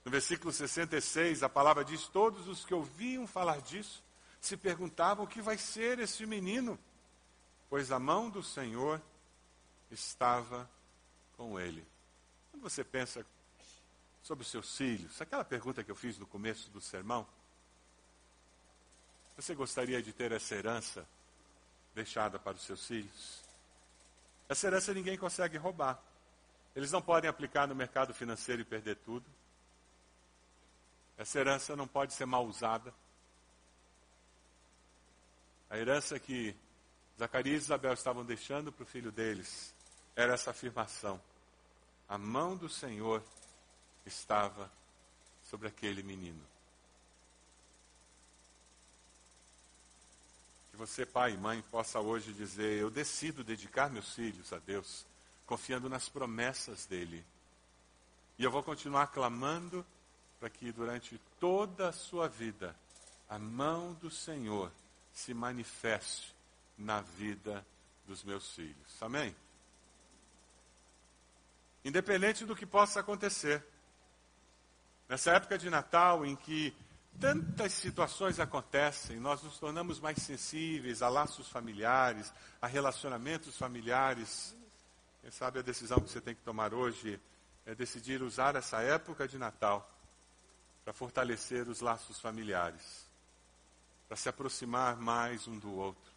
No 0.05 0.11
versículo 0.11 0.53
66, 0.53 1.43
a 1.43 1.49
palavra 1.49 1.82
diz: 1.82 2.09
Todos 2.09 2.47
os 2.47 2.62
que 2.62 2.74
ouviam 2.74 3.26
falar 3.26 3.62
disso 3.62 4.03
se 4.38 4.55
perguntavam: 4.55 5.24
O 5.24 5.28
que 5.28 5.40
vai 5.40 5.57
ser 5.57 5.99
esse 5.99 6.26
menino? 6.26 6.78
Pois 7.72 7.90
a 7.90 7.98
mão 7.98 8.28
do 8.28 8.42
Senhor 8.42 9.00
estava 9.90 10.68
com 11.38 11.58
ele. 11.58 11.82
Quando 12.50 12.64
você 12.64 12.84
pensa 12.84 13.24
sobre 14.22 14.44
os 14.44 14.50
seus 14.50 14.76
filhos, 14.76 15.18
aquela 15.22 15.42
pergunta 15.42 15.82
que 15.82 15.90
eu 15.90 15.96
fiz 15.96 16.18
no 16.18 16.26
começo 16.26 16.68
do 16.68 16.82
sermão, 16.82 17.26
você 19.34 19.54
gostaria 19.54 20.02
de 20.02 20.12
ter 20.12 20.32
essa 20.32 20.54
herança 20.54 21.08
deixada 21.94 22.38
para 22.38 22.58
os 22.58 22.62
seus 22.62 22.86
filhos? 22.86 23.42
Essa 24.50 24.66
herança 24.66 24.92
ninguém 24.92 25.16
consegue 25.16 25.56
roubar. 25.56 25.98
Eles 26.76 26.92
não 26.92 27.00
podem 27.00 27.30
aplicar 27.30 27.66
no 27.66 27.74
mercado 27.74 28.12
financeiro 28.12 28.60
e 28.60 28.66
perder 28.66 28.96
tudo. 28.96 29.24
Essa 31.16 31.38
herança 31.38 31.74
não 31.74 31.88
pode 31.88 32.12
ser 32.12 32.26
mal 32.26 32.44
usada. 32.44 32.92
A 35.70 35.78
herança 35.78 36.20
que 36.20 36.54
Zacarias 37.18 37.62
e 37.62 37.64
Isabel 37.66 37.92
estavam 37.92 38.24
deixando 38.24 38.72
para 38.72 38.82
o 38.82 38.86
filho 38.86 39.12
deles 39.12 39.72
era 40.14 40.34
essa 40.34 40.50
afirmação: 40.50 41.20
a 42.08 42.18
mão 42.18 42.56
do 42.56 42.68
Senhor 42.68 43.22
estava 44.04 44.70
sobre 45.44 45.68
aquele 45.68 46.02
menino. 46.02 46.42
Que 50.70 50.76
você, 50.76 51.04
pai 51.04 51.32
e 51.32 51.36
mãe, 51.36 51.62
possa 51.70 52.00
hoje 52.00 52.32
dizer: 52.32 52.80
Eu 52.80 52.90
decido 52.90 53.44
dedicar 53.44 53.90
meus 53.90 54.14
filhos 54.14 54.52
a 54.52 54.58
Deus, 54.58 55.06
confiando 55.46 55.88
nas 55.88 56.08
promessas 56.08 56.86
dEle. 56.86 57.24
E 58.38 58.44
eu 58.44 58.50
vou 58.50 58.62
continuar 58.62 59.08
clamando 59.08 59.84
para 60.40 60.50
que 60.50 60.72
durante 60.72 61.20
toda 61.38 61.88
a 61.88 61.92
sua 61.92 62.28
vida 62.28 62.74
a 63.28 63.38
mão 63.38 63.92
do 63.94 64.10
Senhor 64.10 64.72
se 65.12 65.32
manifeste 65.32 66.34
na 66.76 67.00
vida 67.00 67.64
dos 68.06 68.22
meus 68.24 68.54
filhos. 68.54 69.02
Amém? 69.02 69.34
Independente 71.84 72.44
do 72.44 72.54
que 72.54 72.66
possa 72.66 73.00
acontecer. 73.00 73.64
Nessa 75.08 75.32
época 75.32 75.58
de 75.58 75.68
Natal, 75.68 76.24
em 76.24 76.36
que 76.36 76.74
tantas 77.20 77.72
situações 77.72 78.40
acontecem, 78.40 79.18
nós 79.18 79.42
nos 79.42 79.58
tornamos 79.58 80.00
mais 80.00 80.18
sensíveis 80.18 81.02
a 81.02 81.08
laços 81.08 81.48
familiares, 81.48 82.32
a 82.60 82.66
relacionamentos 82.66 83.56
familiares. 83.56 84.56
Quem 85.20 85.30
sabe 85.30 85.58
a 85.58 85.62
decisão 85.62 86.00
que 86.00 86.10
você 86.10 86.20
tem 86.20 86.34
que 86.34 86.42
tomar 86.42 86.72
hoje 86.72 87.20
é 87.66 87.74
decidir 87.74 88.22
usar 88.22 88.56
essa 88.56 88.80
época 88.80 89.28
de 89.28 89.38
Natal 89.38 89.88
para 90.84 90.92
fortalecer 90.92 91.68
os 91.68 91.80
laços 91.80 92.20
familiares, 92.20 93.06
para 94.08 94.16
se 94.16 94.28
aproximar 94.28 94.96
mais 94.96 95.46
um 95.46 95.58
do 95.58 95.72
outro, 95.72 96.11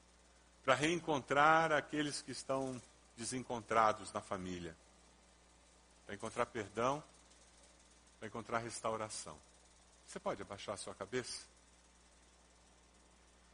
para 0.66 0.74
reencontrar 0.74 1.72
aqueles 1.72 2.24
que 2.24 2.32
estão 2.32 2.82
desencontrados 3.16 4.12
na 4.12 4.20
família, 4.20 4.76
para 6.06 6.16
encontrar 6.16 6.48
perdão, 6.48 7.04
para 8.18 8.28
encontrar 8.28 8.58
restauração. 8.58 9.38
Você 10.08 10.20
pode 10.20 10.42
abaixar 10.42 10.74
a 10.74 10.78
sua 10.78 10.96
cabeça? 10.96 11.46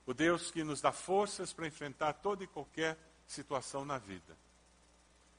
O 0.05 0.13
Deus 0.13 0.51
que 0.51 0.63
nos 0.63 0.79
dá 0.79 0.93
forças 0.93 1.51
para 1.51 1.67
enfrentar 1.67 2.13
toda 2.13 2.45
e 2.45 2.47
qualquer 2.47 2.97
situação 3.27 3.83
na 3.83 3.97
vida. 3.97 4.35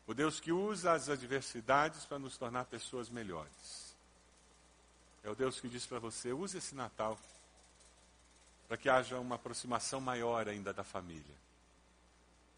O 0.07 0.13
Deus 0.13 0.39
que 0.39 0.53
usa 0.53 0.93
as 0.93 1.09
adversidades 1.09 2.05
para 2.05 2.19
nos 2.19 2.37
tornar 2.37 2.67
pessoas 2.67 3.09
melhores. 3.09 3.95
É 5.25 5.31
o 5.31 5.35
Deus 5.35 5.59
que 5.59 5.69
diz 5.69 5.87
para 5.87 5.99
você: 5.99 6.33
use 6.33 6.59
esse 6.59 6.75
Natal 6.75 7.19
para 8.69 8.77
que 8.77 8.89
haja 8.89 9.19
uma 9.19 9.37
aproximação 9.37 10.01
maior 10.01 10.49
ainda 10.49 10.73
da 10.73 10.85
família. 10.85 11.43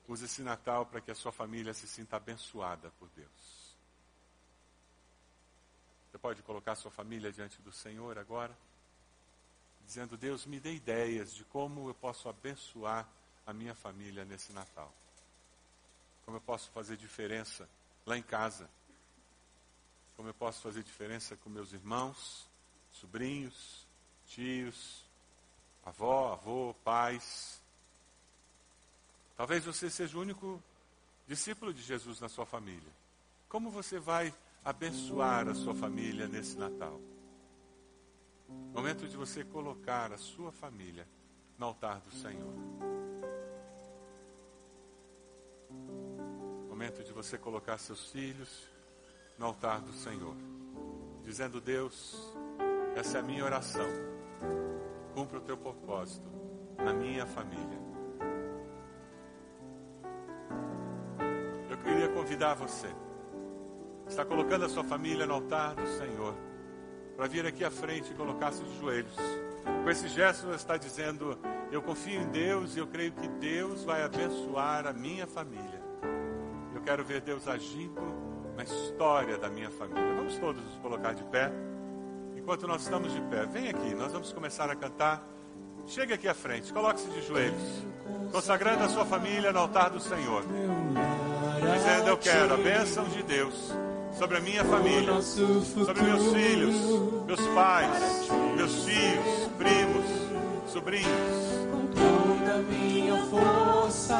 Use 0.07 0.25
esse 0.25 0.43
Natal 0.43 0.85
para 0.87 1.01
que 1.01 1.11
a 1.11 1.15
sua 1.15 1.33
família 1.33 1.73
se 1.73 1.89
sinta 1.89 2.17
abençoada 2.17 2.91
por 2.99 3.09
Deus. 3.17 3.65
Você 6.11 6.19
pode 6.19 6.43
colocar 6.43 6.75
sua 6.77 6.91
família 6.91 7.33
diante 7.33 7.61
do 7.63 7.73
Senhor 7.73 8.19
agora, 8.19 8.57
dizendo: 9.87 10.17
Deus, 10.17 10.47
me 10.47 10.61
dê 10.61 10.75
ideias 10.75 11.35
de 11.35 11.45
como 11.45 11.89
eu 11.89 11.95
posso 11.95 12.29
abençoar 12.29 13.09
a 13.47 13.53
minha 13.53 13.75
família 13.75 14.25
nesse 14.25 14.53
Natal. 14.53 14.93
Como 16.25 16.37
eu 16.37 16.41
posso 16.41 16.71
fazer 16.71 16.97
diferença 16.97 17.69
lá 18.07 18.17
em 18.17 18.23
casa. 18.23 18.69
Como 20.17 20.29
eu 20.29 20.35
posso 20.35 20.63
fazer 20.63 20.83
diferença 20.83 21.37
com 21.37 21.51
meus 21.51 21.73
irmãos, 21.73 22.49
sobrinhos, 22.93 23.85
tios, 24.27 25.05
avó, 25.85 26.33
avô, 26.33 26.75
pais. 26.85 27.61
Talvez 29.37 29.65
você 29.65 29.91
seja 29.91 30.17
o 30.17 30.21
único 30.21 30.63
discípulo 31.27 31.73
de 31.73 31.83
Jesus 31.83 32.21
na 32.21 32.29
sua 32.29 32.47
família. 32.47 32.93
Como 33.49 33.71
você 33.71 33.99
vai 33.99 34.33
abençoar 34.65 35.49
a 35.49 35.55
sua 35.55 35.75
família 35.75 36.27
nesse 36.27 36.57
Natal. 36.57 37.01
Momento 38.73 39.07
de 39.09 39.17
você 39.17 39.45
colocar 39.45 40.13
a 40.13 40.19
sua 40.19 40.53
família 40.53 41.07
no 41.59 41.67
altar 41.67 42.01
do 42.01 42.11
Senhor. 42.13 42.55
Momento 46.69 47.05
de 47.05 47.13
você 47.13 47.39
colocar 47.39 47.79
seus 47.79 48.11
filhos 48.11 48.69
no 49.39 49.47
altar 49.47 49.81
do 49.81 49.93
Senhor, 49.93 50.37
dizendo: 51.23 51.61
Deus, 51.61 52.35
essa 52.97 53.19
é 53.19 53.21
a 53.21 53.25
minha 53.25 53.45
oração. 53.45 53.87
Cumpra 55.15 55.39
o 55.39 55.43
teu 55.43 55.57
propósito 55.57 56.29
na 56.77 56.93
minha 56.93 57.27
família. 57.27 57.84
Convidar 62.35 62.55
você, 62.55 62.89
está 64.09 64.25
colocando 64.25 64.65
a 64.65 64.69
sua 64.69 64.83
família 64.83 65.25
no 65.25 65.35
altar 65.35 65.77
do 65.77 65.87
Senhor, 65.87 66.35
para 67.17 67.29
vir 67.29 67.47
aqui 67.47 67.65
à 67.65 67.71
frente 67.71 68.11
e 68.11 68.15
colocar-se 68.15 68.61
de 68.61 68.81
joelhos. 68.81 69.15
Com 69.85 69.89
esse 69.89 70.09
gesto, 70.09 70.49
você 70.49 70.57
está 70.57 70.77
dizendo: 70.77 71.39
Eu 71.71 71.81
confio 71.81 72.21
em 72.21 72.27
Deus 72.31 72.75
e 72.75 72.81
eu 72.81 72.89
creio 72.89 73.13
que 73.13 73.29
Deus 73.29 73.85
vai 73.85 74.03
abençoar 74.03 74.85
a 74.85 74.93
minha 74.93 75.29
família. 75.29 75.81
Eu 76.75 76.81
quero 76.81 77.05
ver 77.05 77.21
Deus 77.21 77.47
agindo 77.47 78.03
na 78.57 78.65
história 78.65 79.39
da 79.39 79.49
minha 79.49 79.71
família. 79.71 80.15
Vamos 80.17 80.37
todos 80.39 80.61
nos 80.61 80.75
colocar 80.79 81.15
de 81.15 81.23
pé. 81.25 81.53
Enquanto 82.37 82.67
nós 82.67 82.83
estamos 82.83 83.13
de 83.13 83.21
pé, 83.21 83.47
vem 83.47 83.69
aqui, 83.69 83.95
nós 83.95 84.11
vamos 84.11 84.33
começar 84.33 84.69
a 84.69 84.75
cantar. 84.75 85.25
Chegue 85.87 86.15
aqui 86.15 86.27
à 86.27 86.35
frente, 86.35 86.73
coloque-se 86.73 87.09
de 87.11 87.23
joelhos, 87.23 87.87
consagrando 88.33 88.83
a 88.83 88.89
sua 88.89 89.05
família 89.05 89.53
no 89.53 89.61
altar 89.61 89.91
do 89.91 90.01
Senhor, 90.01 90.43
dizendo: 91.73 92.09
Eu 92.09 92.17
quero 92.17 92.55
a 92.55 92.57
bênção 92.57 93.05
de 93.05 93.23
Deus 93.23 93.73
sobre 94.19 94.39
a 94.39 94.41
minha 94.41 94.65
família, 94.65 95.21
sobre 95.23 96.03
meus 96.03 96.33
filhos, 96.33 96.75
meus 97.27 97.47
pais, 97.49 98.29
meus 98.57 98.85
filhos, 98.85 99.51
primos, 99.59 100.05
sobrinhos. 100.73 101.09
Com 101.71 101.87
toda 101.89 102.55
a 102.55 102.59
minha 102.59 103.17
força 103.27 104.17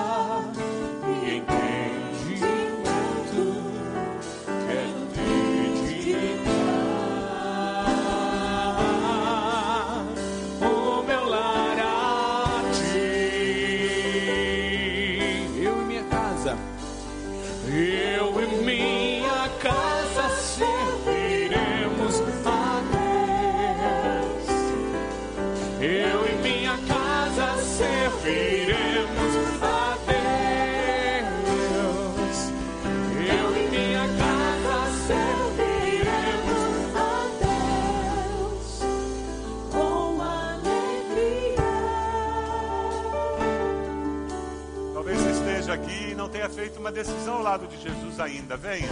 uma 46.85 46.93
decisão 46.93 47.37
ao 47.37 47.43
lado 47.43 47.67
de 47.67 47.81
Jesus 47.81 48.21
ainda. 48.21 48.59
Venha. 48.59 48.91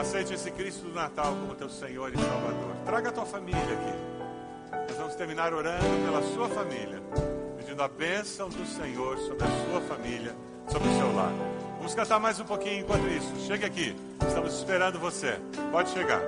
Aceite 0.00 0.34
esse 0.34 0.52
Cristo 0.52 0.84
do 0.84 0.94
Natal 0.94 1.34
como 1.34 1.52
teu 1.56 1.68
Senhor 1.68 2.12
e 2.14 2.16
Salvador. 2.16 2.76
Traga 2.84 3.08
a 3.08 3.12
tua 3.12 3.26
família 3.26 3.60
aqui. 3.60 4.86
Nós 4.88 4.96
vamos 4.96 5.16
terminar 5.16 5.52
orando 5.52 5.84
pela 6.04 6.22
sua 6.32 6.48
família, 6.48 7.02
pedindo 7.56 7.82
a 7.82 7.88
bênção 7.88 8.48
do 8.48 8.64
Senhor 8.66 9.18
sobre 9.18 9.42
a 9.42 9.48
sua 9.48 9.80
família, 9.80 10.36
sobre 10.68 10.88
o 10.88 10.96
seu 10.96 11.12
lar. 11.12 11.32
Vamos 11.78 11.92
cantar 11.92 12.20
mais 12.20 12.38
um 12.38 12.44
pouquinho 12.44 12.82
enquanto 12.82 13.08
isso. 13.08 13.34
Chegue 13.48 13.64
aqui. 13.64 13.96
Estamos 14.24 14.54
esperando 14.54 15.00
você. 15.00 15.40
Pode 15.72 15.90
chegar. 15.90 16.20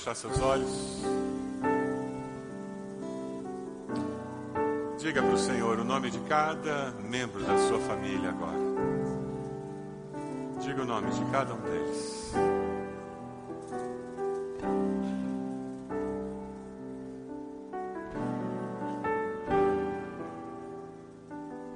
Fechar 0.00 0.14
seus 0.14 0.40
olhos. 0.40 1.02
Diga 4.98 5.22
para 5.22 5.34
o 5.34 5.38
Senhor 5.38 5.78
o 5.78 5.84
nome 5.84 6.10
de 6.10 6.18
cada 6.20 6.92
membro 7.02 7.42
da 7.44 7.58
sua 7.68 7.78
família 7.80 8.30
agora. 8.30 8.58
Diga 10.62 10.82
o 10.82 10.86
nome 10.86 11.10
de 11.10 11.24
cada 11.30 11.52
um 11.52 11.60
deles. 11.60 12.32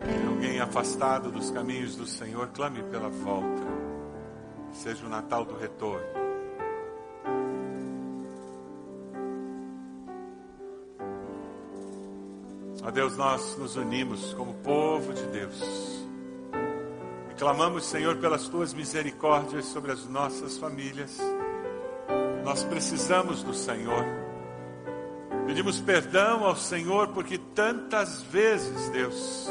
Tem 0.00 0.26
alguém 0.26 0.60
afastado 0.60 1.30
dos 1.30 1.50
caminhos 1.50 1.94
do 1.94 2.06
Senhor, 2.06 2.48
clame 2.54 2.82
pela 2.84 3.10
volta. 3.10 3.62
Seja 4.72 5.04
o 5.04 5.10
Natal 5.10 5.44
do 5.44 5.56
retorno. 5.58 6.23
Deus, 12.94 13.16
nós 13.16 13.56
nos 13.58 13.74
unimos 13.74 14.32
como 14.34 14.54
povo 14.54 15.12
de 15.12 15.26
Deus 15.26 16.04
e 17.28 17.34
clamamos, 17.34 17.86
Senhor, 17.86 18.16
pelas 18.18 18.46
tuas 18.46 18.72
misericórdias 18.72 19.64
sobre 19.64 19.90
as 19.90 20.06
nossas 20.06 20.56
famílias. 20.56 21.18
Nós 22.44 22.62
precisamos 22.62 23.42
do 23.42 23.52
Senhor. 23.52 24.04
Pedimos 25.44 25.80
perdão 25.80 26.44
ao 26.44 26.54
Senhor 26.54 27.08
porque 27.08 27.36
tantas 27.36 28.22
vezes, 28.22 28.88
Deus, 28.90 29.48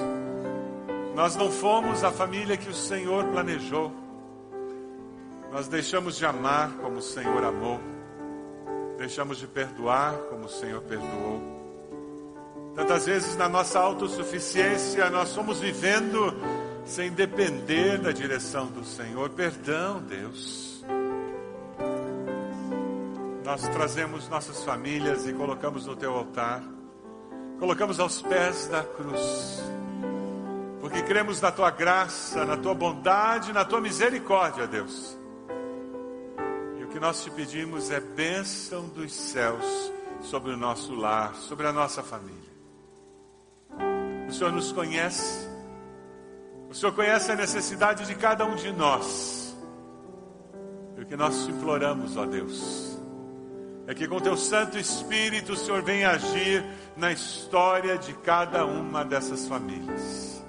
nós 1.14 1.36
não 1.36 1.52
fomos 1.52 2.02
a 2.02 2.12
família 2.12 2.56
que 2.56 2.70
o 2.70 2.74
Senhor 2.74 3.26
planejou. 3.26 3.92
Nós 5.52 5.68
deixamos 5.68 6.16
de 6.16 6.26
amar 6.26 6.72
como 6.82 7.00
o 7.00 7.02
Senhor 7.02 7.44
amou. 7.44 7.82
Deixamos 8.98 9.38
de 9.38 9.48
perdoar 9.48 10.14
como 10.30 10.46
o 10.46 10.50
Senhor 10.50 10.82
perdoou. 10.84 11.63
Tantas 12.76 13.06
vezes 13.06 13.36
na 13.38 13.48
nossa 13.48 13.80
autossuficiência 13.80 15.10
nós 15.10 15.30
somos 15.30 15.60
vivendo 15.60 16.34
sem 16.86 17.12
depender 17.12 18.00
da 18.00 18.12
direção 18.12 18.66
do 18.68 18.84
Senhor. 18.84 19.30
Perdão, 19.30 20.02
Deus. 20.02 20.84
Nós 23.44 23.62
trazemos 23.70 24.28
nossas 24.28 24.64
famílias 24.64 25.28
e 25.28 25.34
colocamos 25.34 25.86
no 25.86 25.96
teu 25.96 26.14
altar. 26.14 26.64
Colocamos 27.60 28.00
aos 28.00 28.22
pés 28.22 28.68
da 28.68 28.84
cruz. 28.84 29.62
Porque 30.82 31.04
cremos 31.04 31.40
na 31.40 31.52
tua 31.52 31.70
graça, 31.70 32.44
na 32.44 32.58
tua 32.58 32.74
bondade, 32.74 33.54
na 33.54 33.64
tua 33.64 33.80
misericórdia, 33.80 34.66
Deus. 34.66 35.18
E 36.80 36.84
o 36.84 36.88
que 36.88 37.00
nós 37.00 37.24
te 37.24 37.30
pedimos 37.30 37.92
é 37.92 38.00
bênção 38.00 38.88
dos 38.88 39.14
céus 39.14 39.94
sobre 40.22 40.52
o 40.52 40.58
nosso 40.58 40.96
lar, 40.96 41.36
sobre 41.36 41.68
a 41.68 41.72
nossa 41.72 42.02
família. 42.02 42.53
O 44.34 44.36
Senhor 44.36 44.52
nos 44.52 44.72
conhece, 44.72 45.48
O 46.68 46.74
Senhor 46.74 46.92
conhece 46.92 47.32
a 47.32 47.36
necessidade 47.36 48.04
de 48.04 48.16
cada 48.16 48.44
um 48.44 48.56
de 48.56 48.72
nós. 48.72 49.56
E 50.98 51.02
o 51.02 51.06
que 51.06 51.16
nós 51.16 51.46
te 51.46 51.52
imploramos, 51.52 52.18
ó 52.18 52.26
Deus, 52.26 52.98
é 53.86 53.94
que 53.94 54.08
com 54.08 54.20
teu 54.20 54.36
Santo 54.36 54.80
Espírito 54.80 55.54
o 55.54 55.56
Senhor 55.56 55.84
venha 55.84 56.10
agir 56.10 56.66
na 56.98 57.12
história 57.12 57.96
de 57.96 58.12
cada 58.16 58.66
uma 58.66 59.06
dessas 59.06 59.48
famílias. 59.48 60.44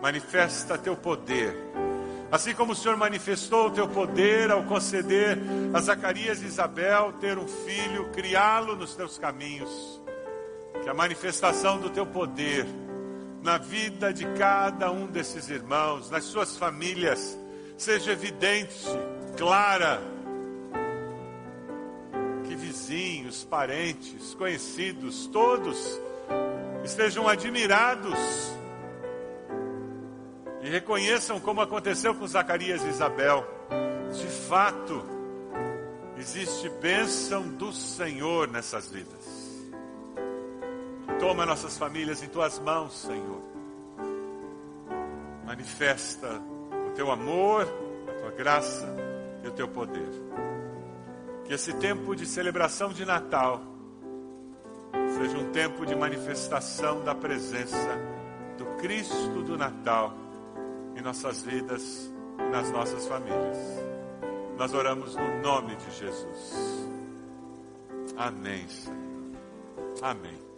Manifesta 0.00 0.78
teu 0.78 0.96
poder. 0.96 1.56
Assim 2.30 2.54
como 2.54 2.70
o 2.70 2.76
Senhor 2.76 2.96
manifestou 2.96 3.66
o 3.66 3.70
teu 3.72 3.88
poder 3.88 4.52
ao 4.52 4.62
conceder 4.62 5.40
a 5.72 5.80
Zacarias 5.80 6.40
e 6.40 6.46
Isabel 6.46 7.14
ter 7.14 7.36
um 7.36 7.48
filho, 7.48 8.10
criá-lo 8.10 8.76
nos 8.76 8.94
teus 8.94 9.18
caminhos. 9.18 10.03
Que 10.84 10.90
a 10.90 10.94
manifestação 10.94 11.80
do 11.80 11.88
teu 11.88 12.04
poder 12.04 12.66
na 13.42 13.56
vida 13.56 14.12
de 14.12 14.26
cada 14.34 14.90
um 14.92 15.06
desses 15.06 15.48
irmãos, 15.48 16.10
nas 16.10 16.24
suas 16.24 16.58
famílias, 16.58 17.38
seja 17.76 18.12
evidente, 18.12 18.86
clara. 19.36 20.00
Que 22.46 22.54
vizinhos, 22.54 23.44
parentes, 23.44 24.34
conhecidos, 24.34 25.26
todos 25.26 25.98
estejam 26.84 27.26
admirados 27.26 28.18
e 30.62 30.68
reconheçam 30.68 31.40
como 31.40 31.60
aconteceu 31.60 32.14
com 32.14 32.26
Zacarias 32.26 32.82
e 32.82 32.88
Isabel. 32.88 33.46
De 34.12 34.26
fato, 34.26 35.02
existe 36.18 36.68
bênção 36.68 37.42
do 37.48 37.72
Senhor 37.72 38.48
nessas 38.48 38.90
vidas. 38.90 39.33
Toma 41.24 41.46
nossas 41.46 41.78
famílias 41.78 42.22
em 42.22 42.28
tuas 42.28 42.58
mãos, 42.58 43.00
Senhor. 43.00 43.40
Manifesta 45.46 46.28
o 46.86 46.90
teu 46.90 47.10
amor, 47.10 47.66
a 48.06 48.12
tua 48.20 48.30
graça 48.32 48.86
e 49.42 49.48
o 49.48 49.50
teu 49.50 49.66
poder. 49.66 50.06
Que 51.46 51.54
esse 51.54 51.72
tempo 51.78 52.14
de 52.14 52.26
celebração 52.26 52.92
de 52.92 53.06
Natal 53.06 53.62
seja 55.16 55.38
um 55.38 55.50
tempo 55.50 55.86
de 55.86 55.96
manifestação 55.96 57.02
da 57.02 57.14
presença 57.14 57.98
do 58.58 58.66
Cristo 58.76 59.42
do 59.44 59.56
Natal 59.56 60.12
em 60.94 61.00
nossas 61.00 61.42
vidas 61.42 62.12
e 62.38 62.50
nas 62.50 62.70
nossas 62.70 63.08
famílias. 63.08 63.56
Nós 64.58 64.74
oramos 64.74 65.16
no 65.16 65.40
nome 65.40 65.74
de 65.74 65.90
Jesus. 65.90 66.86
Amém, 68.14 68.68
Senhor. 68.68 68.98
Amém. 70.02 70.43